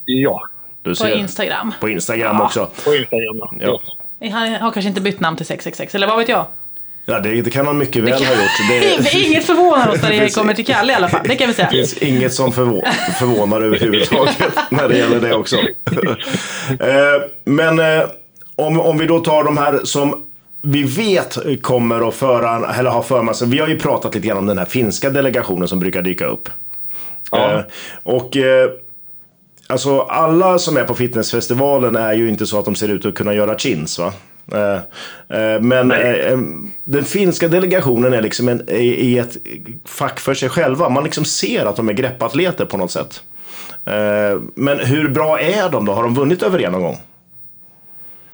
Ja, 0.05 0.43
Du 0.83 0.95
På 0.95 1.07
Instagram. 1.09 1.73
På 1.81 1.89
Instagram 1.89 2.37
Ja. 2.39 2.45
också. 2.45 2.69
på 2.85 2.95
Instagram. 2.95 3.41
Ja. 3.61 3.81
Ja. 4.19 4.29
Han 4.31 4.49
har 4.55 4.71
kanske 4.73 4.89
inte 4.89 5.01
bytt 5.01 5.21
namn 5.21 5.37
till 5.37 5.47
666, 5.47 5.95
eller 5.95 6.07
vad 6.07 6.19
vet 6.19 6.29
jag? 6.29 6.47
Ja, 7.09 7.21
det, 7.21 7.43
det 7.43 7.51
kan 7.51 7.67
han 7.67 7.79
mycket 7.79 8.05
väl 8.05 8.13
ha 8.13 8.19
gjort. 8.21 8.69
Det 8.69 9.15
inget 9.27 9.45
förvånar 9.45 9.89
oss 9.89 10.03
när 10.03 10.11
det 10.11 10.35
kommer 10.35 10.55
till 10.55 10.67
Kalle 10.67 10.93
i 10.93 10.97
alla 10.97 11.09
fall. 11.09 11.21
Det 11.29 11.37
kan 11.37 11.49
vi 11.49 11.55
säga. 11.55 11.69
Det 11.71 11.77
finns 11.77 11.95
inget 11.95 12.35
som 12.35 12.53
förvå 12.53 12.85
förvånar 13.19 13.61
överhuvudtaget 13.61 14.37
när 14.71 14.89
det 14.89 14.99
gäller 14.99 15.21
det 15.21 15.35
också. 15.35 15.57
eh, 15.57 17.23
men 17.45 17.79
eh, 17.79 18.05
om, 18.57 18.81
om 18.81 18.99
vi 18.99 19.07
då 19.07 19.19
tar 19.19 19.45
de 19.45 19.59
här 19.59 19.81
som 19.85 20.27
vi 20.63 20.83
vet 20.83 21.39
kommer 21.63 22.09
att 22.09 22.15
föra, 22.15 22.75
eller 22.75 22.91
ha 22.91 23.03
för 23.03 23.33
sig. 23.33 23.49
Vi 23.49 23.59
har 23.59 23.69
ju 23.69 23.79
pratat 23.79 24.15
lite 24.15 24.27
grann 24.29 24.39
om 24.39 24.47
den 24.47 24.59
här 24.59 24.65
finska 24.65 25.11
delegationen 25.11 25.69
som 25.69 25.79
brukar 25.79 26.03
dyka 26.03 26.27
upp. 26.27 26.49
Eh, 27.37 27.61
och 28.03 28.37
alltså 29.67 30.01
alla 30.01 30.59
som 30.59 30.77
är 30.77 30.85
på 30.85 30.95
fitnessfestivalen 30.95 31.97
är 31.97 32.13
ju 32.13 32.29
inte 32.29 32.47
så 32.47 32.59
att 32.59 32.65
de 32.65 32.75
ser 32.75 32.89
ut 32.89 33.07
att 33.07 33.15
kunna 33.15 33.35
göra 33.35 33.59
chins 33.59 33.99
va? 33.99 34.13
Eh, 34.53 34.75
eh, 35.39 35.61
men 35.61 35.91
eh, 35.91 36.39
den 36.85 37.05
finska 37.05 37.49
delegationen 37.49 38.13
är 38.13 38.23
liksom 38.23 38.49
en, 38.49 38.63
i, 38.71 39.19
ett 39.19 39.37
fack 39.85 40.21
för 40.21 40.35
sig 40.35 40.49
själva. 40.49 40.89
Man 40.89 41.05
liksom 41.05 41.25
ser 41.25 41.67
att 41.67 41.77
de 41.77 41.89
är 41.89 41.93
greppatleter 41.93 42.65
på 42.65 42.77
något 42.77 42.91
sätt. 42.91 43.23
Men 44.55 44.79
hur 44.79 45.09
bra 45.09 45.41
är 45.41 45.71
de 45.71 45.85
då? 45.85 45.93
Har 45.93 46.03
de 46.03 46.15
vunnit 46.15 46.43
över 46.43 46.61
er 46.61 46.71
någon 46.71 46.83
gång? 46.83 46.97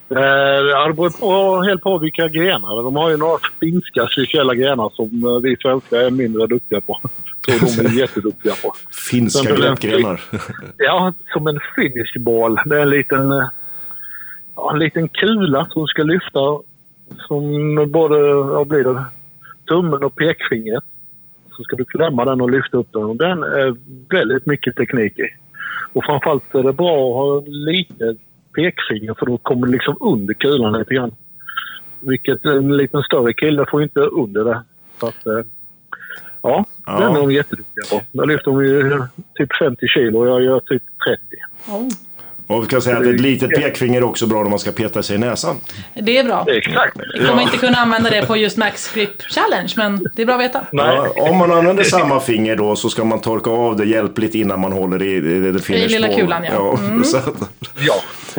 Ja, 0.08 0.86
det 0.88 0.94
beror 0.94 1.10
på, 1.10 1.62
helt 1.62 1.82
på 1.82 1.98
vilka 1.98 2.28
grenar. 2.28 2.82
De 2.82 2.96
har 2.96 3.10
ju 3.10 3.16
några 3.16 3.38
finska 3.60 4.06
speciella 4.06 4.54
grenar 4.54 4.90
som 4.94 5.40
vi 5.42 5.56
svenskar 5.56 5.96
är 5.96 6.10
mindre 6.10 6.46
duktiga 6.46 6.80
på. 6.80 7.00
Så 7.46 7.82
de 7.82 7.88
är 7.88 7.92
jätteduktiga 8.00 8.54
på. 8.62 8.74
Finska 9.08 9.54
greppgrenar. 9.54 10.20
Ja, 10.76 11.12
som 11.32 11.46
en 11.46 11.58
finish 11.76 12.18
ball. 12.24 12.58
Det 12.64 12.76
är 12.76 12.80
en 12.80 12.90
liten, 12.90 13.48
en 14.72 14.78
liten 14.78 15.08
kula 15.08 15.66
som 15.70 15.86
ska 15.86 16.02
lyfta 16.02 16.40
som 17.28 17.74
både, 17.92 18.34
vad 18.34 18.68
blir 18.68 18.84
det, 18.84 19.04
tummen 19.68 20.04
och 20.04 20.16
pekfingret. 20.16 20.84
Så 21.56 21.62
ska 21.62 21.76
du 21.76 21.84
klämma 21.84 22.24
den 22.24 22.40
och 22.40 22.50
lyfta 22.50 22.76
upp 22.76 22.92
den. 22.92 23.02
Och 23.04 23.16
den 23.16 23.42
är 23.42 23.76
väldigt 24.10 24.46
mycket 24.46 24.76
teknik 24.76 25.18
i. 25.18 25.28
Och 25.92 26.04
framförallt 26.04 26.54
är 26.54 26.62
det 26.62 26.72
bra 26.72 26.92
att 27.08 27.14
ha 27.14 27.42
lite 27.46 28.16
pekfinger 28.54 29.14
för 29.18 29.26
då 29.26 29.38
kommer 29.38 29.66
det 29.66 29.72
liksom 29.72 29.96
under 30.00 30.34
kulan 30.34 30.72
lite 30.78 30.94
grann. 30.94 31.12
Vilket 32.00 32.44
en 32.44 32.76
liten 32.76 33.02
större 33.02 33.32
kille 33.32 33.64
får 33.70 33.82
inte 33.82 34.00
under 34.00 34.44
det. 34.44 34.62
Så 35.00 35.06
att, 35.06 35.26
eh, 35.26 35.40
ja, 36.42 36.64
Ja. 36.86 37.00
den 37.00 37.16
är 37.16 37.20
de 37.20 37.32
jätteduktiga 37.32 37.84
på. 37.90 38.04
Där 38.18 38.26
lyfter 38.26 38.50
de 38.50 38.64
ju 38.64 39.02
typ 39.34 39.56
50 39.56 39.88
kilo 39.88 40.18
och 40.18 40.26
jag 40.28 40.42
gör 40.42 40.60
typ 40.60 40.82
30. 41.08 41.22
Oh, 41.68 41.88
Och 42.52 42.64
vi 42.64 42.68
kan 42.68 42.82
säga 42.82 42.96
att 42.98 43.06
ett 43.06 43.20
litet 43.20 43.50
pekfinger 43.50 43.98
är 43.98 44.04
också 44.04 44.26
bra 44.26 44.42
när 44.42 44.50
man 44.50 44.58
ska 44.58 44.72
peta 44.72 45.02
sig 45.02 45.16
i 45.16 45.18
näsan. 45.18 45.56
det 45.94 46.18
är 46.18 46.24
bra. 46.24 46.46
Exakt. 46.48 46.96
Vi 47.14 47.26
kommer 47.26 47.42
inte 47.42 47.56
kunna 47.56 47.78
använda 47.78 48.10
det 48.10 48.26
på 48.26 48.36
just 48.36 48.56
Max 48.56 48.92
Grip 48.94 49.22
Challenge, 49.22 49.72
men 49.76 50.06
det 50.14 50.22
är 50.22 50.26
bra 50.26 50.34
att 50.34 50.40
veta. 50.40 50.60
Ja, 50.72 51.08
om 51.16 51.36
man 51.36 51.52
använder 51.52 51.84
samma 51.84 52.20
finger 52.20 52.56
då 52.56 52.76
så 52.76 52.90
ska 52.90 53.04
man 53.04 53.20
torka 53.20 53.50
av 53.50 53.76
det 53.76 53.84
hjälpligt 53.84 54.34
innan 54.34 54.60
man 54.60 54.72
håller 54.72 55.02
i 55.02 55.20
det, 55.20 55.52
det 55.52 55.62
finish 55.62 55.88
lilla 55.90 56.08
kulan, 56.08 56.44
ja. 56.44 56.78
Mm. 56.78 57.02
Ja. 57.78 57.94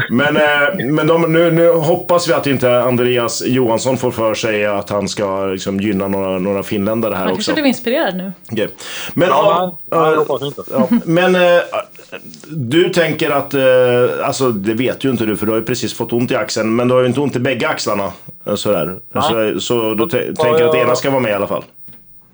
Men 0.09 0.37
eh, 0.37 0.85
men 0.85 1.07
de, 1.07 1.33
nu, 1.33 1.51
nu 1.51 1.69
hoppas 1.69 2.29
vi 2.29 2.33
att 2.33 2.47
inte 2.47 2.79
Andreas 2.81 3.43
Johansson 3.45 3.97
får 3.97 4.11
för 4.11 4.33
sig 4.33 4.65
att 4.65 4.89
han 4.89 5.07
ska 5.07 5.45
liksom, 5.45 5.79
gynna 5.79 6.07
några, 6.07 6.39
några 6.39 6.63
finländare 6.63 7.15
här 7.15 7.25
Man 7.25 7.33
också. 7.33 7.37
kanske 7.49 7.53
blev 7.53 7.65
inspirerad 7.65 8.15
nu. 8.17 8.31
Okej. 8.51 8.67
Men, 9.13 9.27
Ja, 9.29 9.79
ja, 9.91 10.25
nej, 10.39 10.47
inte. 10.47 10.61
ja, 10.71 10.87
men 11.05 11.35
eh, 11.35 11.61
du 12.49 12.89
tänker 12.89 13.29
att, 13.31 13.53
eh, 13.53 14.27
alltså 14.27 14.49
det 14.51 14.73
vet 14.73 15.03
ju 15.05 15.09
inte 15.09 15.25
du 15.25 15.37
för 15.37 15.45
du 15.45 15.51
har 15.51 15.59
ju 15.59 15.65
precis 15.65 15.93
fått 15.93 16.13
ont 16.13 16.31
i 16.31 16.35
axeln, 16.35 16.75
men 16.75 16.87
du 16.87 16.93
har 16.93 17.01
ju 17.01 17.07
inte 17.07 17.19
ont 17.19 17.35
i 17.35 17.39
bägge 17.39 17.67
axlarna. 17.67 18.11
eh, 18.45 18.55
Sådär. 18.55 18.99
Så, 19.13 19.59
så 19.59 19.93
du 19.93 20.07
tänker 20.35 20.65
att 20.69 20.75
ena 20.75 20.95
ska 20.95 21.09
vara 21.09 21.21
med 21.21 21.31
i 21.31 21.33
alla 21.35 21.47
fall? 21.47 21.63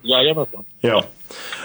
Jajamensan. 0.01 0.63
Ja. 0.81 1.03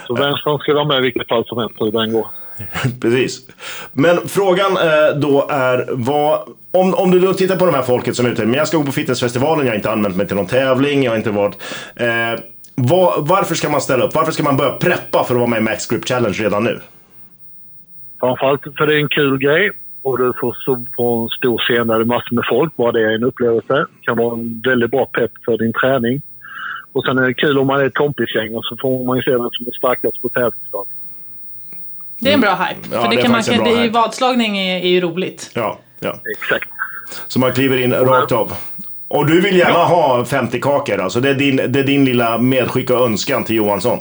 Så 0.07 0.13
vänstern 0.15 0.57
ska 0.59 0.73
vara 0.73 0.85
med 0.85 0.97
i 0.97 1.01
vilket 1.01 1.27
fall 1.27 1.45
som 1.45 1.57
helst 1.57 1.75
hur 1.79 1.91
den 1.91 2.13
går. 2.13 2.27
Precis. 3.01 3.47
Men 3.91 4.27
frågan 4.27 4.71
eh, 4.71 5.19
då 5.19 5.47
är 5.49 5.85
vad... 5.91 6.39
Om, 6.71 6.93
om 6.93 7.11
du 7.11 7.19
då 7.19 7.33
tittar 7.33 7.55
på 7.55 7.65
de 7.65 7.75
här 7.75 7.81
folket 7.81 8.15
som 8.15 8.25
är 8.25 8.29
ute, 8.29 8.45
men 8.45 8.53
jag 8.53 8.67
ska 8.67 8.77
gå 8.77 8.83
på 8.83 8.91
fitnessfestivalen, 8.91 9.65
jag 9.65 9.71
har 9.71 9.75
inte 9.75 9.91
anmält 9.91 10.15
mig 10.15 10.27
till 10.27 10.35
någon 10.35 10.47
tävling, 10.47 11.03
jag 11.03 11.11
har 11.11 11.17
inte 11.17 11.31
varit... 11.31 11.55
Eh, 11.95 12.39
vad, 12.75 13.27
varför 13.27 13.55
ska 13.55 13.69
man 13.69 13.81
ställa 13.81 14.05
upp? 14.05 14.15
Varför 14.15 14.31
ska 14.31 14.43
man 14.43 14.57
börja 14.57 14.71
preppa 14.71 15.23
för 15.23 15.33
att 15.33 15.39
vara 15.39 15.49
med 15.49 15.59
i 15.59 15.61
Max 15.61 15.87
Grip 15.87 16.07
Challenge 16.07 16.37
redan 16.37 16.63
nu? 16.63 16.79
Framförallt 18.19 18.61
för 18.77 18.87
det 18.87 18.93
är 18.93 18.99
en 18.99 19.09
kul 19.09 19.37
grej. 19.37 19.71
Och 20.01 20.17
du 20.17 20.33
får 20.41 20.53
stå 20.53 20.85
på 20.97 21.21
en 21.21 21.29
stor 21.29 21.57
scen 21.57 21.87
där 21.87 21.95
det 21.95 22.03
är 22.03 22.05
massor 22.05 22.35
med 22.35 22.43
folk. 22.49 22.75
Bara 22.75 22.91
det 22.91 23.01
är 23.01 23.15
en 23.15 23.23
upplevelse. 23.23 23.73
Det 23.73 24.01
kan 24.01 24.17
vara 24.17 24.33
en 24.33 24.61
väldigt 24.65 24.91
bra 24.91 25.05
pepp 25.05 25.31
för 25.45 25.57
din 25.57 25.73
träning. 25.73 26.21
Och 26.91 27.05
sen 27.05 27.17
är 27.17 27.27
det 27.27 27.33
kul 27.33 27.57
om 27.57 27.67
man 27.67 27.79
är 27.79 27.85
ett 27.85 27.93
kompisgäng 27.93 28.55
och 28.55 28.65
så 28.65 28.77
får 28.81 29.05
man 29.05 29.17
ju 29.17 29.23
se 29.23 29.31
vem 29.31 29.49
som 29.51 29.67
är 29.67 29.71
starkast 29.71 30.21
på 30.21 30.29
tävlingsdagen. 30.29 30.93
Det 32.19 32.29
är 32.29 32.33
en 32.33 32.41
bra 32.41 32.55
hype. 32.55 32.79
Ja, 32.91 33.01
för 33.01 33.09
det 33.09 33.15
det 33.15 33.21
är 33.21 33.23
kan 33.23 33.31
man, 33.31 33.41
det 33.47 33.57
bra 33.57 33.67
är 33.67 33.71
ju, 33.71 33.81
hype. 33.81 33.93
vadslagning 33.93 34.57
är, 34.57 34.79
är 34.79 34.87
ju 34.87 35.01
roligt. 35.01 35.51
Ja, 35.53 35.79
ja. 35.99 36.15
Exakt. 36.31 36.69
Så 37.27 37.39
man 37.39 37.53
kliver 37.53 37.77
in 37.77 37.93
rakt 37.93 38.31
av. 38.31 38.53
Och 39.07 39.27
du 39.27 39.41
vill 39.41 39.57
gärna 39.57 39.83
ha 39.83 40.25
50 40.25 40.61
kakor, 40.61 40.99
alltså 41.01 41.19
det 41.19 41.29
är 41.29 41.33
din, 41.33 41.55
det 41.55 41.79
är 41.79 41.83
din 41.83 42.05
lilla 42.05 42.37
medskick 42.37 42.89
och 42.89 43.05
önskan 43.05 43.43
till 43.43 43.55
Johansson? 43.55 43.99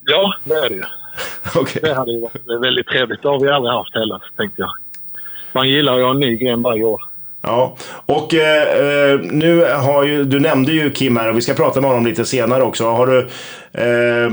Ja, 0.00 0.34
det 0.44 0.54
är 0.54 0.68
det 0.68 0.74
ju. 0.74 0.82
Okej. 1.60 1.82
Det 1.82 1.94
hade 1.94 2.12
ju 2.12 2.20
varit 2.20 2.62
väldigt 2.62 2.86
trevligt. 2.86 3.22
Det 3.22 3.28
har 3.28 3.40
vi 3.40 3.50
aldrig 3.50 3.74
haft 3.74 3.94
heller, 3.94 4.22
tänkte 4.36 4.62
jag. 4.62 4.70
Man 5.52 5.68
gillar 5.68 5.98
ju 5.98 6.00
att 6.00 6.06
ha 6.06 6.14
en 6.14 6.20
ny 6.20 6.36
gren 6.36 6.62
varje 6.62 6.84
år. 6.84 7.00
Ja, 7.42 7.76
och 8.06 8.34
eh, 8.34 8.62
eh, 8.62 9.20
nu 9.20 9.64
har 9.64 10.04
ju, 10.04 10.24
du 10.24 10.40
nämnde 10.40 10.72
ju 10.72 10.90
Kim 10.90 11.16
här 11.16 11.30
och 11.30 11.36
vi 11.36 11.42
ska 11.42 11.54
prata 11.54 11.80
med 11.80 11.90
honom 11.90 12.06
lite 12.06 12.24
senare 12.24 12.62
också. 12.62 12.84
Har 12.90 13.06
du, 13.06 13.18
eh, 13.72 14.30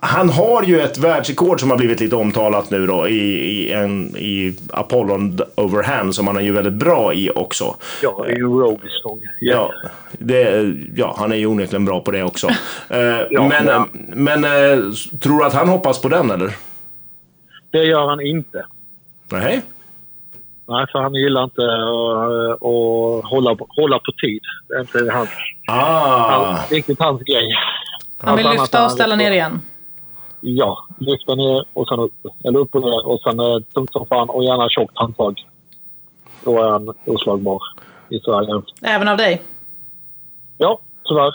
han 0.00 0.28
har 0.28 0.62
ju 0.62 0.80
ett 0.80 0.98
världsrekord 0.98 1.60
som 1.60 1.70
har 1.70 1.76
blivit 1.76 2.00
lite 2.00 2.16
omtalat 2.16 2.70
nu 2.70 2.86
då 2.86 3.08
i, 3.08 3.20
i, 3.50 3.72
en, 3.72 4.16
i 4.16 4.56
Apollon 4.72 5.38
Overhand 5.54 6.14
som 6.14 6.26
han 6.26 6.36
är 6.36 6.40
ju 6.40 6.52
väldigt 6.52 6.72
bra 6.72 7.14
i 7.14 7.30
också. 7.34 7.76
Ja, 8.02 8.24
det 8.26 8.32
är 8.32 8.36
ju 8.36 8.42
rogue-stång. 8.42 9.20
Ja, 9.40 9.72
det, 10.12 10.74
ja, 10.94 11.14
han 11.18 11.32
är 11.32 11.36
ju 11.36 11.46
onekligen 11.46 11.84
bra 11.84 12.00
på 12.00 12.10
det 12.10 12.22
också. 12.22 12.48
Eh, 12.88 13.20
Ja, 13.30 13.48
men 13.48 13.66
ja. 13.66 13.86
men 14.14 14.44
eh, 14.44 14.84
tror 15.20 15.38
du 15.38 15.44
att 15.44 15.54
han 15.54 15.68
hoppas 15.68 16.02
på 16.02 16.08
den 16.08 16.30
eller? 16.30 16.56
Det 17.70 17.84
gör 17.84 18.08
han 18.08 18.20
inte. 18.20 18.66
Nej. 19.32 19.62
Nej, 20.68 20.86
för 20.92 20.98
han 20.98 21.14
gillar 21.14 21.44
inte 21.44 21.60
uh, 21.60 22.52
att 22.52 23.30
hålla, 23.30 23.56
hålla 23.68 23.98
på 23.98 24.12
tid. 24.22 24.40
Det 24.68 24.74
är 24.74 24.80
inte 24.80 25.12
hans, 25.12 25.28
Ah, 25.68 26.30
hans, 26.30 26.72
riktigt 26.72 26.98
hans 27.00 27.22
grej. 27.22 27.54
Han 28.18 28.36
vill 28.36 28.50
lyfta 28.50 28.84
och 28.84 28.90
ställa 28.92 29.16
ner 29.16 29.30
igen. 29.30 29.60
Ja, 30.40 30.86
lyfta 30.98 31.34
ner 31.34 31.64
och 31.72 31.88
sen 31.88 31.98
upp. 32.00 32.12
Eller 32.44 32.58
upp 32.58 32.74
och 32.74 32.80
ner 32.80 33.06
och 33.06 33.20
sen 33.20 33.40
eh, 33.40 33.58
tungt 33.74 33.92
som 33.92 34.06
fan 34.06 34.28
och 34.30 34.44
gärna 34.44 34.68
tjockt 34.68 34.92
handtag. 34.98 35.46
Då 36.44 36.62
är 36.62 36.70
han 36.70 36.94
oslagbar 37.06 37.62
i 38.08 38.18
Sverige. 38.20 38.62
Även 38.82 39.08
av 39.08 39.16
dig. 39.16 39.42
Ja, 40.58 40.78
tyvärr. 41.08 41.34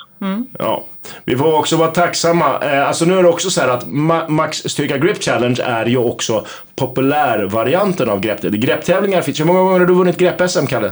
Ja, 0.60 0.84
vi 1.26 1.36
får 1.38 1.60
också 1.60 1.78
vara 1.78 1.92
tacksamma. 1.92 2.60
Eh, 2.60 2.88
alltså 2.88 3.06
nu 3.06 3.18
är 3.18 3.24
det 3.24 3.30
också 3.30 3.50
så 3.50 3.62
här 3.62 3.68
att 3.70 3.86
Ma- 3.88 4.28
Max 4.30 4.58
Styrka 4.58 4.98
Grip 4.98 5.24
Challenge 5.24 5.62
är 5.64 5.86
ju 5.86 5.98
också 5.98 6.46
populärvarianten 6.76 8.10
av 8.10 8.20
grepp. 8.20 8.42
Grepptävlingar 8.42 9.22
finns. 9.22 9.40
Hur 9.40 9.46
många 9.46 9.60
gånger 9.60 9.80
har 9.80 9.86
du 9.86 9.94
vunnit 9.94 10.18
grepp-SM, 10.18 10.66
Kalle? 10.68 10.92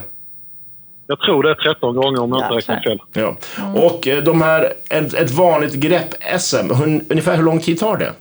Jag 1.12 1.20
tror 1.20 1.44
det 1.44 1.50
är 1.50 1.56
13 1.56 1.96
gånger 1.96 2.22
om 2.22 2.30
jag 2.30 2.40
inte 2.40 2.56
räknar 2.56 2.80
fel. 2.82 3.00
Ja. 3.14 3.36
Och 3.76 4.08
eh, 4.08 4.24
de 4.24 4.42
här, 4.42 4.74
ett, 4.90 5.14
ett 5.14 5.32
vanligt 5.32 5.74
grepp-SM, 5.74 6.72
ungefär 7.10 7.36
hur 7.36 7.44
lång 7.44 7.60
tid 7.60 7.80
tar 7.80 7.98
det? 7.98 8.12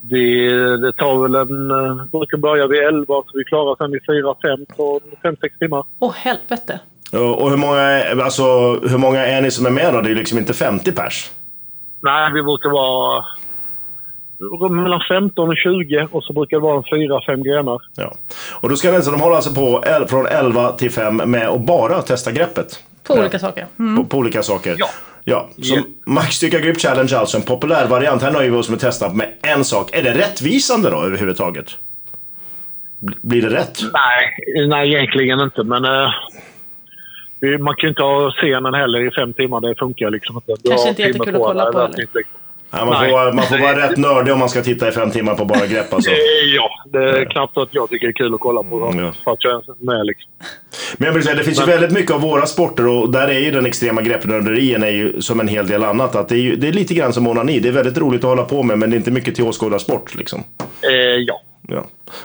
Vi, 0.00 0.48
det 0.78 0.92
tar 0.92 1.22
väl 1.22 1.34
en... 1.34 1.70
eh, 1.70 2.04
brukar 2.06 2.38
börja 2.38 2.66
vid 2.66 2.78
11 2.80 3.06
så 3.06 3.38
vi 3.38 3.44
klarar 3.44 3.76
sen 3.76 3.94
i 3.94 3.98
4-5 3.98 4.66
så 4.76 5.00
5-6 5.22 5.58
timmar. 5.58 5.84
Åh 5.98 6.12
helvete. 6.16 6.80
Och 7.12 7.42
och 7.42 7.50
hur 7.50 7.56
många, 7.56 7.80
är- 7.80 8.20
alltså, 8.22 8.42
hur 8.88 8.98
många 8.98 9.26
är 9.26 9.40
ni 9.42 9.50
som 9.50 9.66
är 9.66 9.70
med 9.70 9.94
då? 9.94 10.00
Det 10.00 10.06
är 10.06 10.10
ju 10.10 10.14
liksom 10.16 10.38
inte 10.38 10.52
50 10.54 10.92
pers. 10.92 11.30
Nej, 12.00 12.32
vi 12.32 12.42
brukar 12.42 12.70
vara 12.70 13.24
mellan 14.70 15.00
15 15.10 15.48
och 15.48 15.56
20 15.56 16.08
och 16.12 16.24
så 16.24 16.32
brukar 16.32 16.56
det 16.56 16.62
vara 16.62 16.76
en 16.76 16.82
4-5 16.82 17.42
grenar. 17.44 17.78
Ja. 17.96 18.14
Och 18.60 18.68
då 18.68 18.76
ska 18.76 18.92
ni, 18.92 19.02
så 19.02 19.10
de 19.10 19.20
håller 19.20 19.36
alltså 19.36 19.54
på 19.54 19.84
från 20.08 20.26
11 20.26 20.72
till 20.72 20.90
5 20.90 21.16
med 21.16 21.48
att 21.48 21.60
bara 21.66 22.02
testa 22.02 22.32
greppet. 22.32 22.82
På 23.06 23.14
Ja. 23.16 23.20
olika 23.20 23.38
saker. 23.38 23.66
Mm. 23.78 23.96
På, 23.96 24.04
på 24.04 24.18
olika 24.18 24.42
saker. 24.42 24.76
Ja. 24.78 24.86
Ja, 25.24 25.48
så 25.62 25.74
Ja. 25.74 25.82
Max 26.06 26.34
Styrka 26.34 26.58
Grip 26.60 26.80
Challenge 26.80 27.16
alltså 27.16 27.36
en 27.36 27.42
populär 27.42 27.86
variant. 27.88 28.22
Här 28.22 28.30
nöjer 28.32 28.50
vi 28.50 28.56
oss 28.56 28.68
med 28.68 28.74
att 28.76 28.80
testa 28.82 29.12
med 29.12 29.28
en 29.42 29.64
sak. 29.64 29.90
Är 29.96 30.02
det 30.02 30.14
rättvisande 30.18 30.90
då 30.90 31.02
överhuvudtaget? 31.02 31.66
Bl- 33.02 33.16
Blir 33.22 33.42
det 33.42 33.50
rätt? 33.56 33.78
Nej, 33.92 34.66
nej 34.68 34.94
egentligen 34.94 35.40
inte. 35.40 35.62
Men 35.64 35.82
vi- 37.40 37.58
man 37.58 37.74
kan 37.74 37.86
ju 37.86 37.88
inte 37.88 38.02
ha 38.02 38.30
scenen 38.30 38.74
heller 38.74 39.06
i 39.06 39.10
fem 39.10 39.32
timmar. 39.32 39.60
Det 39.60 39.74
funkar 39.78 40.10
liksom 40.10 40.36
inte. 40.36 40.52
Du 40.62 40.68
Kanske 40.70 40.86
har 40.86 40.90
inte 40.90 41.02
jättekul 41.02 41.34
att 41.36 41.42
kolla 41.42 41.72
på, 41.72 41.78
eller? 41.78 42.24
Ja, 42.78 42.84
man, 42.84 43.02
Nej. 43.02 43.10
får, 43.10 43.32
man 43.32 43.44
får 43.44 43.58
vara 43.58 43.88
rätt 43.88 43.96
nördig 43.96 44.32
om 44.32 44.38
man 44.38 44.48
ska 44.48 44.62
titta 44.62 44.88
i 44.88 44.92
fem 44.92 45.10
timmar 45.10 45.34
på 45.34 45.44
bara 45.44 45.66
grepp 45.66 45.94
alltså. 45.94 46.10
Eh, 46.10 46.16
Ja, 46.56 46.70
det 46.92 46.98
är 47.20 47.24
knappt 47.30 47.56
att 47.58 47.68
jag 47.70 47.88
tycker 47.90 48.06
det 48.06 48.10
är 48.10 48.24
kul 48.24 48.34
att 48.34 48.40
kolla 48.40 48.62
på. 48.62 48.86
Mm, 48.86 49.04
ja. 49.04 49.12
För 49.24 49.30
att 49.32 49.44
jag 49.44 49.50
ens 49.52 49.68
är 49.68 49.74
med 49.84 50.06
liksom. 50.06 50.30
Men 50.96 51.06
jag 51.06 51.12
vill 51.14 51.22
säga, 51.22 51.34
det 51.34 51.44
finns 51.44 51.60
ju 51.60 51.64
väldigt 51.64 51.90
mycket 51.92 52.10
av 52.10 52.20
våra 52.20 52.46
sporter 52.46 52.86
och 52.86 53.10
där 53.12 53.28
är 53.28 53.38
ju 53.38 53.50
den 53.50 53.66
extrema 53.66 54.02
greppnörderien 54.02 54.82
är 54.82 54.90
ju 54.90 55.20
som 55.22 55.40
en 55.40 55.48
hel 55.48 55.66
del 55.66 55.84
annat. 55.84 56.14
Att 56.16 56.28
det, 56.28 56.34
är 56.34 56.40
ju, 56.40 56.56
det 56.56 56.68
är 56.68 56.72
lite 56.72 56.94
grann 56.94 57.12
som 57.12 57.26
onani. 57.26 57.60
Det 57.60 57.68
är 57.68 57.72
väldigt 57.72 57.98
roligt 57.98 58.24
att 58.24 58.30
hålla 58.30 58.44
på 58.44 58.62
med 58.62 58.78
men 58.78 58.90
det 58.90 58.94
är 58.96 58.98
inte 58.98 59.10
mycket 59.10 59.34
till 59.34 59.44
åskådarsport 59.44 60.14
liksom. 60.14 60.44
Eh, 60.82 60.90
ja, 61.26 61.40
Ja. 61.68 61.84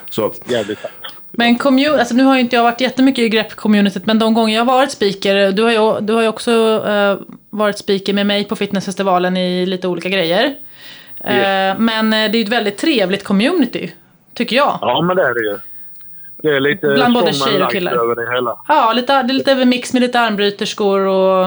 Så 0.10 0.26
att, 0.26 0.52
jävligt 0.52 0.80
fett. 0.80 0.92
Men 1.32 1.58
commu- 1.58 2.00
alltså 2.00 2.16
nu 2.16 2.24
har 2.24 2.36
ju 2.36 2.42
inte 2.42 2.56
jag 2.56 2.64
varit 2.64 2.82
jättemycket 2.82 3.22
i 3.24 3.30
grepp-communityt, 3.30 4.02
men 4.06 4.20
de 4.20 4.34
gånger 4.34 4.56
jag 4.56 4.66
har 4.66 4.74
varit 4.78 4.92
speaker, 4.92 5.52
du 5.52 5.64
har 5.64 5.72
ju, 5.72 6.06
du 6.06 6.14
har 6.14 6.22
ju 6.22 6.28
också 6.28 6.52
eh, 6.88 7.18
varit 7.50 7.78
speaker 7.78 8.14
med 8.14 8.26
mig 8.26 8.44
på 8.48 8.56
fitnessfestivalen 8.56 9.38
i 9.38 9.66
lite 9.66 9.88
olika 9.88 10.10
grejer. 10.10 10.56
Eh, 11.24 11.36
Yes. 11.36 11.78
Men 11.80 12.06
eh, 12.14 12.32
det 12.32 12.38
är 12.38 12.40
ju 12.40 12.44
ett 12.44 12.50
väldigt 12.50 12.78
trevligt 12.78 13.24
community, 13.24 13.92
tycker 14.34 14.56
jag. 14.56 14.78
Ja, 14.82 15.02
men 15.02 15.16
det 15.18 15.24
är 15.24 15.34
det 15.34 15.40
ju. 15.50 15.58
Det 16.44 16.56
är 16.56 16.60
lite 16.60 16.88
Bland 16.88 17.14
både 17.14 17.34
tjejer 17.34 17.64
och 17.66 17.72
killar. 17.72 17.92
över 17.94 18.16
det 18.16 18.32
hela. 18.36 18.58
Ja, 18.68 18.94
lite, 18.94 19.24
det 19.24 19.32
är 19.32 19.34
lite 19.34 19.66
mix 19.66 19.94
med 19.94 20.02
lite 20.02 20.20
armbryterskor 20.20 21.00
och 21.00 21.46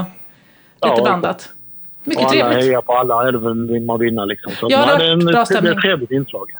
lite 0.83 0.95
Ja, 0.97 1.03
blandat. 1.03 1.49
Mycket 2.05 2.25
Och 2.25 2.31
alla 2.33 2.41
trevligt. 2.45 2.65
hejar 2.65 2.81
på 2.83 2.93
alla, 2.93 3.23
väl 3.41 3.69
vill 3.71 3.83
man 3.83 4.01
vinna 4.01 4.25
liksom. 4.25 4.53
Så 4.53 4.67
Ja, 4.71 4.97
det 4.99 5.05
är 5.07 5.17
bra 5.17 5.45
det 5.61 5.69
är 5.69 5.73
ett 5.73 5.81
trevligt 5.83 6.11
inslag. 6.11 6.51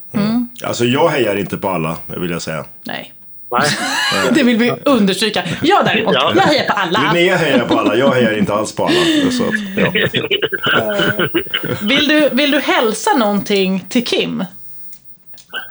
alltså 0.65 0.85
jag 0.85 1.09
hejar 1.09 1.37
inte 1.37 1.59
på 1.59 1.69
alla, 1.69 1.97
vill 2.07 2.31
jag 2.31 2.43
säga. 2.43 2.65
Nej, 2.87 3.13
Nej. 3.59 3.71
det 4.35 4.43
vill 4.43 4.57
vi 4.57 4.73
understryka. 4.85 5.43
Jag 5.63 5.85
däremot, 5.85 6.15
Ja. 6.15 6.33
jag 6.37 6.43
hejar 6.43 6.65
på 6.65 6.73
alla. 6.73 7.13
Linnea 7.13 7.37
hejar 7.37 7.65
på 7.65 7.79
alla, 7.79 7.97
jag 7.97 8.11
hejar 8.11 8.39
inte 8.39 8.55
alls 8.55 8.75
på 8.75 8.85
alla. 8.87 9.31
Så 9.31 9.45
att, 9.45 9.55
ja. 9.77 9.93
Vill 11.83 12.09
du, 12.09 12.29
vill 12.33 12.51
du 12.51 12.61
hälsa 12.61 13.13
någonting 13.17 13.85
till 13.89 14.05
Kim? 14.05 14.45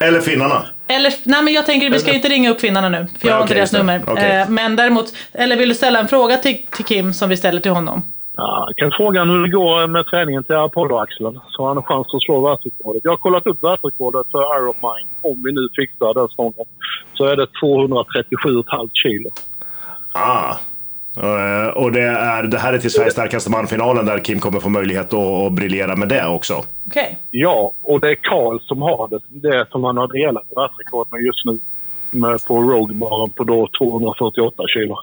Eller 0.02 0.22
finnarna. 0.22 0.66
Eller, 0.88 1.14
nej 1.24 1.42
men 1.44 1.54
jag 1.54 1.66
tänker, 1.66 1.90
vi 1.90 2.00
ska 2.00 2.14
inte 2.14 2.30
ringa 2.30 2.50
upp 2.50 2.62
finnarna 2.62 2.90
nu, 2.90 3.08
för 3.20 3.28
jag 3.28 3.36
har 3.36 3.40
Nej, 3.40 3.44
inte 3.44 3.54
deras 3.54 3.72
nummer. 3.74 4.04
Okej. 4.08 4.32
Eh, 4.32 4.50
men 4.50 4.76
däremot, 4.76 5.14
eller 5.34 5.56
vill 5.56 5.70
du 5.70 5.76
ställa 5.76 6.00
en 6.00 6.08
fråga 6.08 6.38
till, 6.38 6.58
till 6.76 6.86
Kim 6.86 7.14
som 7.14 7.30
vi 7.30 7.38
ställer 7.38 7.62
till 7.62 7.72
honom? 7.72 8.04
Ja, 8.36 8.66
jag 8.68 8.76
kan 8.76 8.92
fråga 8.92 9.24
hur 9.24 9.44
det 9.44 9.50
går 9.50 9.88
med 9.88 10.06
träningen 10.06 10.44
till 10.44 10.56
Apollo-axeln. 10.56 11.40
Så 11.50 11.68
han 11.68 11.78
har 11.78 11.84
chans 11.84 12.14
att 12.14 12.22
slå 12.22 12.42
världsrekordet. 12.48 13.02
Jag 13.04 13.12
har 13.12 13.18
kollat 13.18 13.48
upp 13.48 13.64
världsrekordet 13.64 14.28
för 14.32 14.58
Ironman. 14.58 15.08
Om 15.22 15.44
vi 15.44 15.52
nu 15.52 15.70
fixar 15.76 16.14
den 16.14 16.30
stången. 16.30 16.66
Så 17.14 17.26
är 17.26 17.36
det 17.36 17.48
237,5 17.64 18.90
kilo. 18.94 19.30
Ah. 20.12 20.56
Eh, 21.18 21.68
och 21.68 21.92
det, 21.92 22.02
är, 22.02 22.44
det 22.44 22.58
här 22.58 22.74
är 22.74 22.78
till 22.78 22.92
Sveriges 22.92 23.14
starkaste 23.14 23.52
man-finalen 23.52 24.06
där 24.06 24.20
Kim 24.20 24.40
kommer 24.40 24.60
få 24.60 24.70
möjlighet 24.70 25.14
att, 25.14 25.20
att 25.20 25.54
briljera 25.54 25.96
med 25.96 26.08
det 26.08 26.28
också. 26.28 26.64
Okej. 26.88 27.18
Ja, 27.32 27.72
och 27.84 28.00
det 28.00 28.10
är 28.10 28.16
Karl 28.16 28.60
som 28.60 28.82
har 28.82 29.08
det. 29.08 29.20
Det 29.28 29.66
som 29.72 29.84
han 29.84 29.98
har 29.98 30.08
delat 30.08 30.44
världsrekord 30.56 31.08
med 31.12 31.22
just 31.22 31.46
nu. 31.46 31.60
Med 32.12 32.46
på 32.46 32.62
Rogue-baren 32.62 33.30
på 33.30 33.44
då 33.44 33.68
248 33.78 34.64
kilo. 34.68 34.98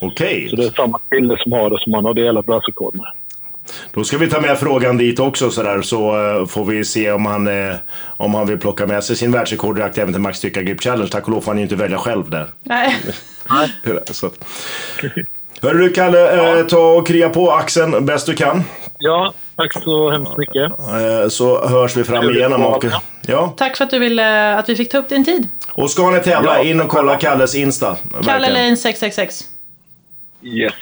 Okej, 0.00 0.46
Så 0.50 0.56
det 0.56 0.64
är 0.64 0.70
samma 0.70 0.98
kille 1.10 1.36
som 1.42 1.52
har 1.52 1.70
det 1.70 1.78
som 1.80 1.94
han 1.94 2.04
har 2.04 2.14
delat 2.14 2.48
världsrekord 2.48 2.94
med. 2.96 3.06
då 3.94 4.04
ska 4.04 4.18
vi 4.18 4.28
ta 4.30 4.40
med 4.40 4.58
frågan 4.58 4.96
dit 4.96 5.20
också 5.20 5.50
så, 5.50 5.62
där, 5.62 5.82
så 5.82 5.98
eh, 6.40 6.46
får 6.46 6.64
vi 6.64 6.84
se 6.84 7.12
om 7.12 7.26
han, 7.26 7.48
eh, 7.48 7.74
om 8.16 8.34
han 8.34 8.46
vill 8.46 8.58
plocka 8.58 8.86
med 8.86 9.04
sig 9.04 9.16
sin 9.16 9.32
världsrekordjakt 9.32 9.98
även 9.98 10.12
till 10.14 10.22
Max 10.22 10.38
Styrka 10.38 10.62
Grip 10.62 10.80
Challenge. 10.82 11.08
Tack 11.10 11.24
och 11.24 11.30
lov 11.30 11.40
får 11.40 11.50
han 11.50 11.56
ju 11.58 11.62
inte 11.62 11.76
välja 11.76 11.98
själv 11.98 12.30
där. 12.30 12.46
Nej. 12.62 12.96
Så. 14.10 14.30
Hörru 15.62 15.78
du 15.78 15.90
Kalle, 15.92 16.58
eh, 16.60 16.66
ta 16.66 16.78
och 16.92 17.06
krya 17.06 17.28
på 17.28 17.52
axeln 17.52 18.06
bäst 18.06 18.26
du 18.26 18.34
kan. 18.34 18.62
Ja, 18.98 19.32
tack 19.56 19.72
så 19.72 20.10
hemskt 20.10 20.36
mycket. 20.36 20.78
Eh, 20.78 21.28
så 21.28 21.68
hörs 21.68 21.96
vi 21.96 22.04
fram 22.04 22.30
igenom. 22.30 22.64
Och, 22.64 22.84
ja. 23.26 23.54
Tack 23.56 23.76
för 23.76 23.84
att 23.84 23.90
du 23.90 23.98
ville 23.98 24.54
att 24.58 24.68
vi 24.68 24.76
fick 24.76 24.90
ta 24.92 24.98
upp 24.98 25.08
din 25.08 25.24
tid. 25.24 25.48
och 25.72 25.90
ska 25.90 26.10
ni 26.10 26.20
tävla, 26.20 26.58
Ja. 26.58 26.64
in 26.64 26.80
och 26.80 26.88
kolla 26.88 27.16
Kalles 27.16 27.54
Insta. 27.54 27.96
Kalle. 28.24 28.48
Lane 28.52 28.76
666. 28.76 29.44
Yes. 30.44 30.72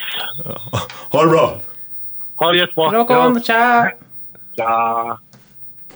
Ha 1.11 1.23
det 1.23 1.29
bra! 1.31 1.61
Ha 2.37 2.53
det 2.53 2.59
jättebra. 2.59 2.91
Rock 2.91 3.11
on, 3.11 3.43
tja! 3.43 3.91
Ja. 4.55 5.19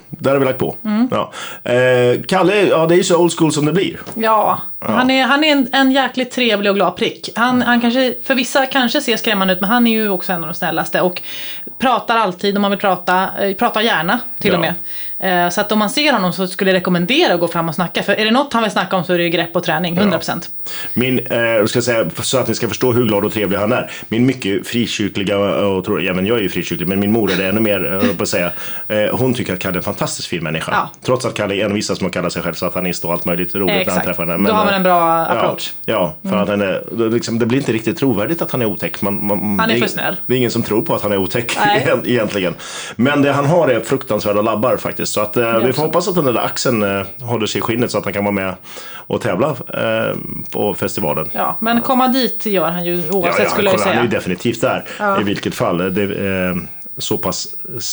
Där 0.09 0.31
har 0.33 0.39
vi 0.39 0.45
lagt 0.45 0.59
på. 0.59 0.77
Mm. 0.85 1.09
Ja. 1.11 1.33
Eh, 1.73 2.21
Kalle, 2.29 2.63
ja 2.63 2.87
det 2.87 2.95
är 2.95 2.97
ju 2.97 3.05
så 3.05 3.19
old 3.19 3.33
school 3.39 3.53
som 3.53 3.67
det 3.67 3.73
blir. 3.73 4.01
Ja, 4.15 4.61
han 4.79 5.11
är, 5.11 5.25
han 5.27 5.45
är 5.45 5.53
en, 5.53 5.69
en 5.73 5.93
jäkligt 5.93 6.31
trevlig 6.31 6.71
och 6.71 6.77
glad 6.77 6.97
prick. 6.97 7.31
Han, 7.37 7.63
han 7.63 7.81
kanske, 7.81 8.15
för 8.23 8.35
vissa 8.35 8.67
kanske 8.67 9.01
ser 9.01 9.17
skrämmande 9.17 9.55
ut, 9.55 9.61
men 9.61 9.71
han 9.71 9.87
är 9.87 9.91
ju 9.91 10.09
också 10.11 10.33
en 10.33 10.41
av 10.45 10.49
de 10.49 10.55
snällaste. 10.55 11.01
Och 11.01 11.23
pratar 11.79 12.17
alltid 12.17 12.57
om 12.57 12.63
man 12.63 12.71
vill 12.71 12.81
prata, 12.81 13.29
eh, 13.45 13.57
pratar 13.57 13.81
gärna 13.81 14.21
till 14.39 14.51
och 14.51 14.57
Ja. 14.57 14.61
med. 14.61 14.75
Eh, 15.19 15.49
Så 15.49 15.61
att 15.61 15.73
om 15.73 15.79
man 15.79 15.91
ser 15.91 16.13
honom 16.13 16.33
så 16.33 16.47
skulle 16.47 16.71
jag 16.71 16.77
rekommendera 16.77 17.35
att 17.35 17.41
gå 17.41 17.49
fram 17.49 17.69
och 17.69 17.75
snacka. 17.75 18.03
För 18.03 18.13
är 18.13 18.25
det 18.25 18.31
något 18.31 18.53
han 18.53 18.63
vill 18.63 18.73
snacka 18.73 18.97
om 18.97 19.05
så 19.05 19.13
är 19.13 19.19
det 19.19 19.25
ju 19.25 19.31
grepp 19.31 19.57
och 19.57 19.63
träning, 19.65 19.99
100%. 19.99 20.49
Min, 20.95 21.19
eh, 21.31 21.39
jag 21.39 21.69
ska 21.69 21.83
säga, 21.83 22.07
så 22.23 22.39
att 22.39 22.49
ni 22.49 22.55
ska 22.55 22.69
förstå 22.69 22.93
hur 22.93 23.05
glad 23.05 23.25
och 23.25 23.33
trevlig 23.33 23.59
han 23.59 23.73
är. 23.73 23.91
Min 24.09 24.27
mycket 24.27 24.67
frikyrkliga, 24.67 25.39
och 25.39 25.85
tror, 25.85 26.03
ja, 26.03 26.15
men 26.15 26.27
jag 26.27 26.39
är 26.39 26.43
ju 26.43 26.49
frikyrklig, 26.49 26.89
men 26.89 27.01
min 27.01 27.13
mor 27.13 27.33
är 27.33 27.37
det 27.37 27.49
ännu 27.49 27.61
mer, 27.61 28.01
jag 28.03 28.17
på 28.17 28.23
att 28.23 28.29
säga. 28.29 28.53
Eh, 28.89 29.17
hon 29.17 29.35
tycker 29.35 29.53
att 29.53 29.59
Kalle 29.59 29.75
är 29.75 29.77
en 29.77 29.83
fantastiskt 29.83 30.29
fin 30.29 30.43
människa. 30.43 30.73
Ja. 30.73 30.91
Trots 31.03 31.25
att 31.25 31.35
Kalle 31.35 31.55
är 31.55 31.65
envisas 31.65 32.01
med 32.01 32.07
att 32.09 32.15
kalla 32.15 32.31
sig 32.31 32.43
själv 32.43 32.55
satanist 32.55 33.05
och 33.05 33.13
allt 33.13 33.25
möjligt 33.25 33.55
roligt 33.55 33.87
när 33.87 33.95
han 33.95 34.05
träffar 34.05 34.27
henne. 34.27 34.49
Då 34.49 34.55
har 34.55 34.65
man 34.65 34.69
eh, 34.73 34.77
en 34.77 34.83
bra 34.83 34.99
ja, 34.99 35.27
approach. 35.27 35.73
Mm. 35.87 36.01
Ja, 36.01 36.17
för 36.31 36.37
att 36.37 36.49
han 36.49 36.61
är, 36.61 37.11
liksom, 37.11 37.39
det 37.39 37.47
blir 37.47 37.59
inte 37.59 37.73
riktigt 37.73 37.97
trovärdigt 37.99 38.43
att 38.43 38.51
han 38.51 38.63
är 38.63 38.67
otäck. 38.67 39.03
Man, 39.03 39.27
man, 39.27 39.59
Han 39.61 39.71
är 39.71 39.81
för 39.81 39.89
snäll. 39.89 40.17
Det 40.27 40.35
är 40.35 40.39
ingen 40.39 40.51
som 40.51 40.63
tror 40.63 40.83
på 40.83 40.95
att 40.95 41.03
han 41.03 41.13
är 41.13 41.17
otäck 41.17 41.57
Nej. 41.67 41.89
egentligen. 42.05 42.55
Men 42.97 43.23
det 43.23 43.33
han 43.33 43.47
har 43.47 43.69
är 43.69 43.81
fruktansvärda 43.81 44.43
labbar 44.43 44.77
faktiskt. 44.77 45.06
Så 45.07 45.21
att, 45.21 45.37
eh, 45.37 45.59
vi 45.59 45.73
får 45.73 45.83
hoppas 45.83 46.09
att 46.09 46.15
den 46.15 46.25
där 46.25 46.37
axeln 46.45 46.83
eh, 46.83 47.07
håller 47.21 47.47
sig 47.47 47.59
i 47.59 47.63
skinnet 47.63 47.91
så 47.91 47.99
att 47.99 48.05
han 48.05 48.13
kan 48.13 48.25
vara 48.25 48.35
med 48.35 48.55
och 49.09 49.21
tävla 49.21 49.49
eh, 49.49 50.17
på 50.53 50.75
festivalen. 50.75 51.29
Ja, 51.33 51.57
men 51.61 51.81
komma 51.81 52.09
dit 52.09 52.47
gör 52.47 52.69
han 52.71 52.85
ju 52.85 53.03
oavsett 53.11 53.39
Ja, 53.39 53.45
ja, 53.45 53.51
skulle 53.51 53.71
jag 53.71 53.79
kolla, 53.79 53.87
han 53.91 53.99
är 53.99 54.03
ju 54.03 54.09
säga. 54.09 54.19
definitivt 54.21 54.61
där 54.61 54.85
Ja. 54.99 55.21
i 55.21 55.25
vilket 55.25 55.55
fall. 55.55 55.95
Det, 55.95 56.03
eh, 56.03 56.57
så 56.99 57.19
pass, 57.19 57.47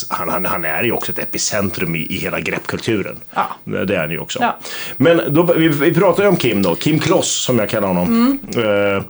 han, 0.09 0.29
han, 0.29 0.45
han 0.45 0.65
är 0.65 0.83
ju 0.83 0.91
också 0.91 1.11
ett 1.11 1.19
epicentrum 1.19 1.95
i, 1.95 1.99
i 1.99 2.15
hela 2.17 2.39
greppkulturen. 2.39 3.15
Ja. 3.33 3.47
Det 3.85 3.95
är 3.95 3.99
han 3.99 4.11
ju 4.11 4.19
också. 4.19 4.39
Ja. 4.41 4.59
Men 4.97 5.21
då, 5.33 5.53
vi, 5.53 5.67
vi 5.67 5.93
pratar 5.93 6.23
ju 6.23 6.29
om 6.29 6.35
Kim 6.37 6.61
då, 6.61 6.75
Kim 6.75 6.99
Kloss 6.99 7.43
som 7.43 7.59
jag 7.59 7.69
kallar 7.69 7.87
honom. 7.87 8.39
Mm. 8.55 8.97
Eh, 8.97 9.03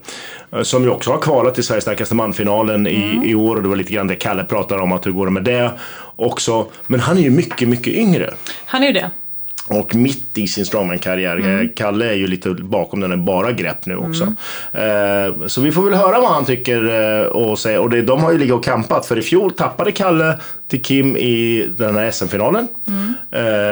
som 0.64 0.84
ju 0.84 0.90
också 0.90 1.12
har 1.12 1.18
kvalat 1.18 1.56
till 1.56 1.64
Sveriges 1.64 1.84
starkaste 1.84 2.16
man-finalen 2.16 2.88
Mm. 2.88 3.24
i, 3.24 3.30
i 3.30 3.36
år. 3.36 3.56
Och 3.56 3.64
det 3.64 3.70
var 3.70 3.76
lite 3.76 3.94
grann 3.94 4.08
det 4.08 4.16
Kalle 4.16 4.44
pratade 4.44 4.82
om, 4.82 4.92
att 4.92 5.06
hur 5.06 5.12
går 5.12 5.26
det 5.26 5.32
med 5.32 5.44
det 5.44 5.72
också. 6.16 6.68
Men 6.88 7.00
han 7.00 7.18
är 7.18 7.22
ju 7.22 7.30
mycket, 7.30 7.68
mycket 7.68 7.94
yngre. 7.94 8.34
Han 8.66 8.84
är 8.84 8.88
ju 8.88 8.94
det. 8.94 9.12
Och 9.68 9.96
mitt 9.96 10.38
i 10.38 10.48
sin 10.48 10.66
strongman-karriär. 10.66 11.38
Mm. 11.38 11.60
Eh, 11.60 11.68
Kalle 11.76 12.10
är 12.10 12.14
ju 12.14 12.28
lite 12.28 12.50
bakom 12.50 13.00
den, 13.00 13.12
är 13.12 13.18
bara 13.18 13.52
grepp 13.52 13.86
nu 13.86 13.96
också. 13.96 14.24
Eh, 14.72 15.48
så 15.48 15.62
vi 15.62 15.72
får 15.72 15.82
väl 15.84 15.94
höra 15.94 16.20
vad 16.22 16.30
han 16.32 16.46
tycker 16.46 16.90
eh, 17.22 17.26
och 17.28 17.60
säga. 17.60 17.82
Och 17.82 17.90
det, 17.90 18.02
de 18.02 18.24
har 18.24 18.32
ju 18.32 18.38
legat 18.38 18.56
och 18.58 18.64
kampat. 18.64 19.06
För 19.06 19.20
i 19.20 19.22
fjol 19.22 19.52
tappade 19.52 19.92
Kalle 19.92 20.40
till 20.68 20.82
Kim 20.82 21.18
i 21.18 21.68
den 21.78 21.96
här 21.96 22.12
SM-finalen. 22.12 22.68
Mm. 22.88 23.14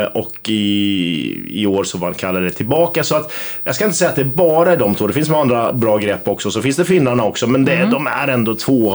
Eh, 0.02 0.08
och 0.08 0.50
i, 0.50 1.42
i 1.62 1.66
år 1.68 1.84
så 1.84 1.98
vann 1.98 2.14
Kalle 2.14 2.40
det 2.40 2.50
tillbaka. 2.52 3.04
Så 3.04 3.16
att, 3.16 3.32
jag 3.64 3.76
ska 3.76 3.86
inte 3.86 3.98
säga 3.98 4.10
att 4.10 4.16
det 4.16 4.24
bara 4.26 4.72
är 4.72 4.78
de 4.78 4.96
två. 4.96 5.08
Det 5.08 5.14
finns 5.14 5.30
några 5.30 5.42
andra 5.42 5.74
bra 5.74 5.98
grepp 5.98 6.28
också. 6.28 6.52
Så 6.52 6.62
finns 6.62 6.76
det 6.76 6.86
finnarna 6.86 7.24
också. 7.24 7.48
Men 7.48 7.66
det, 7.66 7.72
Mm. 7.76 7.90
de 7.90 8.08
är 8.08 8.28
ändå 8.28 8.56
två 8.56 8.94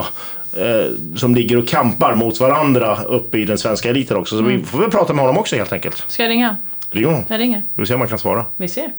eh, 0.57 0.87
som 1.17 1.35
ligger 1.35 1.57
och 1.59 1.69
kampar 1.69 2.15
mot 2.15 2.41
varandra 2.41 2.99
uppe 3.09 3.39
i 3.39 3.45
den 3.45 3.59
svenska 3.59 3.91
eliten 3.91 4.17
också. 4.17 4.37
Så 4.39 4.43
Mm. 4.45 4.57
vi 4.59 4.65
får 4.65 4.79
väl 4.79 4.91
prata 4.91 5.13
med 5.13 5.23
honom 5.25 5.39
också 5.39 5.57
helt 5.57 5.73
enkelt. 5.73 6.05
Ska 6.09 6.23
jag 6.23 6.31
ringa? 6.31 6.57
Ring 6.91 7.05
honom. 7.05 7.25
Jag 7.29 7.41
ringer. 7.41 7.63
Vi 7.75 7.83
får 7.83 7.85
se 7.85 7.95
om 7.95 7.99
man 7.99 8.09
kan 8.09 8.19
svara. 8.19 8.45
Vi 8.57 8.69
ser. 8.69 8.91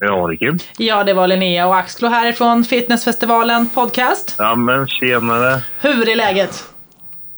Ja, 0.00 0.26
det 0.26 0.34
är 0.34 0.36
kul. 0.36 0.58
Ja, 0.78 1.04
det 1.04 1.14
var 1.14 1.26
Linnea 1.26 1.66
och 1.66 1.76
Axlo 1.76 2.08
härifrån 2.08 2.64
Fitnessfestivalen 2.64 3.68
podcast. 3.68 4.34
Ja, 4.38 4.54
men 4.54 4.86
tjenare. 4.88 5.60
Hur 5.80 6.08
är 6.08 6.16
läget? 6.16 6.64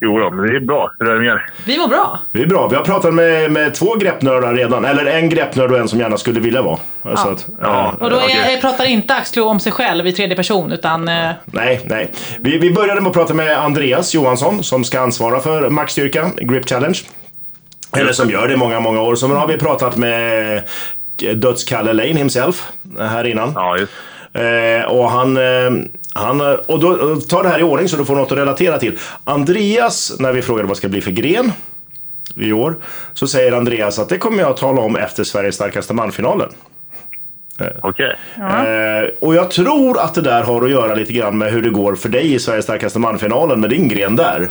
Jo 0.00 0.18
då, 0.18 0.30
men 0.30 0.46
det 0.46 0.56
är 0.56 0.60
bra. 0.60 0.90
Hur 0.98 1.08
är 1.08 1.14
det 1.14 1.20
med 1.20 1.28
er? 1.28 1.46
Vi 1.66 1.78
mår 1.78 1.88
bra. 1.88 2.18
Vi 2.32 2.42
är 2.42 2.46
bra. 2.46 2.68
Vi 2.68 2.76
har 2.76 2.84
pratat 2.84 3.14
med, 3.14 3.50
med 3.52 3.74
två 3.74 3.94
greppnördar 3.94 4.54
redan. 4.54 4.84
Eller 4.84 5.06
en 5.06 5.28
greppnörd 5.28 5.72
och 5.72 5.78
en 5.78 5.88
som 5.88 5.98
gärna 6.00 6.16
skulle 6.16 6.40
vilja 6.40 6.62
vara. 6.62 6.78
Ja. 7.02 7.10
att, 7.10 7.46
Ja. 7.60 7.88
eh, 7.88 7.94
Och 8.02 8.10
då 8.10 8.16
är, 8.16 8.24
Okej. 8.24 8.60
pratar 8.60 8.84
inte 8.84 9.14
Axlo 9.14 9.44
om 9.44 9.60
sig 9.60 9.72
själv 9.72 10.06
i 10.06 10.12
tredje 10.12 10.36
person 10.36 10.72
utan 10.72 11.08
eh, 11.08 11.30
Nej, 11.44 11.80
nej. 11.84 12.12
Vi, 12.40 12.58
vi 12.58 12.70
började 12.72 13.00
med 13.00 13.08
att 13.10 13.14
prata 13.16 13.34
med 13.34 13.58
Andreas 13.58 14.14
Johansson 14.14 14.62
som 14.64 14.84
ska 14.84 15.00
ansvara 15.00 15.40
för 15.40 15.70
maxstyrka, 15.70 16.30
Grip 16.36 16.68
Challenge. 16.68 16.98
Eller 17.96 18.12
som 18.12 18.30
gör 18.30 18.48
det 18.48 18.54
i 18.54 18.56
många, 18.56 18.80
många 18.80 19.02
år. 19.02 19.28
Nu 19.28 19.34
har 19.34 19.46
vi 19.48 19.58
pratat 19.58 19.96
med 19.96 20.62
Dödskalle 21.34 21.92
Lane 21.92 22.18
himself 22.18 22.72
här 22.98 23.24
innan. 23.24 23.52
Ja. 23.54 23.78
Eh, 24.32 24.84
och 24.84 25.10
han, 25.10 25.36
eh, 25.36 25.70
han, 26.14 26.40
eh, 26.40 26.46
och 26.46 26.80
då 26.80 27.16
ta 27.16 27.42
det 27.42 27.48
här 27.48 27.60
i 27.60 27.62
ordning 27.62 27.88
så 27.88 27.96
du 27.96 28.04
får 28.04 28.16
något 28.16 28.32
att 28.32 28.38
relatera 28.38 28.78
till. 28.78 28.98
Andreas, 29.24 30.12
när 30.18 30.32
vi 30.32 30.42
frågade 30.42 30.68
vad 30.68 30.76
ska 30.76 30.86
det 30.86 30.92
bli 30.92 31.00
för 31.00 31.10
gren 31.10 31.52
i 32.36 32.52
år, 32.52 32.76
så 33.14 33.26
säger 33.26 33.52
Andreas 33.52 33.98
att 33.98 34.08
det 34.08 34.18
kommer 34.18 34.42
jag 34.42 34.50
att 34.50 34.56
tala 34.56 34.80
om 34.80 34.96
efter 34.96 35.24
Sveriges 35.24 35.54
starkaste 35.54 35.94
manfinalen. 35.94 36.48
Okej. 37.80 38.16
Eh, 38.36 39.08
och 39.20 39.34
jag 39.34 39.50
tror 39.50 40.00
att 40.00 40.14
det 40.14 40.20
där 40.20 40.42
har 40.42 40.64
att 40.64 40.70
göra 40.70 40.94
lite 40.94 41.12
grann 41.12 41.38
med 41.38 41.52
hur 41.52 41.62
det 41.62 41.70
går 41.70 41.94
för 41.94 42.08
dig 42.08 42.34
i 42.34 42.38
Sveriges 42.38 42.64
starkaste 42.64 42.98
manfinalen 42.98 43.60
med 43.60 43.70
din 43.70 43.88
gren 43.88 44.16
där. 44.16 44.48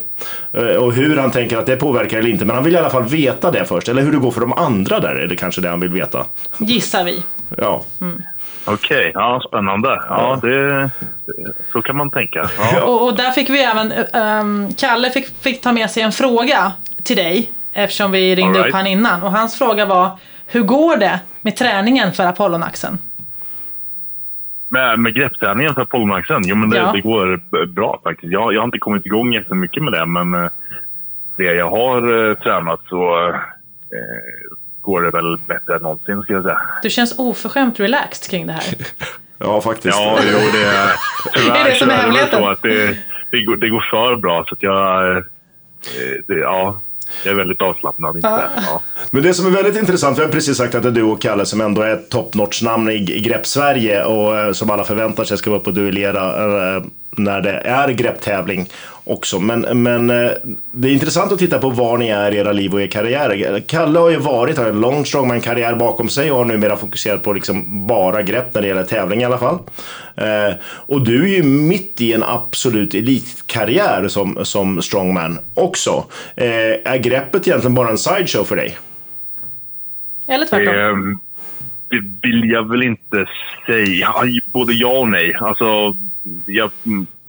Eh, 0.53 0.75
och 0.75 0.93
hur 0.93 1.17
han 1.17 1.31
tänker 1.31 1.57
att 1.57 1.65
det 1.65 1.75
påverkar 1.75 2.17
eller 2.17 2.29
inte. 2.29 2.45
Men 2.45 2.55
han 2.55 2.63
vill 2.63 2.75
i 2.75 2.77
alla 2.77 2.89
fall 2.89 3.03
veta 3.03 3.51
det 3.51 3.65
först. 3.65 3.89
Eller 3.89 4.01
hur 4.01 4.11
det 4.11 4.17
går 4.17 4.31
för 4.31 4.41
de 4.41 4.53
andra 4.53 4.99
där 4.99 5.15
är 5.15 5.27
det 5.27 5.35
kanske 5.35 5.61
det 5.61 5.69
han 5.69 5.79
vill 5.79 5.91
veta. 5.91 6.25
gissar 6.57 7.03
vi. 7.03 7.23
Ja. 7.57 7.83
Okej, 8.65 9.11
ja, 9.13 9.41
spännande. 9.47 10.01
Ja, 10.09 10.39
det, 10.41 10.89
så 11.71 11.81
kan 11.81 11.95
man 11.95 12.11
tänka. 12.11 12.49
Ja. 12.59 12.83
Och, 12.83 13.07
och 13.07 13.15
där 13.15 13.31
fick 13.31 13.49
vi 13.49 13.63
även, 13.63 13.91
ehm, 13.91 14.73
Kalle 14.73 15.09
fick, 15.09 15.27
fick 15.41 15.61
ta 15.61 15.71
med 15.71 15.91
sig 15.91 16.03
en 16.03 16.11
fråga 16.11 16.71
till 17.03 17.15
dig 17.15 17.51
eftersom 17.73 18.11
vi 18.11 18.35
ringde 18.35 18.59
right. 18.59 18.67
upp 18.67 18.75
han 18.75 18.87
innan. 18.87 19.23
Och 19.23 19.31
hans 19.31 19.57
fråga 19.57 19.85
var, 19.85 20.19
hur 20.47 20.61
går 20.63 20.97
det 20.97 21.19
med 21.41 21.55
träningen 21.55 22.11
för 22.13 22.23
Apollonaxen? 22.25 22.97
Med, 24.69 24.99
med 24.99 25.13
greppträningen 25.15 25.73
för 25.75 25.85
Polmaxen? 25.85 26.41
Jo, 26.45 26.55
men 26.55 26.69
det, 26.69 26.77
Ja. 26.77 26.91
det 26.91 27.01
går 27.01 27.41
bra 27.65 27.99
faktiskt. 28.03 28.33
Jag, 28.33 28.53
jag 28.53 28.59
har 28.61 28.65
inte 28.65 28.77
kommit 28.79 29.05
igång 29.05 29.33
jättemycket 29.33 29.83
med 29.83 29.93
det, 29.93 30.05
men 30.05 30.33
eh, 30.43 30.49
det 31.35 31.43
jag 31.43 31.69
har 31.69 32.29
eh, 32.29 32.35
tränat 32.37 32.79
så 32.89 33.27
eh, 33.29 33.39
går 34.81 35.01
det 35.01 35.09
väl 35.09 35.37
bättre 35.47 35.75
än 35.75 35.81
någonsin, 35.81 36.21
skulle 36.21 36.37
jag 36.37 36.43
säga. 36.45 36.59
Du 36.83 36.89
känns 36.89 37.19
oförskämt 37.19 37.79
relaxed 37.79 38.29
kring 38.31 38.47
det 38.47 38.53
här. 38.53 38.63
Ja, 39.39 39.61
faktiskt. 39.61 39.97
Ja, 39.99 40.19
jo, 40.31 40.37
det, 40.37 40.91
tyvärr, 41.33 41.53
Det 41.53 41.59
är 41.59 41.65
det 41.65 41.75
som 41.75 41.89
är 41.89 41.93
hemligheten. 41.95 42.39
så 42.39 42.47
att 42.49 42.61
det, 42.61 42.97
det, 43.31 43.41
går, 43.41 43.55
det 43.55 43.69
går 43.69 43.85
för 43.91 44.15
bra. 44.15 44.45
Så 44.47 44.53
att 44.53 44.63
jag, 44.63 45.17
eh, 45.17 45.23
det, 46.27 46.33
ja, 46.37 46.79
jag 47.23 47.31
är 47.31 47.37
väldigt 47.37 47.61
avslappnad. 47.61 48.15
Inte, 48.15 48.27
ja. 48.55 48.81
Men 49.11 49.23
det 49.23 49.33
som 49.33 49.45
är 49.45 49.49
väldigt 49.49 49.77
intressant, 49.77 50.17
vi 50.17 50.21
har 50.21 50.29
precis 50.29 50.57
sagt 50.57 50.75
att 50.75 50.83
det 50.83 50.89
är 50.89 50.93
du 50.93 51.03
och 51.03 51.21
Kalle 51.21 51.45
som 51.45 51.61
ändå 51.61 51.81
är 51.81 51.93
ett 51.93 52.09
top 52.09 52.35
notch 52.35 52.61
namn 52.61 52.89
i, 52.89 52.93
i 52.93 53.21
Grepp-Sverige 53.21 54.03
och 54.03 54.37
eh, 54.37 54.51
som 54.51 54.69
alla 54.69 54.83
förväntar 54.83 55.23
sig 55.23 55.37
ska 55.37 55.49
vara 55.49 55.59
upp 55.59 55.67
och 55.67 55.73
duellera 55.73 56.75
eh, 56.75 56.83
när 57.17 57.41
det 57.41 57.51
är 57.51 57.89
grepptävling 57.89 58.67
också. 59.03 59.39
Men, 59.39 59.83
men 59.83 60.09
eh, 60.09 60.31
det 60.71 60.87
är 60.87 60.93
intressant 60.93 61.31
att 61.31 61.39
titta 61.39 61.59
på 61.59 61.69
var 61.69 61.97
ni 61.97 62.09
är 62.09 62.31
i 62.31 62.37
era 62.37 62.51
liv 62.51 62.73
och 62.73 62.81
er 62.81 62.87
karriär. 62.87 63.63
Kalle 63.67 63.99
har 63.99 64.09
ju 64.09 64.17
varit, 64.17 64.57
har 64.57 64.65
en 64.65 64.81
lång 64.81 65.05
strongman-karriär 65.05 65.75
bakom 65.75 66.09
sig 66.09 66.31
och 66.31 66.37
har 66.37 66.45
numera 66.45 66.77
fokuserat 66.77 67.23
på 67.23 67.33
liksom 67.33 67.87
bara 67.87 68.21
grepp 68.21 68.53
när 68.53 68.61
det 68.61 68.67
gäller 68.67 68.83
tävling 68.83 69.21
i 69.21 69.25
alla 69.25 69.37
fall. 69.37 69.59
Eh, 70.15 70.55
och 70.63 71.05
du 71.05 71.23
är 71.23 71.35
ju 71.35 71.43
mitt 71.43 72.01
i 72.01 72.13
en 72.13 72.23
absolut 72.23 72.93
elitkarriär 72.93 74.07
som, 74.07 74.45
som 74.45 74.81
strongman 74.81 75.39
också. 75.53 76.05
Eh, 76.35 76.91
är 76.93 76.97
greppet 76.97 77.47
egentligen 77.47 77.75
bara 77.75 77.89
en 77.89 77.97
sideshow 77.97 78.43
för 78.43 78.55
dig? 78.55 78.77
Eller 80.27 80.45
tvärtom. 80.45 81.19
Det, 81.89 82.01
det 82.01 82.27
vill 82.27 82.49
jag 82.51 82.69
väl 82.69 82.83
inte 82.83 83.25
säga. 83.65 84.13
Både 84.51 84.73
ja 84.73 84.99
och 84.99 85.09
nej. 85.09 85.35
Alltså, 85.39 85.95
jag 86.45 86.71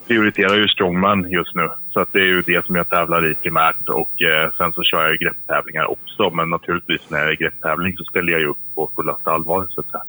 prioriterar 0.08 0.56
ju 0.56 0.68
strongman 0.68 1.30
just 1.30 1.54
nu. 1.54 1.68
Så 1.90 2.00
att 2.00 2.08
det 2.12 2.18
är 2.18 2.24
ju 2.24 2.42
det 2.42 2.66
som 2.66 2.76
jag 2.76 2.88
tävlar 2.88 3.30
i 3.30 3.34
primärt. 3.34 3.88
Och 3.88 4.22
eh, 4.22 4.50
sen 4.56 4.72
så 4.72 4.82
kör 4.82 5.02
jag 5.02 5.12
ju 5.12 5.16
grepptävlingar 5.16 5.90
också. 5.90 6.30
Men 6.30 6.50
naturligtvis 6.50 7.10
när 7.10 7.24
det 7.24 7.32
är 7.32 7.36
grepptävling 7.36 7.96
så 7.96 8.04
ställer 8.04 8.32
jag 8.32 8.40
ju 8.40 8.46
upp 8.46 8.58
på 8.74 8.90
fullaste 8.96 9.30
allvar. 9.30 9.66
Så 9.70 9.80
att 9.80 9.90
säga. 9.90 10.04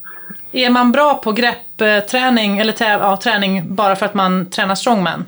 Är 0.52 0.70
man 0.70 0.92
bra 0.92 1.22
på 1.24 1.32
greppträning, 1.32 2.58
eller 2.58 2.74
täv- 2.74 3.00
ja, 3.00 3.18
träning 3.24 3.76
bara 3.76 3.96
för 3.96 4.06
att 4.06 4.14
man 4.14 4.50
tränar 4.50 4.76
strongman? 4.76 5.26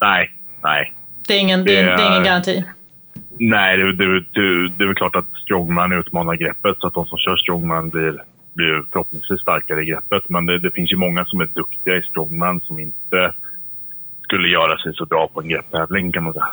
Nej, 0.00 0.30
nej. 0.62 0.92
Det 1.26 1.34
är 1.34 1.40
ingen, 1.40 1.64
det 1.64 1.76
är, 1.76 1.96
det 1.96 2.02
är 2.02 2.10
ingen 2.10 2.24
garanti. 2.24 2.64
Nej, 3.38 3.76
det, 3.76 3.92
det, 3.92 4.20
det, 4.20 4.68
det 4.68 4.84
är 4.84 4.86
väl 4.86 4.94
klart 4.94 5.16
att 5.16 5.26
strongman 5.44 5.92
utmanar 5.92 6.34
greppet 6.34 6.76
så 6.80 6.86
att 6.86 6.94
de 6.94 7.06
som 7.06 7.18
kör 7.18 7.36
strongman 7.36 7.88
blir, 7.88 8.22
blir 8.54 8.84
förhoppningsvis 8.92 9.40
starkare 9.40 9.82
i 9.82 9.84
greppet. 9.84 10.22
Men 10.28 10.46
det, 10.46 10.58
det 10.58 10.70
finns 10.70 10.92
ju 10.92 10.96
många 10.96 11.24
som 11.24 11.40
är 11.40 11.46
duktiga 11.46 11.96
i 11.96 12.02
strongman 12.02 12.60
som 12.60 12.78
inte 12.78 13.32
skulle 14.22 14.48
göra 14.48 14.78
sig 14.78 14.94
så 14.94 15.06
bra 15.06 15.28
på 15.28 15.40
en 15.40 15.48
grepptävling 15.48 16.12
kan 16.12 16.22
man 16.22 16.32
säga. 16.32 16.48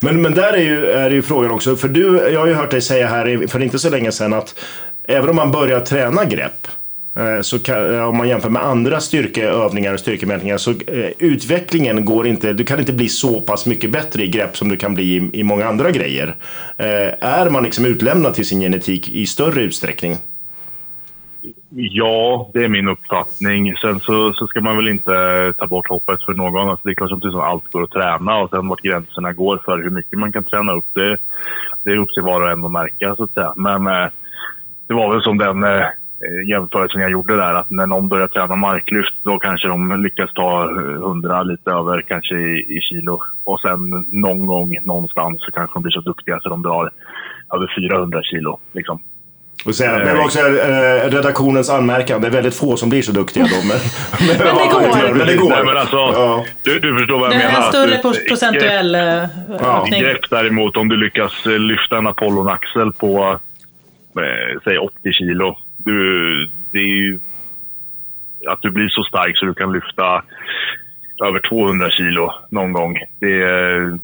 Men, 0.00 0.22
men 0.22 0.34
där 0.34 0.52
är 0.52 0.62
ju, 0.62 0.86
är 0.86 1.10
ju 1.10 1.22
frågan 1.22 1.50
också, 1.50 1.76
för 1.76 1.88
du, 1.88 2.30
jag 2.32 2.40
har 2.40 2.46
ju 2.46 2.54
hört 2.54 2.70
dig 2.70 2.82
säga 2.82 3.06
här 3.06 3.46
för 3.46 3.62
inte 3.62 3.78
så 3.78 3.90
länge 3.90 4.12
sedan 4.12 4.32
att 4.32 4.64
även 5.08 5.30
om 5.30 5.36
man 5.36 5.50
börjar 5.50 5.80
träna 5.80 6.24
grepp 6.24 6.68
eh, 7.16 7.40
så 7.40 7.58
kan, 7.58 7.94
eh, 7.94 8.08
om 8.08 8.16
man 8.16 8.28
jämför 8.28 8.50
med 8.50 8.62
andra 8.62 9.00
styrkeövningar 9.00 9.92
och 9.92 10.00
styrkemätningar 10.00 10.58
så 10.58 10.70
eh, 10.70 11.10
utvecklingen 11.18 12.04
går 12.04 12.26
inte, 12.26 12.52
du 12.52 12.64
kan 12.64 12.80
inte 12.80 12.92
bli 12.92 13.08
så 13.08 13.40
pass 13.40 13.66
mycket 13.66 13.90
bättre 13.90 14.22
i 14.22 14.28
grepp 14.28 14.56
som 14.56 14.68
du 14.68 14.76
kan 14.76 14.94
bli 14.94 15.16
i, 15.16 15.40
i 15.40 15.42
många 15.42 15.66
andra 15.66 15.90
grejer. 15.90 16.36
Eh, 16.76 17.28
är 17.28 17.50
man 17.50 17.64
liksom 17.64 17.84
utlämnad 17.84 18.34
till 18.34 18.46
sin 18.46 18.60
genetik 18.60 19.08
i 19.08 19.26
större 19.26 19.62
utsträckning? 19.62 20.16
Ja, 21.70 22.50
det 22.54 22.64
är 22.64 22.68
min 22.68 22.88
uppfattning. 22.88 23.76
Sen 23.76 24.00
så, 24.00 24.32
så 24.32 24.46
ska 24.46 24.60
man 24.60 24.76
väl 24.76 24.88
inte 24.88 25.12
ta 25.58 25.66
bort 25.66 25.88
hoppet 25.88 26.22
för 26.22 26.34
någon. 26.34 26.68
Alltså 26.68 26.84
det 26.84 26.92
är 26.92 26.94
klart 26.94 27.10
som 27.10 27.20
tusan 27.20 27.40
allt 27.40 27.72
går 27.72 27.82
att 27.82 27.90
träna 27.90 28.36
och 28.36 28.50
sen 28.50 28.68
vart 28.68 28.82
gränserna 28.82 29.32
går 29.32 29.62
för 29.64 29.82
hur 29.82 29.90
mycket 29.90 30.18
man 30.18 30.32
kan 30.32 30.44
träna 30.44 30.72
upp 30.72 30.88
det, 30.92 31.16
det 31.82 31.90
är 31.90 31.96
upp 31.96 32.12
till 32.14 32.22
var 32.22 32.40
och 32.40 32.50
en 32.50 32.64
att 32.64 32.70
märka 32.70 33.16
så 33.16 33.24
att 33.24 33.34
säga. 33.34 33.52
Men 33.56 33.86
eh, 33.86 34.08
det 34.86 34.94
var 34.94 35.12
väl 35.12 35.22
som 35.22 35.38
den 35.38 35.64
eh, 35.64 35.86
jämförelsen 36.48 37.00
jag 37.00 37.10
gjorde 37.10 37.36
där 37.36 37.54
att 37.54 37.70
när 37.70 37.86
någon 37.86 38.08
börjar 38.08 38.28
träna 38.28 38.56
marklyft 38.56 39.14
då 39.22 39.38
kanske 39.38 39.68
de 39.68 40.02
lyckas 40.02 40.32
ta 40.34 40.70
100 40.70 41.42
lite 41.42 41.70
över 41.70 42.02
kanske 42.02 42.34
i, 42.34 42.76
i 42.76 42.80
kilo 42.80 43.22
och 43.44 43.60
sen 43.60 44.06
någon 44.08 44.46
gång 44.46 44.76
någonstans 44.82 45.44
så 45.44 45.52
kanske 45.52 45.74
de 45.76 45.82
blir 45.82 45.92
så 45.92 46.00
duktiga 46.00 46.40
så 46.40 46.48
de 46.48 46.62
drar 46.62 46.90
över 47.54 47.74
400 47.90 48.22
kilo. 48.22 48.58
Liksom. 48.72 49.02
Och 49.64 49.72
det 49.78 50.14
var 50.14 50.24
också 50.24 50.38
eh, 50.38 51.10
redaktionens 51.10 51.70
anmärkan, 51.70 52.20
det 52.20 52.26
är 52.26 52.30
väldigt 52.30 52.56
få 52.56 52.76
som 52.76 52.88
blir 52.88 53.02
så 53.02 53.12
duktiga 53.12 53.44
då. 53.44 53.68
Men, 53.68 53.78
men, 54.28 54.38
det 54.38 54.44
går. 54.72 55.14
Men 55.14 55.26
det 55.26 55.36
går. 55.36 55.48
Nej, 55.50 55.64
men 55.64 55.76
alltså, 55.76 55.96
Ja. 55.96 56.44
du, 56.62 56.78
du 56.78 56.98
förstår 56.98 57.18
vad 57.20 57.30
Det 57.30 57.34
jag 57.34 57.42
är 57.44 57.48
menar. 57.48 57.66
en 57.66 57.72
större 57.72 57.90
Du- 57.96 58.02
pro- 58.02 58.28
procentuell 58.28 58.94
eh, 58.94 59.00
Ja, 59.02 59.82
ökning. 59.84 60.00
Grepp 60.02 60.30
däremot, 60.30 60.76
om 60.76 60.88
du 60.88 60.96
lyckas 60.96 61.46
eh, 61.46 61.58
lyfta 61.58 61.98
en 61.98 62.06
Apollo-axel 62.06 62.92
på 62.92 63.40
eh, 64.18 64.60
säg 64.64 64.78
80 64.78 65.12
kilo. 65.12 65.56
Du, 65.76 66.50
det 66.70 66.78
är 66.78 66.82
ju 66.82 67.18
att 68.48 68.62
du 68.62 68.70
blir 68.70 68.88
så 68.88 69.02
stark 69.02 69.38
så 69.38 69.44
du 69.46 69.54
kan 69.54 69.72
lyfta 69.72 70.22
över 71.28 71.40
200 71.48 71.90
kilo 71.90 72.32
någon 72.50 72.72
gång. 72.72 72.98
Det 73.20 73.42
är 73.42 73.98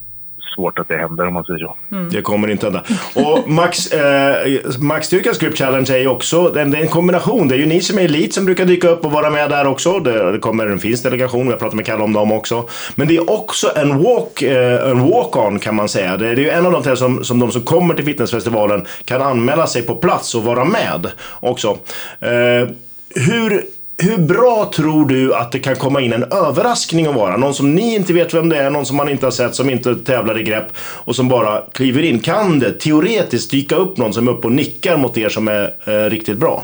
svårt 0.55 0.79
att 0.79 0.87
det 0.87 0.97
händer 0.97 1.27
om 1.27 1.33
man 1.33 1.43
säger 1.43 1.59
så. 1.59 1.75
Det 2.11 2.21
kommer 2.21 2.47
inte 2.47 2.65
hända. 2.65 2.83
Och 3.15 3.49
Max, 3.49 3.87
eh, 3.87 4.59
Max 4.79 5.07
Styrkas 5.07 5.37
Grip 5.37 5.57
Challenge 5.57 5.93
är 5.93 5.97
ju 5.97 6.07
också 6.07 6.49
det 6.49 6.61
är 6.61 6.75
en 6.75 6.87
kombination. 6.87 7.47
Det 7.47 7.55
är 7.55 7.59
ju 7.59 7.65
ni 7.65 7.81
som 7.81 7.99
är 7.99 8.03
elit 8.03 8.33
som 8.33 8.45
brukar 8.45 8.65
dyka 8.65 8.89
upp 8.89 9.05
och 9.05 9.11
vara 9.11 9.29
med 9.29 9.49
där 9.49 9.67
också. 9.67 9.99
Det, 9.99 10.31
det 10.31 10.39
kommer 10.39 10.67
en 10.67 10.79
finsk 10.79 11.03
delegation, 11.03 11.47
jag 11.47 11.59
pratar 11.59 11.75
med 11.75 11.85
Kalle 11.85 12.03
om 12.03 12.13
dem 12.13 12.31
också. 12.31 12.69
Men 12.95 13.07
det 13.07 13.15
är 13.15 13.29
också 13.29 13.71
en 13.75 14.03
walk, 14.03 14.41
eh, 14.41 14.89
en 14.89 15.01
walk-on 15.01 15.59
kan 15.59 15.75
man 15.75 15.89
säga. 15.89 16.17
Det, 16.17 16.35
det 16.35 16.41
är 16.41 16.45
ju 16.45 16.49
en 16.49 16.65
av 16.65 16.71
de 16.71 16.83
där 16.83 16.95
som, 16.95 17.23
som 17.23 17.39
de 17.39 17.51
som 17.51 17.61
kommer 17.61 17.93
till 17.93 18.05
fitnessfestivalen 18.05 18.85
kan 19.05 19.21
anmäla 19.21 19.67
sig 19.67 19.81
på 19.81 19.95
plats 19.95 20.35
och 20.35 20.43
vara 20.43 20.65
med 20.65 21.11
också. 21.39 21.77
Eh, 22.19 22.67
hur 23.15 23.65
hur 24.01 24.17
bra 24.17 24.71
tror 24.75 25.05
du 25.05 25.35
att 25.35 25.51
det 25.51 25.59
kan 25.59 25.75
komma 25.75 26.01
in 26.01 26.13
en 26.13 26.23
överraskning 26.23 27.07
att 27.07 27.15
vara? 27.15 27.37
Någon 27.37 27.53
som 27.53 27.75
ni 27.75 27.95
inte 27.95 28.13
vet 28.13 28.33
vem 28.33 28.49
det 28.49 28.57
är, 28.57 28.69
någon 28.69 28.85
som 28.85 28.97
man 28.97 29.09
inte 29.09 29.25
har 29.25 29.31
sett, 29.31 29.55
som 29.55 29.69
inte 29.69 29.95
tävlar 29.95 30.39
i 30.39 30.43
grepp 30.43 30.65
och 30.77 31.15
som 31.15 31.29
bara 31.29 31.61
kliver 31.73 32.03
in. 32.03 32.19
Kan 32.19 32.59
det 32.59 32.71
teoretiskt 32.71 33.51
dyka 33.51 33.75
upp 33.75 33.97
någon 33.97 34.13
som 34.13 34.27
är 34.27 34.31
uppe 34.31 34.47
och 34.47 34.53
nickar 34.53 34.97
mot 34.97 35.17
er 35.17 35.29
som 35.29 35.47
är 35.47 35.73
eh, 35.87 36.09
riktigt 36.09 36.37
bra? 36.37 36.63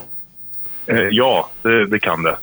Eh, 0.86 1.08
ja, 1.12 1.50
det, 1.62 1.86
det 1.86 2.00
kan 2.00 2.24
det. 2.24 2.38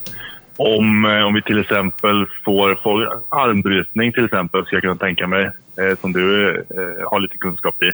Om, 0.56 1.04
eh, 1.04 1.22
om 1.22 1.34
vi 1.34 1.42
till 1.42 1.60
exempel 1.60 2.26
får, 2.44 2.80
får 2.82 3.22
armbrytning 3.28 4.12
till 4.12 4.24
exempel, 4.24 4.64
skulle 4.64 4.76
jag 4.76 4.82
kunna 4.82 5.06
tänka 5.06 5.26
mig, 5.26 5.50
eh, 5.78 5.98
som 6.00 6.12
du 6.12 6.50
eh, 6.50 7.10
har 7.10 7.20
lite 7.20 7.36
kunskap 7.36 7.82
i. 7.82 7.90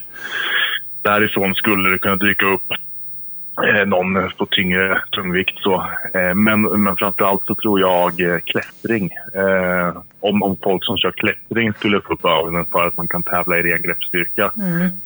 Därifrån 1.03 1.55
skulle 1.55 1.88
det 1.88 1.98
kunna 1.98 2.16
dyka 2.16 2.46
upp 2.46 2.62
någon 3.86 4.30
på 4.38 4.46
tyngre 4.46 5.00
tungvikt. 5.11 5.58
Så. 5.58 5.74
Eh, 6.14 6.34
men, 6.34 6.62
men 6.62 6.96
framförallt 6.96 7.46
så 7.46 7.54
tror 7.54 7.80
jag 7.80 8.20
eh, 8.20 8.38
klättring. 8.38 9.11
Eh, 9.34 10.02
om, 10.20 10.42
om 10.42 10.56
folk 10.62 10.84
som 10.84 10.96
kör 10.96 11.11
klättring 11.11 11.72
skulle 11.72 12.00
få 12.00 12.12
upp 12.12 12.24
ögonen 12.24 12.66
för 12.72 12.86
att 12.86 12.96
man 12.96 13.08
kan 13.08 13.22
tävla 13.22 13.58
i 13.58 13.62
ren 13.62 13.82
greppstyrka 13.82 14.52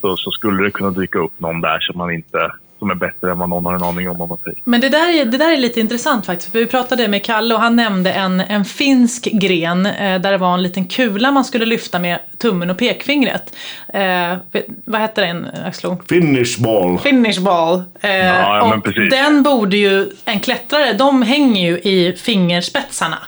så, 0.00 0.16
så 0.16 0.30
skulle 0.30 0.62
det 0.62 0.70
kunna 0.70 0.90
dyka 0.90 1.18
upp 1.18 1.40
någon 1.40 1.60
där 1.60 1.80
som 1.80 1.98
man 1.98 2.10
inte 2.10 2.52
som 2.84 2.90
är 2.90 2.94
bättre 2.94 3.30
än 3.30 3.38
vad 3.38 3.48
någon 3.48 3.64
har 3.64 3.74
en 3.74 3.82
aning 3.82 4.10
om. 4.10 4.20
om 4.20 4.28
man 4.28 4.38
säger. 4.38 4.58
Men 4.64 4.80
det 4.80 4.88
där, 4.88 5.20
är, 5.20 5.24
det 5.24 5.38
där 5.38 5.52
är 5.52 5.56
lite 5.56 5.80
intressant 5.80 6.26
faktiskt. 6.26 6.52
För 6.52 6.58
vi 6.58 6.66
pratade 6.66 7.08
med 7.08 7.24
Kalle 7.24 7.54
och 7.54 7.60
han 7.60 7.76
nämnde 7.76 8.12
en, 8.12 8.40
en 8.40 8.64
finsk 8.64 9.24
gren 9.32 9.86
eh, 9.86 10.20
där 10.20 10.30
det 10.30 10.38
var 10.38 10.54
en 10.54 10.62
liten 10.62 10.84
kula 10.84 11.30
man 11.30 11.44
skulle 11.44 11.64
lyfta 11.66 11.98
med 11.98 12.18
tummen 12.38 12.70
och 12.70 12.78
pekfingret. 12.78 13.56
Eh, 13.94 14.36
vad 14.84 15.00
hette 15.00 15.20
den 15.20 15.46
Axel? 15.64 15.96
Finish 16.08 16.58
ball. 16.58 16.98
Finish 16.98 17.40
ball. 17.40 17.82
Eh, 18.00 18.10
Ja, 18.10 18.58
ja, 18.58 18.66
men 18.68 18.78
och 18.78 18.84
precis. 18.84 19.10
den 19.10 19.42
borde 19.42 19.76
ju, 19.76 20.06
en 20.24 20.40
klättrare, 20.40 20.92
de 20.92 21.22
hänger 21.22 21.70
ju 21.70 21.78
i 21.78 22.16
fingerspetsarna. 22.16 23.18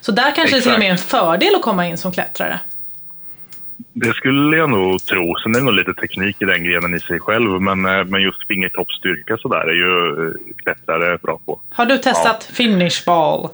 Så 0.00 0.12
där 0.12 0.34
kanske 0.34 0.56
det 0.56 0.62
till 0.62 0.72
och 0.72 0.78
med 0.78 0.86
är 0.88 0.92
en 0.92 0.98
fördel 0.98 1.54
att 1.54 1.62
komma 1.62 1.86
in 1.86 1.98
som 1.98 2.12
klättrare. 2.12 2.60
Det 3.92 4.12
skulle 4.14 4.56
jag 4.56 4.70
nog 4.70 5.04
tro. 5.04 5.36
Sen 5.36 5.54
är 5.54 5.58
det 5.58 5.64
nog 5.64 5.74
lite 5.74 5.94
teknik 5.94 6.42
i 6.42 6.44
den 6.44 6.64
grenen 6.64 6.94
i 6.94 7.00
sig 7.00 7.20
själv. 7.20 7.62
Men, 7.62 7.86
eh, 7.86 8.04
men 8.04 8.22
just 8.22 8.46
fingertoppsstyrka 8.46 9.36
så 9.36 9.48
där 9.48 9.68
är 9.68 9.74
ju 9.74 10.26
eh, 10.26 10.34
klättrare 10.56 11.18
bra 11.18 11.40
på. 11.46 11.60
Har 11.70 11.86
du 11.86 11.98
testat 11.98 12.44
finish 12.44 13.04
ball? 13.06 13.48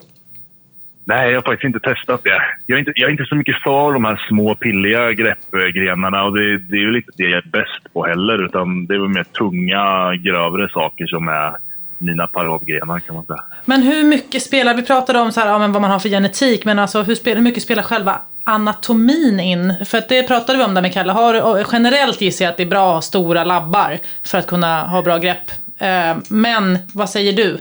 Nej, 1.03 1.29
jag 1.29 1.37
har 1.37 1.41
faktiskt 1.41 1.75
inte 1.75 1.79
testat 1.79 2.23
det. 2.23 2.41
Jag 2.65 2.75
är 2.75 2.79
inte, 2.79 2.91
jag 2.95 3.07
är 3.07 3.11
inte 3.11 3.25
så 3.25 3.35
mycket 3.35 3.63
för 3.63 3.93
de 3.93 4.05
här 4.05 4.25
små 4.27 4.55
pilliga 4.55 5.11
greppgrenarna 5.11 6.23
och 6.23 6.37
det, 6.37 6.57
det 6.57 6.75
är 6.75 6.81
ju 6.81 6.91
lite 6.91 7.11
det 7.15 7.23
jag 7.23 7.37
är 7.37 7.49
bäst 7.51 7.93
på 7.93 8.05
heller. 8.05 8.45
Utan 8.45 8.85
det 8.85 8.95
är 8.95 8.99
väl 8.99 9.09
mer 9.09 9.23
tunga, 9.23 10.15
grövre 10.15 10.69
saker 10.69 11.05
som 11.05 11.27
är 11.27 11.57
mina 11.97 12.27
paradgrenar 12.27 12.99
kan 12.99 13.15
man 13.15 13.25
säga. 13.25 13.43
Men 13.65 13.81
hur 13.81 14.03
mycket 14.03 14.41
spelar, 14.41 14.73
vi 14.73 14.83
pratade 14.83 15.19
om 15.19 15.31
så 15.31 15.39
här, 15.39 15.47
ja, 15.47 15.59
men 15.59 15.71
vad 15.71 15.81
man 15.81 15.91
har 15.91 15.99
för 15.99 16.09
genetik, 16.09 16.65
men 16.65 16.79
alltså 16.79 17.01
hur, 17.01 17.15
spelar, 17.15 17.35
hur 17.35 17.43
mycket 17.43 17.63
spelar 17.63 17.83
själva 17.83 18.21
anatomin 18.47 19.39
in? 19.39 19.73
För 19.85 19.97
att 19.97 20.09
det 20.09 20.27
pratade 20.27 20.57
vi 20.57 20.63
om 20.63 20.73
där 20.73 20.81
med 20.81 20.93
Kalle. 20.93 21.11
Har, 21.11 21.65
generellt 21.71 22.21
gissar 22.21 22.45
jag 22.45 22.51
att 22.51 22.57
det 22.57 22.63
är 22.63 22.67
bra 22.67 22.87
att 22.87 22.93
ha 22.93 23.01
stora 23.01 23.43
labbar 23.43 23.97
för 24.23 24.37
att 24.37 24.47
kunna 24.47 24.83
ha 24.83 25.01
bra 25.01 25.17
grepp. 25.17 25.51
Eh, 25.77 26.17
men 26.29 26.77
vad 26.93 27.09
säger 27.09 27.33
du? 27.33 27.57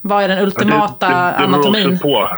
Vad 0.00 0.24
är 0.24 0.28
den 0.28 0.38
ultimata 0.38 1.08
det, 1.08 1.14
det, 1.14 1.20
det 1.38 1.44
anatomin? 1.44 1.98
på. 1.98 2.28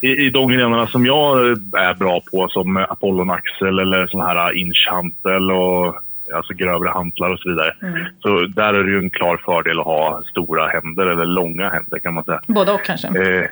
I, 0.00 0.08
I 0.08 0.30
de 0.30 0.48
grenarna 0.48 0.86
som 0.86 1.06
jag 1.06 1.48
är 1.76 1.94
bra 1.94 2.20
på, 2.32 2.48
som 2.48 2.76
Apollon 2.76 3.30
axel 3.30 3.78
eller 3.78 4.06
sån 4.06 4.20
här 4.20 4.56
inchhantel 4.56 5.50
och 5.50 5.96
alltså 6.34 6.54
grövre 6.54 6.88
hantlar 6.88 7.32
och 7.32 7.38
så 7.38 7.48
vidare. 7.48 7.74
Mm. 7.82 8.04
Så 8.22 8.46
där 8.46 8.74
är 8.74 8.84
det 8.84 8.90
ju 8.90 8.98
en 8.98 9.10
klar 9.10 9.36
fördel 9.44 9.80
att 9.80 9.84
ha 9.84 10.22
stora 10.30 10.68
händer, 10.68 11.06
eller 11.06 11.26
långa 11.26 11.70
händer 11.70 11.98
kan 11.98 12.14
man 12.14 12.24
säga. 12.24 12.40
Både 12.46 12.72
och 12.72 12.84
kanske. 12.84 13.08
Eh, 13.08 13.42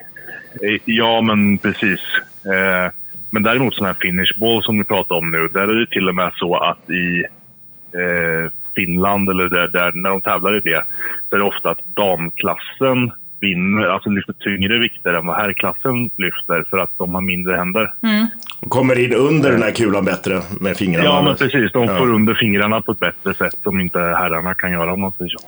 eh, 0.68 0.81
ja, 0.85 1.20
men 1.20 1.59
precis. 1.59 2.01
Eh, 2.45 2.91
men 3.35 3.43
däremot 3.43 3.74
sån 3.74 3.87
här 3.87 3.95
finish 4.01 4.39
ball 4.41 4.62
som 4.62 4.78
vi 4.78 4.85
pratar 4.85 5.14
om 5.16 5.30
nu, 5.30 5.49
där 5.53 5.62
är 5.68 5.74
det 5.80 5.87
till 5.91 6.09
och 6.09 6.14
med 6.14 6.30
så 6.35 6.57
att 6.57 6.91
i 6.91 7.24
eh, 8.01 8.51
Finland, 8.76 9.30
eller 9.30 9.49
där, 9.49 9.68
där, 9.68 9.93
när 9.95 10.11
de 10.11 10.20
tävlar 10.20 10.57
i 10.57 10.61
det, 10.61 10.82
så 11.28 11.35
är 11.37 11.39
det 11.41 11.45
ofta 11.45 11.70
att 11.70 11.85
damklassen 11.97 13.11
vinner, 13.41 13.87
alltså 13.89 14.11
lyfter 14.11 14.32
tyngre 14.32 14.78
vikter 14.78 15.14
än 15.14 15.26
vad 15.26 15.37
herrklassen 15.37 16.11
lyfter 16.16 16.64
för 16.70 16.78
att 16.78 16.91
de 16.99 17.14
har 17.14 17.20
mindre 17.20 17.57
händer. 17.57 17.95
Kommer 18.68 18.99
in 19.05 19.14
under 19.14 19.53
den 19.53 19.62
här 19.62 19.70
kulan 19.70 20.05
bättre 20.05 20.41
med 20.61 20.76
fingrarna. 20.76 21.05
Ja, 21.05 21.22
men 21.22 21.35
precis. 21.37 21.72
De 21.72 21.85
Ja. 21.85 21.97
får 21.99 22.12
under 22.14 22.35
fingrarna 22.35 22.80
på 22.80 22.93
ett 22.93 23.01
bättre 23.01 23.35
sätt 23.35 23.55
som 23.62 23.80
inte 23.80 23.99
herrarna 23.99 24.55
kan 24.55 24.72
göra 24.72 24.93
om 24.93 25.01
man 25.01 25.12
säger 25.12 25.30
så. 25.30 25.39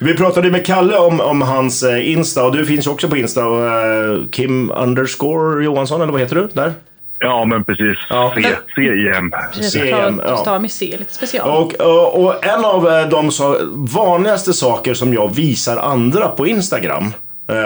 Vi 0.00 0.16
pratade 0.16 0.50
med 0.50 0.66
Kalle 0.66 0.96
om, 0.98 1.20
om 1.20 1.42
hans 1.42 1.82
eh, 1.82 2.12
Insta 2.12 2.44
och 2.44 2.56
du 2.56 2.66
finns 2.66 2.86
också 2.86 3.08
på 3.08 3.16
Insta. 3.16 3.46
Och, 3.46 3.64
eh, 3.66 4.18
Kim 4.30 4.70
underscore 4.76 5.64
Johansson, 5.64 6.00
eller 6.02 6.12
vad 6.12 6.20
heter 6.20 6.36
du? 6.36 6.48
Där? 6.52 6.72
Ja, 7.18 7.44
men 7.44 7.64
precis. 7.64 7.98
Ja. 8.10 8.32
C, 8.36 8.42
C-I-M. 8.74 9.32
Precis, 9.52 9.72
CM, 9.72 9.88
jag 9.88 10.20
ja. 10.26 10.36
stavar 10.36 10.58
med 10.58 10.70
C, 10.70 10.96
lite 10.98 11.14
special. 11.14 11.50
Och, 11.50 11.74
och, 11.74 12.24
och 12.24 12.46
en 12.46 12.64
av 12.64 12.88
eh, 12.88 13.08
de 13.08 13.30
så, 13.30 13.58
vanligaste 13.74 14.52
saker 14.52 14.94
som 14.94 15.14
jag 15.14 15.34
visar 15.34 15.76
andra 15.76 16.28
på 16.28 16.46
Instagram 16.46 17.04
eh, 17.48 17.56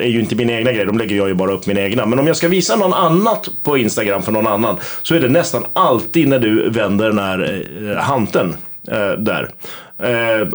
är 0.00 0.08
ju 0.08 0.20
inte 0.20 0.34
mina 0.34 0.52
egna 0.52 0.72
grejer, 0.72 0.86
de 0.86 0.98
lägger 0.98 1.16
jag 1.16 1.28
ju 1.28 1.34
bara 1.34 1.52
upp 1.52 1.66
mina 1.66 1.80
egna. 1.80 2.06
Men 2.06 2.18
om 2.18 2.26
jag 2.26 2.36
ska 2.36 2.48
visa 2.48 2.76
någon 2.76 2.94
annat 2.94 3.48
på 3.62 3.76
Instagram 3.78 4.22
för 4.22 4.32
någon 4.32 4.46
annan 4.46 4.76
så 5.02 5.14
är 5.14 5.20
det 5.20 5.28
nästan 5.28 5.64
alltid 5.72 6.28
när 6.28 6.38
du 6.38 6.70
vänder 6.70 7.06
den 7.06 7.18
här 7.18 7.98
hanteln 8.00 8.56
eh, 8.88 9.12
där. 9.12 9.48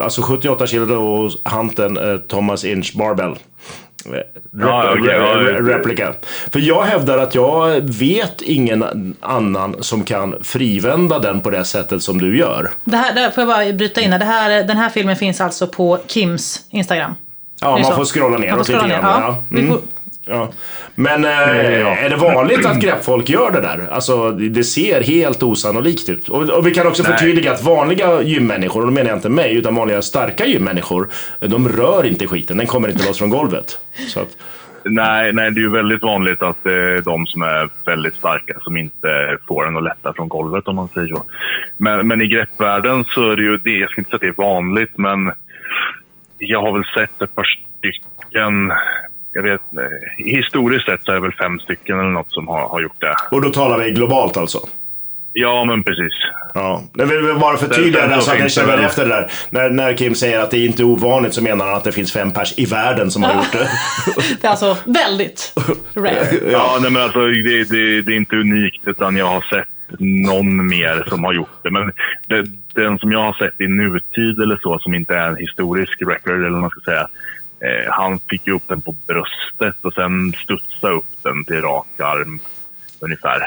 Alltså 0.00 0.22
78 0.22 0.66
kilo 0.66 0.94
och 0.94 1.30
hanteln 1.44 1.98
Thomas 2.28 2.64
Inch 2.64 2.96
Barbell. 2.96 3.34
Ja, 4.60 4.92
okej, 4.98 5.04
ja, 5.06 5.34
re- 5.36 5.62
det- 5.62 5.74
replika. 5.78 6.12
För 6.52 6.60
jag 6.60 6.82
hävdar 6.82 7.18
att 7.18 7.34
jag 7.34 7.80
vet 7.80 8.42
ingen 8.42 9.14
annan 9.20 9.76
som 9.80 10.04
kan 10.04 10.34
frivända 10.42 11.18
den 11.18 11.40
på 11.40 11.50
det 11.50 11.64
sättet 11.64 12.02
som 12.02 12.18
du 12.18 12.36
gör. 12.38 12.70
Det 12.84 12.96
här, 12.96 13.14
där 13.14 13.30
får 13.30 13.40
jag 13.42 13.48
bara 13.48 13.72
bryta 13.72 14.00
in 14.00 14.12
här. 14.12 14.18
Det 14.18 14.24
här. 14.24 14.64
Den 14.64 14.76
här 14.76 14.88
filmen 14.88 15.16
finns 15.16 15.40
alltså 15.40 15.66
på 15.66 15.98
Kims 16.06 16.60
Instagram. 16.70 17.14
Ja, 17.60 17.66
det 17.76 17.82
man 17.82 17.84
så? 17.84 17.96
får 17.96 18.04
scrolla 18.04 18.28
Man 18.28 18.38
får 18.40 18.46
neråt 18.46 18.68
lite 18.68 18.78
scrolla 18.80 18.94
ner, 18.96 19.02
grann. 19.02 19.22
ja. 19.22 19.44
Ja. 19.50 19.58
Mm. 19.58 19.78
Ja. 20.24 20.52
Men 20.94 21.24
eh, 21.24 21.30
ja. 21.30 21.96
är 21.96 22.10
det 22.10 22.16
vanligt 22.16 22.66
att 22.66 22.80
greppfolk 22.80 23.28
gör 23.28 23.50
det 23.50 23.60
där? 23.60 23.88
Alltså, 23.90 24.30
det 24.30 24.64
ser 24.64 25.02
helt 25.02 25.42
osannolikt 25.42 26.08
ut. 26.08 26.28
Och, 26.28 26.50
och 26.50 26.66
vi 26.66 26.70
kan 26.70 26.86
också 26.86 27.02
Nej. 27.02 27.12
förtydliga 27.12 27.52
att 27.52 27.62
vanliga 27.62 28.22
gymmänniskor, 28.22 28.80
och 28.80 28.86
då 28.86 28.92
menar 28.92 29.10
jag 29.10 29.18
inte 29.18 29.28
mig, 29.28 29.56
utan 29.56 29.74
vanliga 29.74 30.02
starka 30.02 30.46
gymmänniskor, 30.46 31.08
de 31.40 31.68
rör 31.68 32.06
inte 32.06 32.26
skiten. 32.26 32.56
Den 32.56 32.66
kommer 32.66 32.88
inte 32.88 33.06
loss 33.06 33.18
från 33.18 33.30
golvet. 33.30 33.78
Så 34.08 34.20
att, 34.20 34.36
Nej, 34.84 35.32
nej, 35.32 35.50
det 35.50 35.60
är 35.60 35.62
ju 35.62 35.70
väldigt 35.70 36.02
vanligt 36.02 36.42
att 36.42 36.56
det 36.62 36.72
är 36.72 37.00
de 37.00 37.26
som 37.26 37.42
är 37.42 37.68
väldigt 37.84 38.14
starka 38.14 38.60
som 38.60 38.76
inte 38.76 39.38
får 39.48 39.64
den 39.64 39.76
att 39.76 39.82
lätta 39.82 40.12
från 40.12 40.28
golvet 40.28 40.68
om 40.68 40.76
man 40.76 40.88
säger 40.88 41.08
så. 41.08 41.24
Men, 41.76 42.08
men 42.08 42.22
i 42.22 42.26
greppvärlden 42.26 43.04
så 43.04 43.30
är 43.30 43.36
det 43.36 43.42
ju 43.42 43.56
det, 43.56 43.70
jag 43.70 43.90
ska 43.90 44.00
inte 44.00 44.10
säga 44.10 44.16
att 44.16 44.36
det 44.36 44.42
är 44.42 44.46
vanligt, 44.46 44.98
men 44.98 45.32
jag 46.38 46.62
har 46.62 46.72
väl 46.72 46.84
sett 46.94 47.22
ett 47.22 47.34
par 47.34 47.46
stycken, 47.78 48.72
jag 49.32 49.42
vet 49.42 49.60
eh, 49.60 50.24
historiskt 50.24 50.84
sett 50.84 51.04
så 51.04 51.10
är 51.10 51.14
det 51.14 51.20
väl 51.20 51.32
fem 51.32 51.58
stycken 51.58 51.98
eller 51.98 52.10
något 52.10 52.32
som 52.32 52.48
har, 52.48 52.68
har 52.68 52.80
gjort 52.80 53.00
det. 53.00 53.16
och 53.30 53.42
då 53.42 53.50
talar 53.50 53.78
vi 53.78 53.90
globalt 53.90 54.36
alltså? 54.36 54.58
Ja, 55.32 55.64
men 55.64 55.84
precis. 55.84 56.12
Ja, 56.54 56.82
det 56.92 57.04
vill 57.04 57.22
vi 57.22 57.34
bara 57.34 57.56
förtydliga 57.56 58.06
det 58.06 58.20
så 58.20 58.32
att 58.32 58.40
ni 58.40 58.50
känner 58.50 58.78
efter 58.78 59.02
det 59.02 59.08
där. 59.08 59.30
När, 59.50 59.70
när 59.70 59.94
Kim 59.94 60.14
säger 60.14 60.40
att 60.40 60.50
det 60.50 60.58
är 60.58 60.66
inte 60.66 60.84
ovanligt 60.84 61.34
så 61.34 61.42
menar 61.42 61.66
han 61.66 61.74
att 61.74 61.84
det 61.84 61.92
finns 61.92 62.12
fem 62.12 62.30
pers 62.32 62.58
i 62.58 62.64
världen 62.64 63.10
som 63.10 63.22
har 63.22 63.34
gjort 63.34 63.52
det. 63.52 63.68
Det 64.40 64.46
är 64.46 64.50
alltså 64.50 64.76
väldigt 64.84 65.54
rare. 65.94 66.26
Ja, 66.50 66.78
nej, 66.80 66.90
men 66.90 67.02
alltså, 67.02 67.26
det, 67.26 67.64
det, 67.64 68.02
det 68.02 68.12
är 68.12 68.16
inte 68.16 68.36
unikt, 68.36 68.88
utan 68.88 69.16
jag 69.16 69.26
har 69.26 69.40
sett 69.40 69.68
någon 69.98 70.68
mer 70.68 71.04
som 71.08 71.24
har 71.24 71.32
gjort 71.32 71.58
det. 71.62 71.70
Men 71.70 71.92
det, 72.26 72.44
den 72.74 72.98
som 72.98 73.12
jag 73.12 73.22
har 73.22 73.32
sett 73.32 73.60
i 73.60 73.66
nutid 73.66 74.40
eller 74.40 74.58
så, 74.62 74.78
som 74.78 74.94
inte 74.94 75.14
är 75.14 75.28
en 75.28 75.36
historisk 75.36 76.02
record, 76.02 76.38
eller 76.38 76.50
vad 76.50 76.60
man 76.60 76.70
ska 76.70 76.80
säga, 76.80 77.08
eh, 77.64 77.90
han 77.92 78.18
fick 78.30 78.46
ju 78.46 78.52
upp 78.54 78.68
den 78.68 78.80
på 78.82 78.94
bröstet 79.06 79.84
och 79.84 79.92
sen 79.94 80.32
studsade 80.32 80.94
upp 80.94 81.04
den 81.22 81.44
till 81.44 81.60
rak 81.62 81.86
arm, 82.00 82.38
ungefär. 83.00 83.40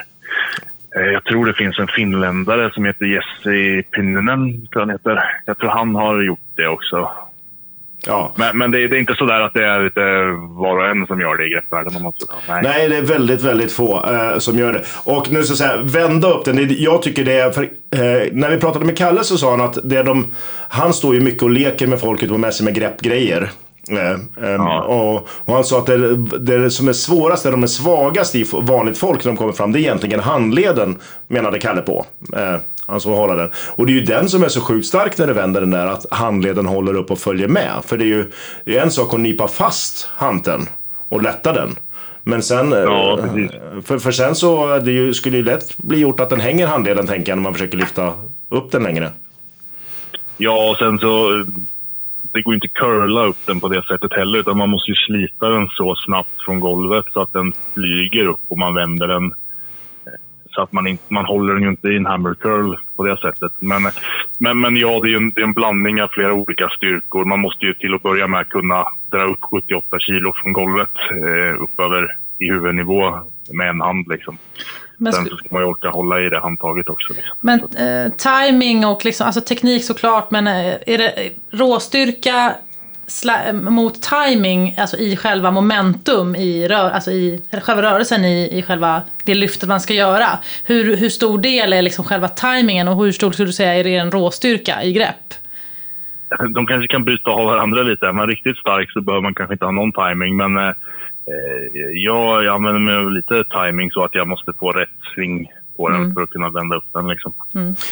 Eh, 0.96 1.02
jag 1.14 1.24
tror 1.24 1.46
det 1.46 1.54
finns 1.54 1.80
en 1.80 1.88
finländare 1.88 2.72
som 2.74 2.86
heter 2.86 3.06
Jesse 3.06 3.84
Pinninen, 3.92 4.68
tror 4.68 4.80
han 4.82 4.90
heter. 4.90 5.24
Jag 5.46 5.58
tror 5.58 5.70
han 5.70 5.96
har 5.96 6.22
gjort 6.22 6.40
det 6.56 6.68
också. 6.68 7.10
Ja. 8.08 8.34
Men, 8.38 8.58
men 8.58 8.72
det, 8.72 8.84
är- 8.84 8.88
det 8.88 8.98
är 8.98 9.00
inte 9.00 9.16
så 9.16 9.26
där 9.26 9.42
att 9.42 9.54
det 9.54 9.66
är 9.66 9.84
lite 9.84 10.02
var 10.50 10.78
och 10.78 10.88
en 10.88 11.08
som 11.08 11.20
gör 11.22 11.36
det 11.38 11.46
i 11.46 11.50
greppvärlden. 11.50 11.94
Nej. 12.48 12.60
Nej, 12.64 12.90
det 12.90 12.98
är 12.98 13.02
väldigt, 13.02 13.42
väldigt 13.42 13.72
få 13.72 14.06
eh, 14.14 14.38
som 14.38 14.60
gör 14.60 14.74
det. 14.74 14.84
Och 15.04 15.32
nu 15.32 15.38
jag 15.38 15.48
säga, 15.48 15.78
vända 15.84 16.28
upp 16.34 16.46
den. 16.46 16.68
Jag 16.70 17.02
tycker 17.02 17.26
det 17.26 17.40
är, 17.40 17.52
för, 17.52 17.64
eh, 17.64 18.30
när 18.32 18.50
vi 18.50 18.58
pratade 18.58 18.86
med 18.86 18.98
Kalle 18.98 19.24
så 19.24 19.38
sa 19.38 19.52
han 19.52 19.62
att 19.62 19.78
det 19.84 19.98
är 19.98 20.04
de, 20.04 20.32
han 20.70 20.94
står 20.94 21.16
ju 21.16 21.22
mycket 21.22 21.44
och 21.44 21.50
leker 21.50 21.88
med 21.88 22.00
folk 22.00 22.24
ute 22.24 22.32
på 22.34 22.38
mässor 22.38 22.66
med 22.66 22.76
greppgrejer. 22.76 23.50
Eh, 23.90 24.12
ehm, 24.12 24.22
Ja. 24.38 24.82
och, 24.82 25.28
och 25.46 25.54
han 25.54 25.64
sa 25.64 25.80
att 25.80 25.86
det, 25.86 26.16
det 26.40 26.72
som 26.72 26.88
är 26.88 26.94
svårast, 26.94 27.44
det 27.44 27.52
de 27.52 27.64
är 27.64 27.68
svagast 27.68 28.36
i 28.36 28.46
vanligt 28.54 28.98
folk 28.98 29.24
när 29.26 29.32
de 29.32 29.38
kommer 29.38 29.54
fram, 29.54 29.72
det 29.72 29.80
är 29.80 29.82
egentligen 29.82 30.20
handleden, 30.20 30.98
menade 31.28 31.60
Kalle 31.60 31.82
på. 31.82 32.06
Eh, 32.36 32.56
alltså 32.86 33.12
att 33.12 33.18
hålla 33.18 33.36
den. 33.36 33.50
Och 33.68 33.86
det 33.86 33.92
är 33.92 33.96
ju 33.96 34.02
den 34.06 34.30
som 34.30 34.44
är 34.44 34.48
så 34.50 34.62
sjukt 34.62 34.88
stark 34.88 35.18
när 35.18 35.28
du 35.28 35.34
vänder 35.34 35.62
den 35.62 35.72
där, 35.72 35.88
att 35.88 36.06
handleden 36.12 36.66
håller 36.66 36.94
upp 36.94 37.12
och 37.12 37.20
följer 37.20 37.48
med. 37.48 37.72
För 37.86 37.98
det 37.98 38.04
är 38.04 38.08
ju 38.08 38.32
det 38.66 38.78
är 38.78 38.82
en 38.82 38.92
sak 38.92 39.14
att 39.14 39.20
nypa 39.20 39.48
fast 39.48 40.10
hanteln 40.16 40.68
och 41.10 41.22
lätta 41.24 41.54
den. 41.54 41.76
Men 42.24 42.42
sen, 42.44 42.74
eh, 42.74 42.80
Ja, 42.80 43.20
för, 43.84 44.00
för 44.00 44.12
sen 44.12 44.36
så 44.36 44.78
det 44.80 44.92
ju, 44.92 45.14
skulle 45.14 45.38
ju 45.38 45.44
lätt 45.44 45.78
bli 45.78 45.98
gjort 46.00 46.20
att 46.20 46.30
den 46.30 46.40
hänger 46.40 46.68
handleden 46.68 47.08
tänker 47.08 47.32
jag 47.32 47.38
när 47.38 47.44
man 47.44 47.54
försöker 47.54 47.78
lyfta 47.78 48.14
upp 48.52 48.72
den 48.72 48.84
längre. 48.84 49.12
Ja, 50.38 50.70
och 50.70 50.78
sen 50.78 51.00
så... 51.00 51.46
Det 52.36 52.42
går 52.42 52.54
inte 52.54 52.68
att 52.68 52.74
curla 52.74 53.26
upp 53.26 53.46
den 53.46 53.60
på 53.60 53.68
det 53.68 53.84
sättet 53.84 54.14
heller, 54.14 54.40
utan 54.40 54.58
man 54.58 54.70
måste 54.70 54.92
ju 54.92 54.96
slita 54.96 55.50
den 55.50 55.68
så 55.68 55.96
snabbt 55.96 56.42
från 56.46 56.60
golvet 56.60 57.06
så 57.14 57.22
att 57.22 57.34
den 57.34 57.54
flyger 57.74 58.26
upp 58.26 58.42
och 58.48 58.58
man 58.58 58.74
vänder 58.74 59.08
den. 59.08 59.26
Eh, 59.26 60.20
så 60.50 60.62
att 60.62 60.72
man, 60.72 60.88
inte, 60.88 61.04
man 61.14 61.26
håller 61.26 61.54
den 61.54 61.64
ju 61.64 61.70
inte 61.70 61.88
i 61.88 61.98
en 61.98 62.06
hammer 62.06 62.34
curl 62.34 62.76
på 62.96 63.04
det 63.04 63.18
sättet. 63.18 63.52
Men 63.60 63.82
Men, 64.38 64.60
men 64.60 64.78
ja, 64.78 65.00
det 65.04 65.14
är, 65.14 65.18
en, 65.18 65.30
det 65.30 65.42
är 65.42 65.44
en 65.44 65.54
blandning 65.54 66.02
av 66.02 66.08
flera 66.08 66.34
olika 66.34 66.70
styrkor. 66.70 67.26
Man 67.26 67.40
måste 67.40 67.66
ju 67.66 67.74
till 67.74 67.94
att 67.94 68.04
börja 68.04 68.28
med 68.28 68.50
kunna 68.50 68.86
dra 69.12 69.24
upp 69.24 69.44
78 69.52 70.00
kilo 70.00 70.34
från 70.36 70.54
golvet 70.54 70.96
eh, 71.12 71.62
upp 71.64 71.80
över 71.80 72.18
i 72.40 72.46
huvudnivå 72.50 73.20
med 73.54 73.70
en 73.70 73.82
hand. 73.82 74.08
Liksom. 74.08 74.38
Men, 74.98 75.14
Sen 75.14 75.26
så 75.26 75.38
ska 75.38 75.48
man 75.52 75.62
ju 75.62 75.68
orka 75.68 75.90
hålla 75.90 76.22
i 76.22 76.30
det 76.30 76.40
handtaget 76.40 76.90
också. 76.90 77.14
Liksom. 77.14 77.38
men 77.40 77.60
eh, 77.60 78.12
timing 78.12 78.86
och 78.86 79.06
liksom, 79.06 79.26
alltså 79.26 79.42
teknik 79.42 79.84
såklart, 79.84 80.32
men 80.32 80.48
eh, 80.48 80.74
är 80.88 80.98
det 80.98 81.10
eh, 81.10 81.32
råstyrka 81.52 82.56
sla- 83.08 83.70
mot 83.70 84.02
timing, 84.02 84.76
alltså 84.78 84.98
i 84.98 85.18
själva 85.18 85.52
momentum, 85.52 86.36
i, 86.36 86.68
rör, 86.68 86.90
alltså 86.90 87.12
i 87.12 87.42
själva 87.64 87.82
rörelsen 87.82 88.26
i, 88.26 88.58
i 88.58 88.62
själva 88.62 89.02
det 89.24 89.36
lyftet 89.36 89.70
man 89.70 89.82
ska 89.82 89.94
göra. 89.94 90.28
Hur, 90.64 90.98
hur 90.98 91.10
stor 91.10 91.38
del 91.38 91.74
är 91.74 91.82
liksom 91.82 92.06
själva 92.06 92.28
timingen 92.28 92.88
och 92.88 93.06
hur 93.06 93.12
stor 93.12 93.32
skulle 93.32 93.50
du 93.50 93.54
säga 93.54 93.76
är 93.76 93.84
det 93.84 93.96
en 93.96 94.12
råstyrka 94.12 94.84
i 94.84 94.94
grepp? 94.94 95.34
De 96.50 96.68
kanske 96.68 96.88
kan 96.88 97.06
byta 97.06 97.32
av 97.32 97.46
varandra 97.46 97.82
lite. 97.82 98.08
Är 98.08 98.14
man 98.14 98.28
riktigt 98.28 98.58
stark 98.58 98.92
så 98.92 99.02
behöver 99.02 99.24
man 99.24 99.36
kanske 99.36 99.54
inte 99.54 99.66
ha 99.66 99.72
någon 99.72 99.92
timing. 99.92 100.38
Men 100.38 100.58
eh, 101.28 101.82
eh, 101.82 101.90
jag 101.94 102.48
använder 102.48 102.80
mig 102.80 102.96
av 102.96 103.12
lite 103.12 103.44
timing 103.44 103.92
så 103.92 104.04
att 104.04 104.16
jag 104.16 104.28
måste 104.28 104.54
få 104.60 104.72
rätt 104.72 104.90
sving 105.16 105.48
på 105.78 105.90
den 105.90 106.14
för 106.14 106.22
att 106.22 106.30
kunna 106.30 106.50
vända 106.50 106.76
upp 106.78 106.84
den. 106.94 107.08
Liksom. 107.08 107.34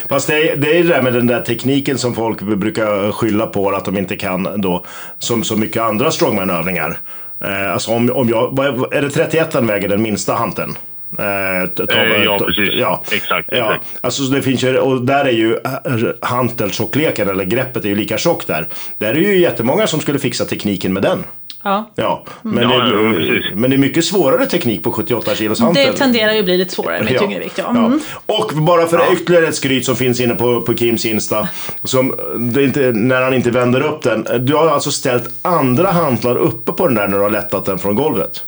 Fast 0.09 0.27
det 0.27 0.49
är, 0.51 0.55
det 0.57 0.77
är 0.79 0.83
det 0.83 0.89
där 0.89 1.01
med 1.01 1.13
den 1.13 1.27
där 1.27 1.41
tekniken 1.41 1.97
som 1.97 2.13
folk 2.15 2.41
brukar 2.41 3.11
skylla 3.11 3.45
på 3.47 3.69
att 3.69 3.85
de 3.85 3.97
inte 3.97 4.15
kan 4.15 4.61
då. 4.61 4.85
Som 5.19 5.43
så 5.43 5.57
mycket 5.57 5.81
andra 5.81 6.11
strongman-övningar. 6.11 6.97
Eh, 7.45 7.73
alltså 7.73 7.91
om, 7.91 8.09
om 8.13 8.29
jag, 8.29 8.49
vad 8.51 8.93
är- 8.93 9.01
det 9.01 9.09
31 9.09 9.51
den 9.51 9.67
väger 9.67 9.89
den 9.89 10.01
minsta 10.01 10.33
hanteln? 10.33 10.71
Eh, 11.19 11.61
Eh, 11.61 12.23
ja, 12.25 12.37
precis. 12.47 12.69
Ja, 12.79 13.03
Exakt, 13.13 13.49
Ja. 13.51 13.57
exakt. 13.57 13.85
Alltså 14.01 14.23
det 14.23 14.41
finns 14.41 14.63
ju, 14.63 14.77
och 14.77 15.01
där 15.01 15.25
är 15.25 15.31
ju 15.31 15.53
eh, 15.53 16.09
hanteltjockleken, 16.21 17.29
eller 17.29 17.43
greppet 17.45 17.85
är 17.85 17.89
ju 17.89 17.95
lika 17.95 18.17
tjockt 18.17 18.47
där. 18.47 18.67
Där 18.97 19.09
är 19.09 19.19
ju 19.19 19.39
jättemånga 19.39 19.87
som 19.87 19.99
skulle 19.99 20.19
fixa 20.19 20.45
tekniken 20.45 20.93
med 20.93 21.03
den. 21.03 21.23
Ja. 21.63 21.89
Ja, 21.95 22.23
men, 22.41 22.63
Ja, 22.63 22.69
det, 22.69 23.25
ja, 23.25 23.55
men 23.55 23.69
det 23.69 23.75
är 23.75 23.77
mycket 23.77 24.05
svårare 24.05 24.45
teknik 24.45 24.83
på 24.83 24.91
78 24.91 25.35
kilos 25.35 25.59
hantel. 25.59 25.91
Det 25.91 25.97
tenderar 25.97 26.33
ju 26.33 26.39
att 26.39 26.45
bli 26.45 26.57
lite 26.57 26.73
svårare 26.75 27.03
med 27.03 27.19
tyngre 27.19 27.39
vikt. 27.39 27.57
Ja. 27.57 27.69
Mm. 27.69 27.99
Och 28.25 28.51
bara 28.53 28.87
för 28.87 29.13
ytterligare 29.13 29.47
ett 29.47 29.55
skryt 29.55 29.85
som 29.85 29.95
finns 29.95 30.19
inne 30.19 30.35
på, 30.35 30.61
på 30.61 30.73
Kims 30.75 31.05
Insta. 31.05 31.47
Som 31.83 32.13
det 32.37 32.63
inte, 32.63 32.91
när 32.91 33.21
han 33.21 33.33
inte 33.33 33.51
vänder 33.51 33.81
upp 33.81 34.01
den. 34.01 34.45
Du 34.45 34.55
har 34.55 34.67
alltså 34.67 34.91
ställt 34.91 35.29
andra 35.41 35.91
hantlar 35.91 36.35
uppe 36.35 36.71
på 36.71 36.87
den 36.87 36.95
där 36.95 37.07
när 37.07 37.17
du 37.17 37.23
har 37.23 37.29
lättat 37.29 37.65
den 37.65 37.79
från 37.79 37.95
golvet. 37.95 38.45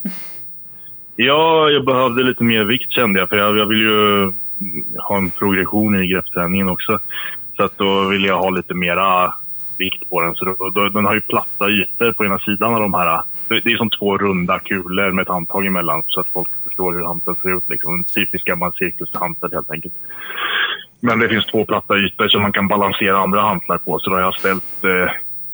Ja, 1.16 1.70
jag 1.70 1.86
behövde 1.86 2.24
lite 2.24 2.44
mer 2.44 2.64
vikt 2.64 2.92
kände 2.92 3.20
jag. 3.20 3.30
För 3.30 3.38
jag, 3.38 3.58
jag 3.58 3.66
vill 3.66 3.82
ju 3.82 4.34
ha 5.00 5.18
en 5.18 5.30
progression 5.30 6.04
i 6.04 6.08
greppträningen 6.08 6.70
också. 6.70 7.00
Så 7.58 7.64
att 7.64 7.78
då 7.78 8.08
vill 8.08 8.26
jag 8.26 8.40
ha 8.40 8.50
lite 8.50 8.74
mera 8.74 9.34
vikt 9.78 10.10
på 10.10 10.22
den. 10.22 10.36
Så 10.36 10.46
då, 10.46 10.70
då, 10.70 10.90
den 10.90 11.06
har 11.06 11.16
ju 11.16 11.22
platta 11.22 11.70
ytor 11.70 12.14
på 12.14 12.26
ena 12.26 12.40
sidan 12.40 12.74
av 12.74 12.82
de 12.82 12.94
här. 12.94 13.24
Det 13.48 13.66
är 13.66 13.78
som 13.78 13.90
två 13.90 14.18
runda 14.18 14.60
kulor 14.60 15.12
med 15.12 15.22
ett 15.22 15.28
handtag 15.28 15.66
emellan 15.66 16.04
så 16.08 16.20
att 16.20 16.28
folk 16.34 16.50
förstår 16.64 16.94
hur 16.94 17.04
hanteln 17.04 17.36
ser 17.42 17.58
ut. 17.58 17.64
Liksom. 17.68 17.96
En 17.96 18.04
typisk 18.04 18.46
gammal 18.46 18.74
cirkushantel 18.74 19.54
helt 19.54 19.72
enkelt. 19.72 19.94
Men 21.00 21.20
det 21.20 21.30
finns 21.30 21.46
två 21.46 21.66
platta 21.66 21.98
ytor 21.98 22.28
som 22.28 22.42
man 22.42 22.52
kan 22.52 22.68
balansera 22.68 23.18
andra 23.18 23.42
hantlar 23.42 23.78
på. 23.78 24.00
Så 24.00 24.10
då 24.10 24.16
har 24.16 24.22
jag 24.22 24.40
ställt, 24.40 24.84
eh, 24.84 25.12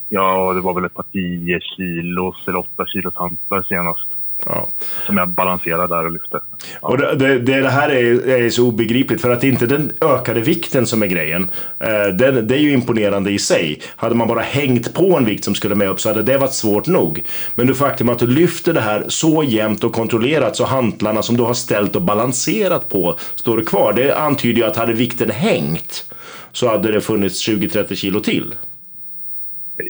ja 0.10 0.54
det 0.54 0.62
var 0.62 0.74
väl 0.74 0.86
ett 0.86 0.94
par 0.94 1.06
10 1.12 1.60
kilos 1.60 2.48
eller 2.48 2.60
8 2.60 2.86
kilos 2.86 3.16
hantlar 3.16 3.64
senast. 3.64 4.08
Ja. 4.46 4.68
Som 5.06 5.18
jag 5.18 5.30
balanserar 5.30 5.88
där 5.88 6.06
och 6.06 6.12
lyfter. 6.12 6.42
Och 6.80 6.98
det, 6.98 7.16
det, 7.16 7.62
det 7.62 7.70
här 7.70 7.90
är, 7.90 8.30
är 8.30 8.50
så 8.50 8.68
obegripligt 8.68 9.22
för 9.22 9.30
att 9.30 9.42
det 9.42 9.48
är 9.48 9.52
inte 9.52 9.66
den 9.66 9.92
ökade 10.02 10.42
vikten 10.42 10.86
som 10.88 11.04
är 11.04 11.08
grejen. 11.08 11.50
Eh, 11.80 12.08
den, 12.14 12.48
det 12.48 12.56
är 12.56 12.60
ju 12.60 12.74
imponerande 12.74 13.32
i 13.32 13.40
sig. 13.40 13.82
Hade 13.96 14.16
man 14.16 14.28
bara 14.28 14.42
hängt 14.42 14.94
på 14.94 15.18
en 15.18 15.26
vikt 15.26 15.44
som 15.44 15.56
skulle 15.56 15.76
med 15.76 15.90
upp 15.90 16.00
så 16.00 16.10
hade 16.10 16.24
det 16.24 16.38
varit 16.38 16.54
svårt 16.54 16.88
nog. 16.88 17.24
Men 17.56 17.68
det 17.68 17.74
faktum 17.74 18.10
att 18.10 18.20
du 18.20 18.28
lyfter 18.28 18.74
det 18.74 18.82
här 18.82 19.06
så 19.08 19.44
jämnt 19.44 19.84
och 19.84 19.94
kontrollerat 19.94 20.56
så 20.56 20.66
hantlarna 20.66 21.22
som 21.22 21.38
du 21.38 21.44
har 21.44 21.54
ställt 21.54 21.96
och 21.96 22.02
balanserat 22.02 22.90
på 22.90 23.18
står 23.36 23.64
kvar. 23.64 23.94
Det 23.94 24.18
antyder 24.18 24.62
ju 24.62 24.68
att 24.68 24.76
hade 24.76 24.94
vikten 24.94 25.30
hängt 25.30 26.06
så 26.52 26.68
hade 26.68 26.92
det 26.92 27.02
funnits 27.02 27.48
20-30 27.48 27.96
kilo 27.96 28.20
till. 28.20 28.54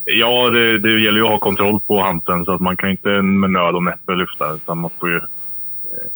Ja, 0.05 0.49
det, 0.49 0.79
det 0.79 0.89
gäller 0.89 1.19
ju 1.19 1.23
att 1.23 1.31
ha 1.31 1.37
kontroll 1.37 1.79
på 1.87 2.01
hanteln 2.01 2.45
så 2.45 2.53
att 2.53 2.61
man 2.61 2.77
kan 2.77 2.89
inte 2.89 3.09
med 3.09 3.49
nöd 3.49 3.75
och 3.75 3.83
näppe 3.83 4.15
lyfta. 4.15 4.53
Utan 4.53 4.77
man 4.77 4.89
får 4.99 5.09
ju, 5.09 5.15
eh, 5.15 5.21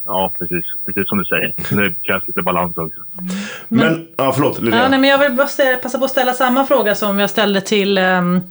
ja, 0.05 0.31
precis, 0.39 0.65
precis 0.85 1.07
som 1.07 1.17
du 1.17 1.25
säger. 1.25 1.53
Det 1.69 1.95
krävs 2.03 2.27
lite 2.27 2.41
balans 2.41 2.77
också. 2.77 2.99
Men, 3.67 4.07
ja 4.17 4.31
förlåt 4.31 4.61
Linnea. 4.61 4.83
Ja, 4.83 4.89
nej, 4.89 4.99
men 4.99 5.09
jag 5.09 5.17
vill 5.17 5.31
bara 5.31 5.77
passa 5.81 5.97
på 5.99 6.05
att 6.05 6.11
ställa 6.11 6.33
samma 6.33 6.65
fråga 6.65 6.95
som 6.95 7.19
jag 7.19 7.29
ställde 7.29 7.61
till, 7.61 7.97
ehm, 7.97 8.41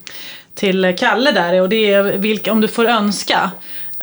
till 0.55 0.95
Kalle 0.99 1.33
där. 1.33 1.63
Och 1.63 1.69
det 1.69 1.93
är 1.93 2.19
vilka, 2.19 2.53
om 2.53 2.61
du 2.61 2.69
får 2.69 2.85
önska. 2.85 3.51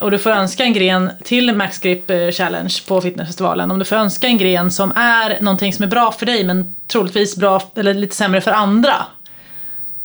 Och 0.02 0.12
du 0.12 0.20
får 0.20 0.30
önska 0.30 0.64
en 0.64 0.74
gren 0.74 1.10
till 1.24 1.56
Max 1.56 1.80
Grip 1.80 2.10
eh, 2.10 2.32
Challenge 2.32 2.74
på 2.88 3.02
fitnessfestivalen. 3.02 3.72
Om 3.72 3.80
du 3.80 3.86
får 3.86 3.96
önska 3.96 4.28
en 4.28 4.38
gren 4.38 4.72
som 4.72 4.92
är 4.96 5.42
någonting 5.42 5.74
som 5.74 5.84
är 5.84 5.88
bra 5.88 6.12
för 6.12 6.26
dig 6.26 6.44
men 6.44 6.76
troligtvis 6.88 7.38
bra 7.38 7.62
eller 7.76 7.94
lite 7.94 8.16
sämre 8.16 8.42
för 8.42 8.52
andra. 8.52 8.94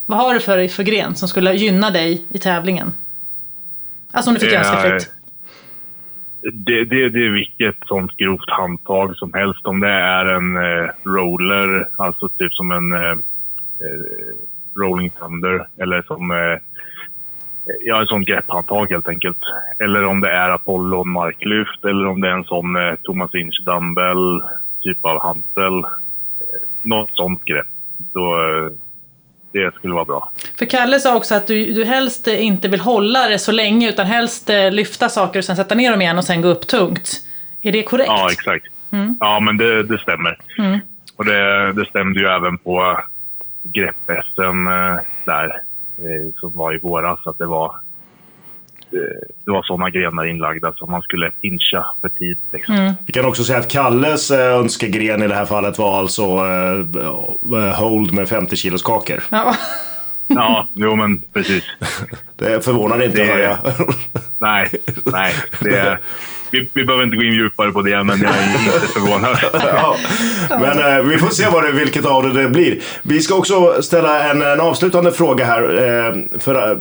Vad 0.07 0.19
har 0.19 0.35
du 0.35 0.41
för, 0.41 0.69
för 0.69 0.83
gren 0.83 1.15
som 1.15 1.29
skulle 1.29 1.53
gynna 1.53 1.91
dig 1.91 2.25
i 2.29 2.39
tävlingen? 2.39 2.93
Alltså 4.11 4.31
om 4.31 4.35
du 4.35 4.41
fick 4.41 4.53
Eh, 4.53 4.59
önska 4.59 4.77
fritt. 4.77 5.13
Det, 6.41 6.85
det, 6.85 7.09
det 7.09 7.27
är 7.27 7.31
vilket 7.31 7.77
sånt 7.87 8.17
grovt 8.17 8.51
handtag 8.51 9.17
som 9.17 9.35
helst. 9.35 9.67
Om 9.67 9.81
det 9.81 9.91
är 9.91 10.25
en 10.25 10.57
eh, 10.57 10.91
roller, 11.05 11.89
alltså 11.99 12.29
typ 12.29 12.55
som 12.55 12.71
en 12.71 12.93
eh, 12.93 13.11
eh, 13.81 14.37
rolling 14.75 15.11
thunder 15.11 15.69
eller 15.77 16.03
som 16.03 16.31
eh, 16.31 16.59
ja, 17.81 18.01
en 18.01 18.07
sån 18.07 18.23
grepphandtag 18.23 18.91
helt 18.91 19.09
enkelt. 19.09 19.39
Eller 19.79 20.05
om 20.05 20.21
det 20.21 20.31
är 20.31 20.51
Apollon 20.51 21.09
marklyft 21.09 21.85
eller 21.85 22.07
om 22.07 22.21
det 22.21 22.29
är 22.29 22.33
en 22.33 22.45
sån 22.45 22.77
eh, 22.77 22.95
Thomas 23.03 23.35
Inch 23.35 23.61
dumbbell 23.67 24.43
typ 24.83 25.05
av 25.05 25.23
hantel. 25.23 25.79
Eh, 25.79 26.61
något 26.83 27.11
sånt 27.15 27.45
grepp. 27.45 27.67
Då, 28.13 28.35
eh, 28.35 28.73
det 29.57 29.75
skulle 29.75 29.95
vara 29.95 30.05
bra. 30.05 30.33
För 30.59 30.67
Kalle 30.67 31.01
sa 31.01 31.17
också 31.17 31.35
att 31.35 31.47
du, 31.47 31.73
du 31.73 31.85
helst 31.85 32.27
inte 32.27 32.69
vill 32.69 32.81
hålla 32.81 33.29
det 33.29 33.39
så 33.39 33.53
länge 33.53 33.89
utan 33.89 34.07
helst 34.07 34.51
eh, 34.51 34.71
lyfta 34.71 35.09
saker 35.09 35.39
och 35.39 35.45
sen 35.45 35.57
sätta 35.57 35.75
ner 35.75 35.91
dem 35.91 36.01
igen 36.01 36.19
och 36.19 36.25
sen 36.25 36.43
gå 36.43 36.49
upp 36.49 36.67
tungt. 36.67 37.23
Är 37.63 37.73
det 37.73 37.83
korrekt? 37.83 38.09
Ja, 38.09 38.33
exakt. 38.33 38.67
Ja, 39.21 39.41
men 39.41 39.57
det, 39.57 39.83
det 39.83 39.99
stämmer. 39.99 40.39
Och 41.17 41.25
det, 41.25 41.73
det 41.73 41.87
stämde 41.87 42.21
ju 42.21 42.27
även 42.27 42.59
på 42.59 43.01
grepp-SM 43.63 44.67
eh, 44.67 45.01
där, 45.25 45.63
eh, 45.99 46.35
som 46.41 46.53
var 46.53 46.75
i 46.75 46.79
våras. 46.79 47.27
Att 47.27 47.39
det 47.39 47.47
var, 47.47 47.77
det 49.45 49.51
var 49.51 49.63
sådana 49.63 49.91
grenar 49.91 50.25
inlagda 50.27 50.73
som 50.73 50.91
man 50.91 51.03
skulle 51.03 51.31
pincha 51.31 51.87
för 52.01 52.09
tid. 52.09 52.37
Liksom. 52.53 52.95
Vi 53.07 53.13
kan 53.13 53.25
också 53.25 53.45
säga 53.45 53.59
att 53.59 53.69
Kalles 53.71 54.31
eh, 54.31 54.55
önskegren 54.59 55.23
i 55.23 55.29
det 55.29 55.35
här 55.35 55.45
fallet 55.45 55.79
var 55.79 55.99
alltså 55.99 56.23
eh, 56.23 57.61
eh, 57.63 57.75
hold 57.79 58.13
med 58.15 58.29
50 58.29 58.57
kilos 58.57 58.83
kakor. 58.83 59.23
Ja. 59.31 59.55
Ja, 60.29 60.69
jo 60.75 60.97
men 60.97 61.23
precis. 61.33 61.65
Det 62.37 62.65
förvånar 62.65 63.03
inte, 63.05 63.17
Det- 63.17 63.25
hör 63.25 63.39
jag. 63.39 63.57
Nej, 64.39 64.71
nej. 65.05 65.35
Det, 65.61 65.99
vi, 66.51 66.69
vi 66.73 66.85
behöver 66.85 67.05
inte 67.05 67.17
gå 67.17 67.23
in 67.23 67.33
djupare 67.33 67.73
på 67.73 67.83
det, 67.83 68.05
men 68.05 68.21
jag 68.21 68.31
är 68.37 68.43
inte 68.45 68.87
förvånad. 68.87 69.37
ja. 69.53 69.97
Men 70.51 70.79
eh, 70.97 71.03
vi 71.03 71.19
får 71.19 71.29
se 71.29 71.47
vad 71.53 71.65
det, 71.65 71.73
vilket 71.73 72.07
av 72.07 72.23
det 72.23 72.43
det 72.43 72.49
blir. 72.49 72.79
Vi 73.03 73.21
ska 73.21 73.35
också 73.35 73.83
ställa 73.83 74.31
en, 74.31 74.43
en 74.43 74.61
avslutande 74.61 75.13
fråga 75.13 75.45
här. 75.45 75.63
Eh, 75.63 76.39
för 76.39 76.71
eh, 76.71 76.77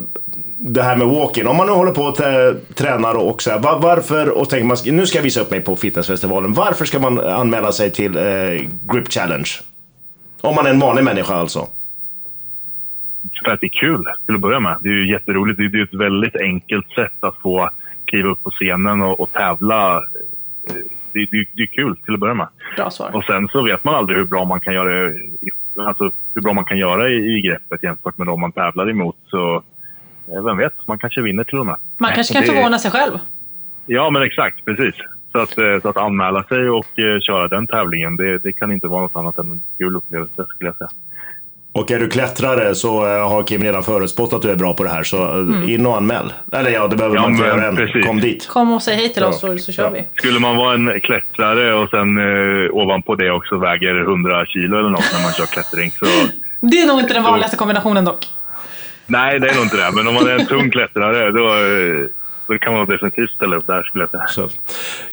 det 0.68 0.84
här 0.84 0.97
med 0.97 1.07
walk-in. 1.07 1.47
Om 1.47 1.57
man 1.57 1.68
nu 1.68 1.74
håller 1.74 1.91
på 1.91 2.01
och 2.01 2.18
trä- 2.18 2.55
tränar 2.74 3.16
och 3.16 3.41
så 3.41 3.51
här, 3.51 3.59
var, 3.59 3.80
varför, 3.80 4.38
och 4.38 4.49
tänker 4.49 4.66
man, 4.66 4.78
nu 4.97 5.05
ska 5.05 5.18
jag 5.18 5.24
visa 5.24 5.41
upp 5.41 5.51
mig 5.51 5.61
på 5.61 5.76
fitnessfestivalen. 5.76 6.53
Varför 6.53 6.86
ska 6.86 6.99
man 6.99 7.20
anmäla 7.20 7.72
sig 7.72 7.91
till 7.91 8.18
eh, 8.18 8.24
Grip 8.82 9.07
Challenge? 9.11 9.49
Om 10.41 10.55
man 10.55 10.66
är 10.66 10.70
en 10.70 10.80
vanlig 10.80 11.03
människa 11.03 11.34
alltså. 11.34 11.68
för 13.45 13.53
att 13.53 13.61
det 13.61 13.68
är 13.68 13.80
kul 13.80 14.03
till 14.26 14.36
att 14.36 14.41
börja 14.41 14.59
med. 14.59 14.78
Det 14.82 14.89
är 14.89 14.93
ju 14.93 15.11
jätteroligt. 15.11 15.57
Det 15.57 15.63
är 15.66 15.70
ju 15.70 15.84
ett 15.84 15.93
väldigt 15.93 16.36
enkelt 16.36 16.89
sätt 16.89 17.18
att 17.20 17.36
få 17.41 17.70
kliva 18.05 18.30
upp 18.30 18.43
på 18.43 18.49
scenen 18.49 19.01
och, 19.01 19.20
och 19.20 19.32
tävla. 19.34 20.01
Det, 21.11 21.26
det, 21.32 21.45
det 21.53 21.63
är 21.63 21.68
kul 21.68 21.97
till 21.97 22.13
att 22.13 22.20
börja 22.20 22.34
med. 22.34 22.47
Bra 22.76 22.89
svar. 22.89 23.16
Och 23.16 23.24
sen 23.24 23.47
så 23.47 23.63
vet 23.63 23.84
man 23.84 23.95
aldrig 23.95 24.18
hur 24.18 24.26
bra 24.26 24.45
man 24.45 24.59
kan 24.59 24.74
göra, 24.74 25.13
alltså, 25.78 26.11
hur 26.34 26.41
bra 26.41 26.53
man 26.53 26.66
kan 26.66 26.78
göra 26.78 27.09
i, 27.09 27.38
i 27.38 27.41
greppet 27.41 27.84
jämfört 27.84 28.18
med 28.18 28.28
de 28.28 28.41
man 28.41 28.51
tävlar 28.51 28.89
emot. 28.89 29.16
Så 29.28 29.63
vem 30.45 30.57
vet, 30.57 30.73
man 30.88 30.97
kanske 30.97 31.21
vinner 31.21 31.43
till 31.43 31.57
och 31.59 31.65
med. 31.65 31.76
Man 31.97 32.11
kanske 32.15 32.34
kan 32.34 32.41
Det- 32.41 32.47
förvåna 32.47 32.80
sig 32.80 32.91
själv. 32.91 33.19
Ja, 33.86 34.09
men 34.09 34.21
exakt. 34.23 34.65
Precis. 34.65 34.95
Så 35.32 35.39
att, 35.41 35.57
eh, 35.57 35.82
så 35.82 35.89
att 35.89 35.97
anmäla 35.97 36.43
sig 36.43 36.69
och 36.69 36.99
eh, 36.99 37.19
köra 37.19 37.47
den 37.47 37.67
tävlingen, 37.67 38.17
det, 38.17 38.38
det 38.38 38.53
kan 38.53 38.71
inte 38.71 38.88
vara 38.88 39.01
något 39.01 39.15
annat 39.15 39.38
än 39.39 39.51
en 39.51 39.61
kul 39.78 39.95
upplevelse 39.95 40.45
skulle 40.49 40.69
jag 40.69 40.78
säga. 40.78 40.89
Och 41.71 41.91
är 41.91 41.99
du 41.99 42.09
klättrare 42.09 42.76
så 42.76 43.05
eh, 43.15 43.30
har 43.30 43.43
Kim 43.43 43.63
redan 43.63 43.84
förutspått 43.84 44.34
att 44.34 44.41
du 44.41 44.49
är 44.49 44.55
bra 44.55 44.73
på 44.73 44.84
det 44.84 44.89
här. 44.89 45.03
Så 45.03 45.17
eh, 45.23 45.73
in 45.73 45.86
och 45.86 45.97
anmäl. 45.97 46.34
Eller 46.51 46.69
ja, 46.71 46.88
det 46.88 46.95
behöver 46.95 47.15
Ja, 47.15 47.21
man 47.21 47.32
inte 47.32 47.45
göra 47.47 47.67
än. 47.67 47.76
precis. 47.76 48.05
Kom 48.05 48.19
dit. 48.19 48.47
Kom 48.47 48.73
och 48.73 48.82
säg 48.82 48.95
hej 48.95 49.13
till 49.13 49.21
Ja. 49.21 49.28
oss 49.30 49.39
så, 49.39 49.57
så 49.57 49.71
kör 49.71 49.84
Ja. 49.84 49.89
vi. 49.89 50.03
Skulle 50.15 50.39
man 50.39 50.55
vara 50.55 50.73
en 50.73 50.99
klättrare 51.01 51.73
och 51.73 51.89
sen 51.89 52.17
eh, 52.17 52.69
ovanpå 52.71 53.15
det 53.15 53.32
också 53.32 53.57
väger 53.57 53.95
100 54.01 54.45
kilo 54.45 54.80
eller 54.80 54.89
något 54.89 55.09
när 55.13 55.23
man 55.23 55.32
kör 55.34 55.45
klättring 55.45 55.91
så 55.91 56.05
Det 56.61 56.82
är 56.82 56.88
nog 56.88 56.99
inte 56.99 57.13
den 57.13 57.23
vanligaste 57.23 57.57
kombinationen 57.57 58.05
dock. 58.05 58.26
Nej, 59.06 59.39
det 59.39 59.49
är 59.49 59.56
nog 59.56 59.64
inte 59.64 59.78
det. 59.78 59.91
Men 59.91 60.08
om 60.08 60.14
man 60.14 60.28
är 60.28 60.39
en 60.39 60.45
tung 60.45 60.72
klättrare, 60.72 61.32
då, 61.32 61.47
eh, 61.47 62.10
då 62.47 62.58
kan 62.58 62.74
man 62.74 62.86
definitivt 62.86 63.32
ställa 63.32 63.56
upp 63.56 63.68
där 63.68 63.84
skulle 63.84 64.03
jag 64.03 64.12
säga. 64.12 64.28
Så. 64.28 64.49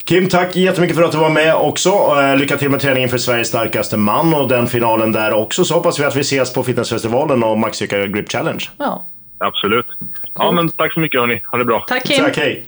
Kim, 0.03 0.29
tack 0.29 0.55
jättemycket 0.55 0.95
för 0.97 1.03
att 1.03 1.11
du 1.11 1.17
var 1.17 1.29
med 1.29 1.55
också. 1.55 1.89
Eh, 1.89 2.37
Lycka 2.37 2.57
till 2.57 2.69
med 2.69 2.79
träningen 2.79 3.09
för 3.09 3.17
Sveriges 3.17 3.47
starkaste 3.47 3.97
man 3.97 4.33
och 4.33 4.47
den 4.47 4.67
finalen 4.67 5.11
där 5.11 5.33
också. 5.33 5.65
Så 5.65 5.73
hoppas 5.73 5.99
vi 5.99 6.03
att 6.03 6.15
vi 6.15 6.21
ses 6.21 6.53
på 6.53 6.63
fitnessfestivalen 6.63 7.43
och 7.43 7.57
Maxstyrka 7.59 8.07
Grip 8.07 8.31
Challenge. 8.31 8.69
Ja. 8.77 9.05
Absolut. 9.37 9.87
Ja, 10.35 10.51
men 10.51 10.69
tack 10.69 10.93
så 10.93 10.99
mycket 10.99 11.19
hörni. 11.19 11.41
Ha 11.51 11.57
det 11.57 11.65
bra. 11.65 11.85
Tack 11.87 12.03
Kim. 12.05 12.23
Tack, 12.23 12.37
hej! 12.37 12.65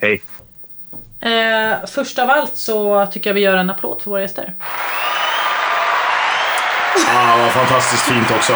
Hej. 0.00 0.22
Eh, 1.20 1.86
först 1.86 2.18
av 2.18 2.30
allt 2.30 2.56
så 2.56 3.06
tycker 3.06 3.30
jag 3.30 3.34
vi 3.34 3.40
gör 3.40 3.56
en 3.56 3.70
applåd 3.70 4.02
för 4.02 4.10
våra 4.10 4.20
gäster. 4.22 4.54
Ah, 7.08 7.36
vad 7.38 7.50
fantastiskt 7.50 8.02
fint 8.02 8.30
också. 8.30 8.52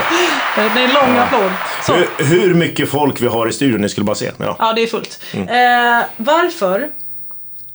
Det 0.57 0.61
är 0.61 0.85
en 0.85 0.93
lång 0.93 1.19
applåd. 1.19 1.51
Så. 1.83 1.93
Hur, 1.93 2.25
hur 2.25 2.55
mycket 2.55 2.89
folk 2.89 3.21
vi 3.21 3.27
har 3.27 3.47
i 3.49 3.53
studion, 3.53 3.81
ni 3.81 3.89
skulle 3.89 4.05
bara 4.05 4.17
se. 4.17 4.31
Ja. 4.39 4.57
Ja, 4.59 4.73
det 4.73 4.83
är 4.83 4.87
fullt. 4.87 5.23
Mm. 5.33 5.49
Eh, 5.49 6.05
varför 6.17 6.89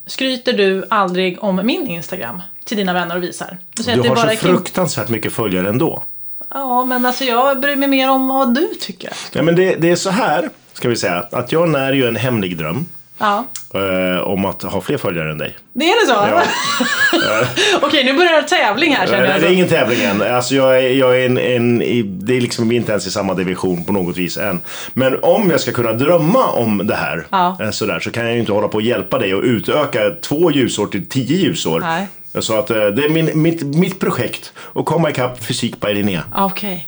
skryter 0.08 0.54
du 0.54 0.86
aldrig 0.90 1.44
om 1.44 1.62
min 1.64 1.88
Instagram 1.88 2.42
till 2.66 2.78
dina 2.78 2.94
vänner 2.94 3.16
och 3.16 3.24
visar? 3.24 3.58
Du 3.74 3.84
Du 4.02 4.10
har 4.10 4.16
så 4.16 4.36
fruktansvärt 4.36 5.10
mycket 5.10 5.34
följare 5.34 5.70
ändå. 5.70 6.04
Ja, 6.50 6.86
men 6.86 7.06
alltså 7.06 7.24
jag 7.24 7.60
bryr 7.60 7.76
mig 7.76 7.88
mer 7.88 8.10
om 8.10 8.28
vad 8.28 8.56
du 8.56 8.68
tycker. 8.82 9.14
Ja, 9.32 9.42
men 9.42 9.56
det, 9.56 9.76
det 9.76 9.92
är 9.92 9.96
så 9.96 10.10
här, 10.10 10.50
ska 10.74 10.90
vi 10.90 10.96
säga, 10.96 11.26
att 11.32 11.52
jag 11.52 11.70
när 11.70 11.94
ju 11.94 12.08
en 12.08 12.16
hemlig 12.16 12.58
dröm 12.58 12.86
Ja, 13.18 13.46
eh, 13.74 14.22
om 14.22 14.46
att 14.46 14.62
ha 14.62 14.82
fler 14.82 14.98
följare 14.98 15.32
än 15.32 15.38
dig. 15.38 15.58
det 15.74 15.86
är 15.92 16.02
det 16.06 16.14
så? 16.14 16.28
Ja. 16.30 16.44
Okej, 17.82 18.04
nu 18.04 18.14
börjar 18.14 18.42
det 18.42 18.48
tävling 18.48 18.96
här 18.96 19.06
känner 19.08 19.22
Nej, 19.22 19.32
jag. 19.32 19.42
det 19.42 19.48
är 19.48 19.52
ingen 19.54 19.68
tävling 19.68 20.02
än. 20.02 20.22
Alltså 20.22 20.56
jag 20.56 20.78
är, 20.84 20.90
jag 20.90 21.22
är 21.22 21.26
en, 21.26 21.38
en, 21.38 21.80
det 22.26 22.38
är 22.38 22.42
liksom 22.42 22.72
inte 22.72 22.92
ens 22.92 23.08
i 23.08 23.12
samma 23.12 23.34
division 23.34 23.84
på 23.86 23.94
något 23.94 24.18
vis 24.18 24.38
än. 24.38 24.62
Men 24.94 25.20
om 25.24 25.50
jag 25.52 25.60
ska 25.62 25.72
kunna 25.72 25.94
drömma 25.94 26.46
om 26.52 26.88
det 26.88 26.96
här 26.96 27.26
Ja. 27.30 27.58
eh, 27.62 27.70
sådär, 27.72 28.00
så 28.00 28.12
kan 28.12 28.24
jag 28.26 28.34
ju 28.34 28.40
inte 28.40 28.52
hålla 28.52 28.68
på 28.68 28.76
och 28.76 28.82
hjälpa 28.82 29.20
dig 29.20 29.36
och 29.36 29.44
utöka 29.44 30.00
två 30.22 30.52
ljusår 30.52 30.88
till 30.88 31.10
tio 31.10 31.38
ljusår. 31.38 31.80
Nej. 31.80 32.08
Så 32.40 32.60
att 32.60 32.70
eh, 32.70 32.76
det 32.88 33.04
är 33.06 33.10
min, 33.10 33.42
mitt, 33.42 33.62
mitt 33.64 34.00
projekt 34.00 34.54
att 34.76 34.86
komma 34.86 35.10
ikapp 35.10 35.44
fysik 35.44 35.82
by 35.82 35.94
Linnea. 35.94 36.24
Okej. 36.36 36.88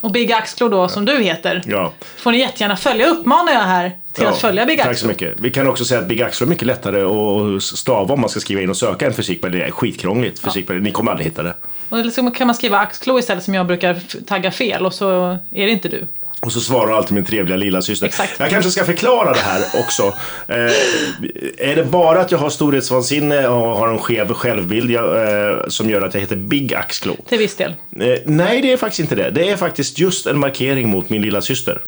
Och 0.00 0.12
Big 0.12 0.32
Axlo 0.32 0.68
då, 0.68 0.88
som 0.88 1.04
du 1.04 1.22
heter, 1.22 1.62
Ja. 1.66 1.92
får 2.18 2.32
ni 2.32 2.38
jättegärna 2.38 2.76
följa. 2.76 3.06
Uppmanar 3.06 3.52
jag 3.52 3.60
här 3.60 3.92
till 4.14 4.24
Ja, 4.24 4.30
att 4.30 4.38
följa 4.38 4.66
Big 4.66 4.78
Tack 4.78 4.86
Axlo. 4.88 5.02
så 5.02 5.08
mycket. 5.08 5.34
Vi 5.40 5.50
kan 5.50 5.66
också 5.66 5.84
säga 5.84 6.00
att 6.00 6.08
Big 6.08 6.22
Axel 6.22 6.46
är 6.46 6.48
mycket 6.48 6.66
lättare 6.66 7.02
att 7.02 7.62
stava 7.62 8.14
om 8.14 8.20
man 8.20 8.30
ska 8.30 8.40
skriva 8.40 8.60
in 8.62 8.70
och 8.70 8.76
söka 8.76 9.06
en 9.06 9.12
fysik 9.14 9.42
by 9.42 9.48
Linnea. 9.48 9.70
Skitkrångligt. 9.70 10.38
Fysik 10.38 10.66
by 10.66 10.72
Linnea. 10.74 10.84
Ni 10.84 10.92
kommer 10.92 11.10
aldrig 11.10 11.26
hitta 11.26 11.42
det. 11.42 11.54
Och 11.88 12.12
så 12.12 12.30
kan 12.30 12.46
man 12.46 12.56
skriva 12.56 12.78
Axlo 12.78 13.18
istället 13.18 13.44
som 13.44 13.54
jag 13.54 13.66
brukar 13.66 14.00
tagga 14.26 14.50
fel 14.50 14.86
och 14.86 14.94
så 14.94 15.38
är 15.50 15.66
det 15.66 15.70
inte 15.70 15.88
du. 15.88 16.06
Och 16.40 16.52
så 16.52 16.60
svarar 16.60 16.92
alltid 16.92 17.14
min 17.14 17.24
trevliga 17.24 17.56
lilla 17.56 17.82
syster. 17.82 18.06
Exakt. 18.06 18.34
Jag 18.38 18.50
kanske 18.50 18.70
ska 18.70 18.84
förklara 18.84 19.32
det 19.32 19.40
här 19.40 19.62
också. 19.84 20.02
Eh, 20.48 21.68
är 21.70 21.76
det 21.76 21.84
bara 21.84 22.20
att 22.20 22.30
jag 22.30 22.38
har 22.38 22.50
storhetsvansinne 22.50 23.48
och 23.48 23.76
har 23.76 23.88
en 23.88 23.98
skev 23.98 24.32
självbild 24.32 24.90
jag, 24.90 25.04
eh, 25.50 25.58
som 25.68 25.90
gör 25.90 26.02
att 26.02 26.14
jag 26.14 26.20
heter 26.20 26.36
Big 26.36 26.74
Axklo? 26.74 27.16
Till 27.28 27.38
viss 27.38 27.56
del. 27.56 27.70
Eh, 28.00 28.18
nej, 28.24 28.62
det 28.62 28.72
är 28.72 28.76
faktiskt 28.76 29.00
inte 29.00 29.14
det. 29.14 29.30
Det 29.30 29.50
är 29.50 29.56
faktiskt 29.56 29.98
just 29.98 30.26
en 30.26 30.38
markering 30.38 30.88
mot 30.88 31.08
min 31.10 31.22
lilla 31.22 31.42
syster. 31.42 31.82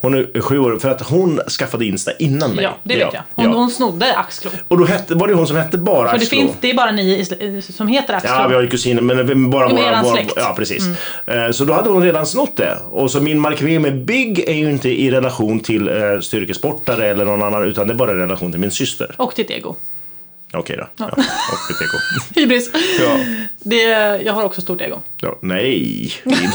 Hon 0.00 0.14
är 0.14 0.40
sju 0.40 0.58
år, 0.58 0.78
för 0.78 0.90
att 0.90 1.02
hon 1.02 1.40
skaffade 1.58 1.84
Insta 1.84 2.12
innan 2.12 2.54
mig. 2.54 2.64
Ja, 2.64 2.76
det 2.82 2.96
vet 2.96 3.12
jag. 3.12 3.22
Hon, 3.34 3.52
hon 3.52 3.70
snodde 3.70 4.16
Axlo. 4.16 4.50
Och 4.68 4.78
då 4.78 4.84
hette, 4.84 5.14
var 5.14 5.28
det 5.28 5.34
hon 5.34 5.46
som 5.46 5.56
hette 5.56 5.78
bara 5.78 6.10
För 6.10 6.18
det, 6.18 6.26
finns, 6.26 6.52
det 6.60 6.70
är 6.70 6.74
bara 6.74 6.90
ni 6.90 7.24
som 7.62 7.88
heter 7.88 8.14
Axlo. 8.14 8.30
Ja, 8.30 8.48
vi 8.48 8.54
har 8.54 8.62
ju 8.62 8.68
kusiner, 8.68 9.02
men 9.02 9.50
bara 9.50 9.68
våra... 9.68 9.80
eran 9.80 10.04
våra 10.04 10.14
släkt. 10.14 10.36
Mm. 10.36 10.48
ja, 10.48 10.54
precis. 10.56 10.84
Eh, 11.26 11.50
Så 11.50 11.64
då 11.64 11.72
hade 11.72 11.88
hon 11.90 12.02
redan 12.02 12.26
snott 12.26 12.56
det. 12.56 12.78
Och 12.90 13.10
så 13.10 13.20
min 13.20 13.38
markering 13.38 13.82
med 13.82 14.04
Big 14.04 14.38
är 14.48 14.54
ju 14.54 14.70
inte 14.70 14.88
i 14.88 15.10
relation 15.10 15.60
till 15.60 15.88
eh, 15.88 16.20
styrkesportare 16.20 17.06
eller 17.06 17.24
någon 17.24 17.42
annan, 17.42 17.64
utan 17.64 17.86
det 17.86 17.92
är 17.92 17.96
bara 17.96 18.10
i 18.10 18.14
relation 18.14 18.50
till 18.52 18.60
min 18.60 18.70
syster. 18.70 19.14
Och 19.18 19.32
ditt 19.36 19.50
ego. 19.50 19.76
Okej 20.52 20.76
då. 20.76 20.86
Ja. 20.96 21.06
Och 21.06 21.18
mitt 21.68 21.80
ego. 21.82 21.98
Hybris. 22.40 22.70
Ja. 23.00 23.18
Det, 23.58 23.82
jag 24.24 24.32
har 24.32 24.42
också 24.44 24.60
stort 24.60 24.80
ego. 24.80 25.00
Ja, 25.20 25.38
nej, 25.42 26.12
inte. 26.24 26.46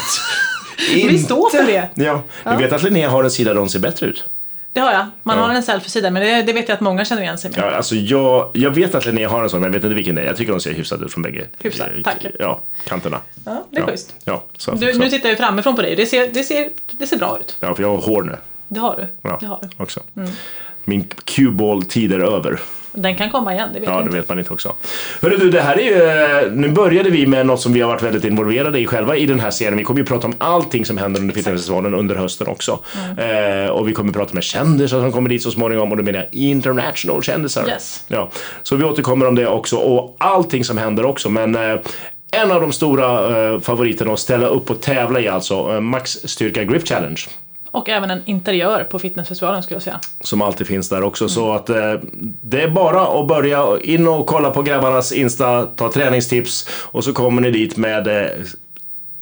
Vi 0.94 1.20
står 1.20 1.50
för 1.50 1.64
det. 1.64 1.90
Ja, 1.96 2.24
du 2.44 2.56
vet 2.64 2.74
att 2.74 2.84
Linnea 2.84 3.10
har 3.10 3.24
en 3.24 3.32
sida 3.32 3.54
där 3.54 3.60
hon 3.60 3.70
ser 3.70 3.80
bättre 3.80 4.06
ut. 4.06 4.26
Det 4.74 4.80
har 4.80 4.92
jag. 4.94 5.06
Man 5.24 5.38
Ja. 5.38 5.44
har 5.44 5.54
en 5.54 5.64
selfie-sida, 5.64 6.12
men 6.12 6.22
det, 6.24 6.42
det 6.42 6.54
vet 6.54 6.68
jag 6.70 6.76
att 6.76 6.82
många 6.82 7.06
känner 7.06 7.22
igen 7.22 7.38
sig 7.38 7.52
med. 7.52 7.60
Ja, 7.60 7.72
alltså 7.72 7.96
jag, 7.96 8.52
jag 8.54 8.72
vet 8.72 8.96
att 8.96 9.06
Linnea 9.06 9.30
har 9.30 9.44
en 9.44 9.50
sån, 9.50 9.60
men 9.62 9.68
jag 9.68 9.74
vet 9.74 9.84
inte 9.84 9.96
vilken 9.96 10.16
det 10.16 10.22
är. 10.22 10.26
Jag 10.26 10.38
tycker 10.38 10.52
hon 10.52 10.62
ser 10.62 10.74
hyfsad 10.74 11.04
ut 11.04 11.14
från 11.14 11.24
bägge. 11.24 11.46
Hyfsad, 11.60 11.88
tack. 12.04 12.26
Ja, 12.40 12.62
kanterna. 12.88 13.20
Ja, 13.46 13.66
det 13.70 13.78
är 13.78 13.82
ja. 13.82 13.88
schysst. 13.88 14.16
Ja, 14.26 14.44
så, 14.58 14.72
Du, 14.72 14.94
så. 14.94 15.00
nu 15.00 15.10
tittar 15.10 15.30
jag 15.30 15.38
framifrån 15.38 15.76
på 15.76 15.82
dig. 15.82 15.96
Det 15.96 16.06
ser, 16.06 16.28
det, 16.28 16.44
ser, 16.44 16.70
det 16.92 17.08
ser 17.08 17.18
bra 17.18 17.38
ut. 17.40 17.58
ja, 17.60 17.76
för 17.76 17.84
jag 17.84 17.90
har 17.90 17.98
hår 17.98 18.24
nu. 18.24 18.36
Det 18.68 18.80
har 18.80 18.96
du. 18.98 19.30
Ja, 19.30 19.38
Det 19.40 19.46
har 19.46 19.60
du. 19.62 19.84
också. 19.84 20.00
Min 20.84 21.08
cue-ball-tid 21.26 22.14
är 22.14 22.20
över. 22.20 22.60
Den 22.94 23.16
kan 23.16 23.30
komma 23.30 23.54
igen, 23.54 23.70
det 23.74 23.80
vet 23.80 23.90
Ja, 23.90 23.96
det 23.96 24.04
inte. 24.04 24.16
vet 24.18 24.30
man 24.30 24.40
inte 24.40 24.54
också. 24.54 24.74
Hörru 25.22 25.38
du, 25.38 25.50
det 25.50 25.62
här 25.62 25.80
är 25.80 26.44
ju... 26.44 26.52
Nu 26.52 26.70
började 26.70 27.10
vi 27.10 27.28
med 27.28 27.46
något 27.46 27.62
som 27.62 27.74
vi 27.74 27.82
har 27.82 27.88
varit 27.88 28.02
väldigt 28.04 28.24
involverade 28.24 28.80
i 28.80 28.88
själva 28.88 29.18
i 29.18 29.26
den 29.26 29.40
här 29.40 29.52
serien. 29.52 29.78
Vi 29.78 29.84
kommer 29.84 30.00
ju 30.00 30.06
prata 30.06 30.28
om 30.28 30.34
allting 30.38 30.86
som 30.86 30.98
händer 30.98 31.22
under 31.22 31.34
Fitnessfestivalen 31.34 31.94
under 31.94 32.16
hösten 32.16 32.48
också. 32.48 32.80
Mm. 33.18 33.66
Eh, 33.66 33.70
och 33.70 33.88
vi 33.88 33.94
kommer 33.94 34.14
prata 34.14 34.34
med 34.34 34.44
kändisar 34.44 35.02
som 35.02 35.12
kommer 35.12 35.30
dit 35.30 35.44
så 35.44 35.52
småningom 35.52 35.92
och 35.92 35.98
då 35.98 36.04
menar 36.04 36.20
jag 36.20 36.28
international 36.32 37.24
kändisar. 37.24 37.68
Yes. 37.68 38.04
Ja, 38.08 38.30
så 38.64 38.76
vi 38.76 38.84
återkommer 38.84 39.26
om 39.28 39.36
det 39.36 39.48
också 39.48 39.78
och 39.78 40.16
allting 40.20 40.64
som 40.64 40.78
händer 40.78 41.06
också. 41.06 41.30
Men 41.30 41.56
eh, 41.56 41.80
en 42.32 42.52
av 42.52 42.62
de 42.62 42.72
stora 42.72 43.38
eh, 43.54 43.60
favoriterna 43.60 44.14
att 44.14 44.20
ställa 44.20 44.48
upp 44.48 44.70
och 44.70 44.82
tävla 44.82 45.20
i 45.20 45.28
alltså, 45.28 45.74
eh, 45.74 45.80
Max 45.80 46.12
Styrka 46.12 46.64
Grip 46.64 46.88
Challenge. 46.88 47.22
Och 47.74 47.90
även 47.90 48.12
en 48.12 48.22
interiör 48.26 48.84
på 48.84 49.00
fitnessfestivalen 49.00 49.64
skulle 49.64 49.76
jag 49.76 49.84
säga. 49.84 50.00
Som 50.22 50.42
alltid 50.42 50.68
finns 50.68 50.90
där 50.90 51.04
också. 51.04 51.30
Så 51.30 51.54
att 51.54 51.70
eh, 51.70 51.94
det 52.42 52.62
är 52.62 52.70
bara 52.70 53.20
att 53.22 53.28
börja 53.28 53.68
in 53.84 54.08
och 54.08 54.28
kolla 54.28 54.52
på 54.52 54.62
grabbarnas 54.62 55.12
Insta, 55.12 55.66
ta 55.66 55.92
träningstips 55.92 56.70
och 56.72 57.04
så 57.04 57.14
kommer 57.14 57.42
ni 57.42 57.52
dit 57.52 57.78
med 57.78 58.08
eh, 58.08 58.32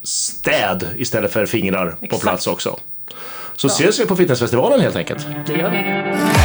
städ 0.03 0.87
istället 0.97 1.31
för 1.33 1.45
fingrar 1.45 1.89
på 1.89 2.05
Exakt. 2.05 2.23
plats 2.23 2.47
också. 2.47 2.79
Så 3.55 3.67
ses 3.67 3.99
vi 3.99 4.05
på 4.05 4.15
fitnessfestivalen 4.15 4.81
helt 4.81 4.95
enkelt. 4.95 5.27
Det 5.47 5.53
gör 5.53 5.69
vi. 5.69 6.40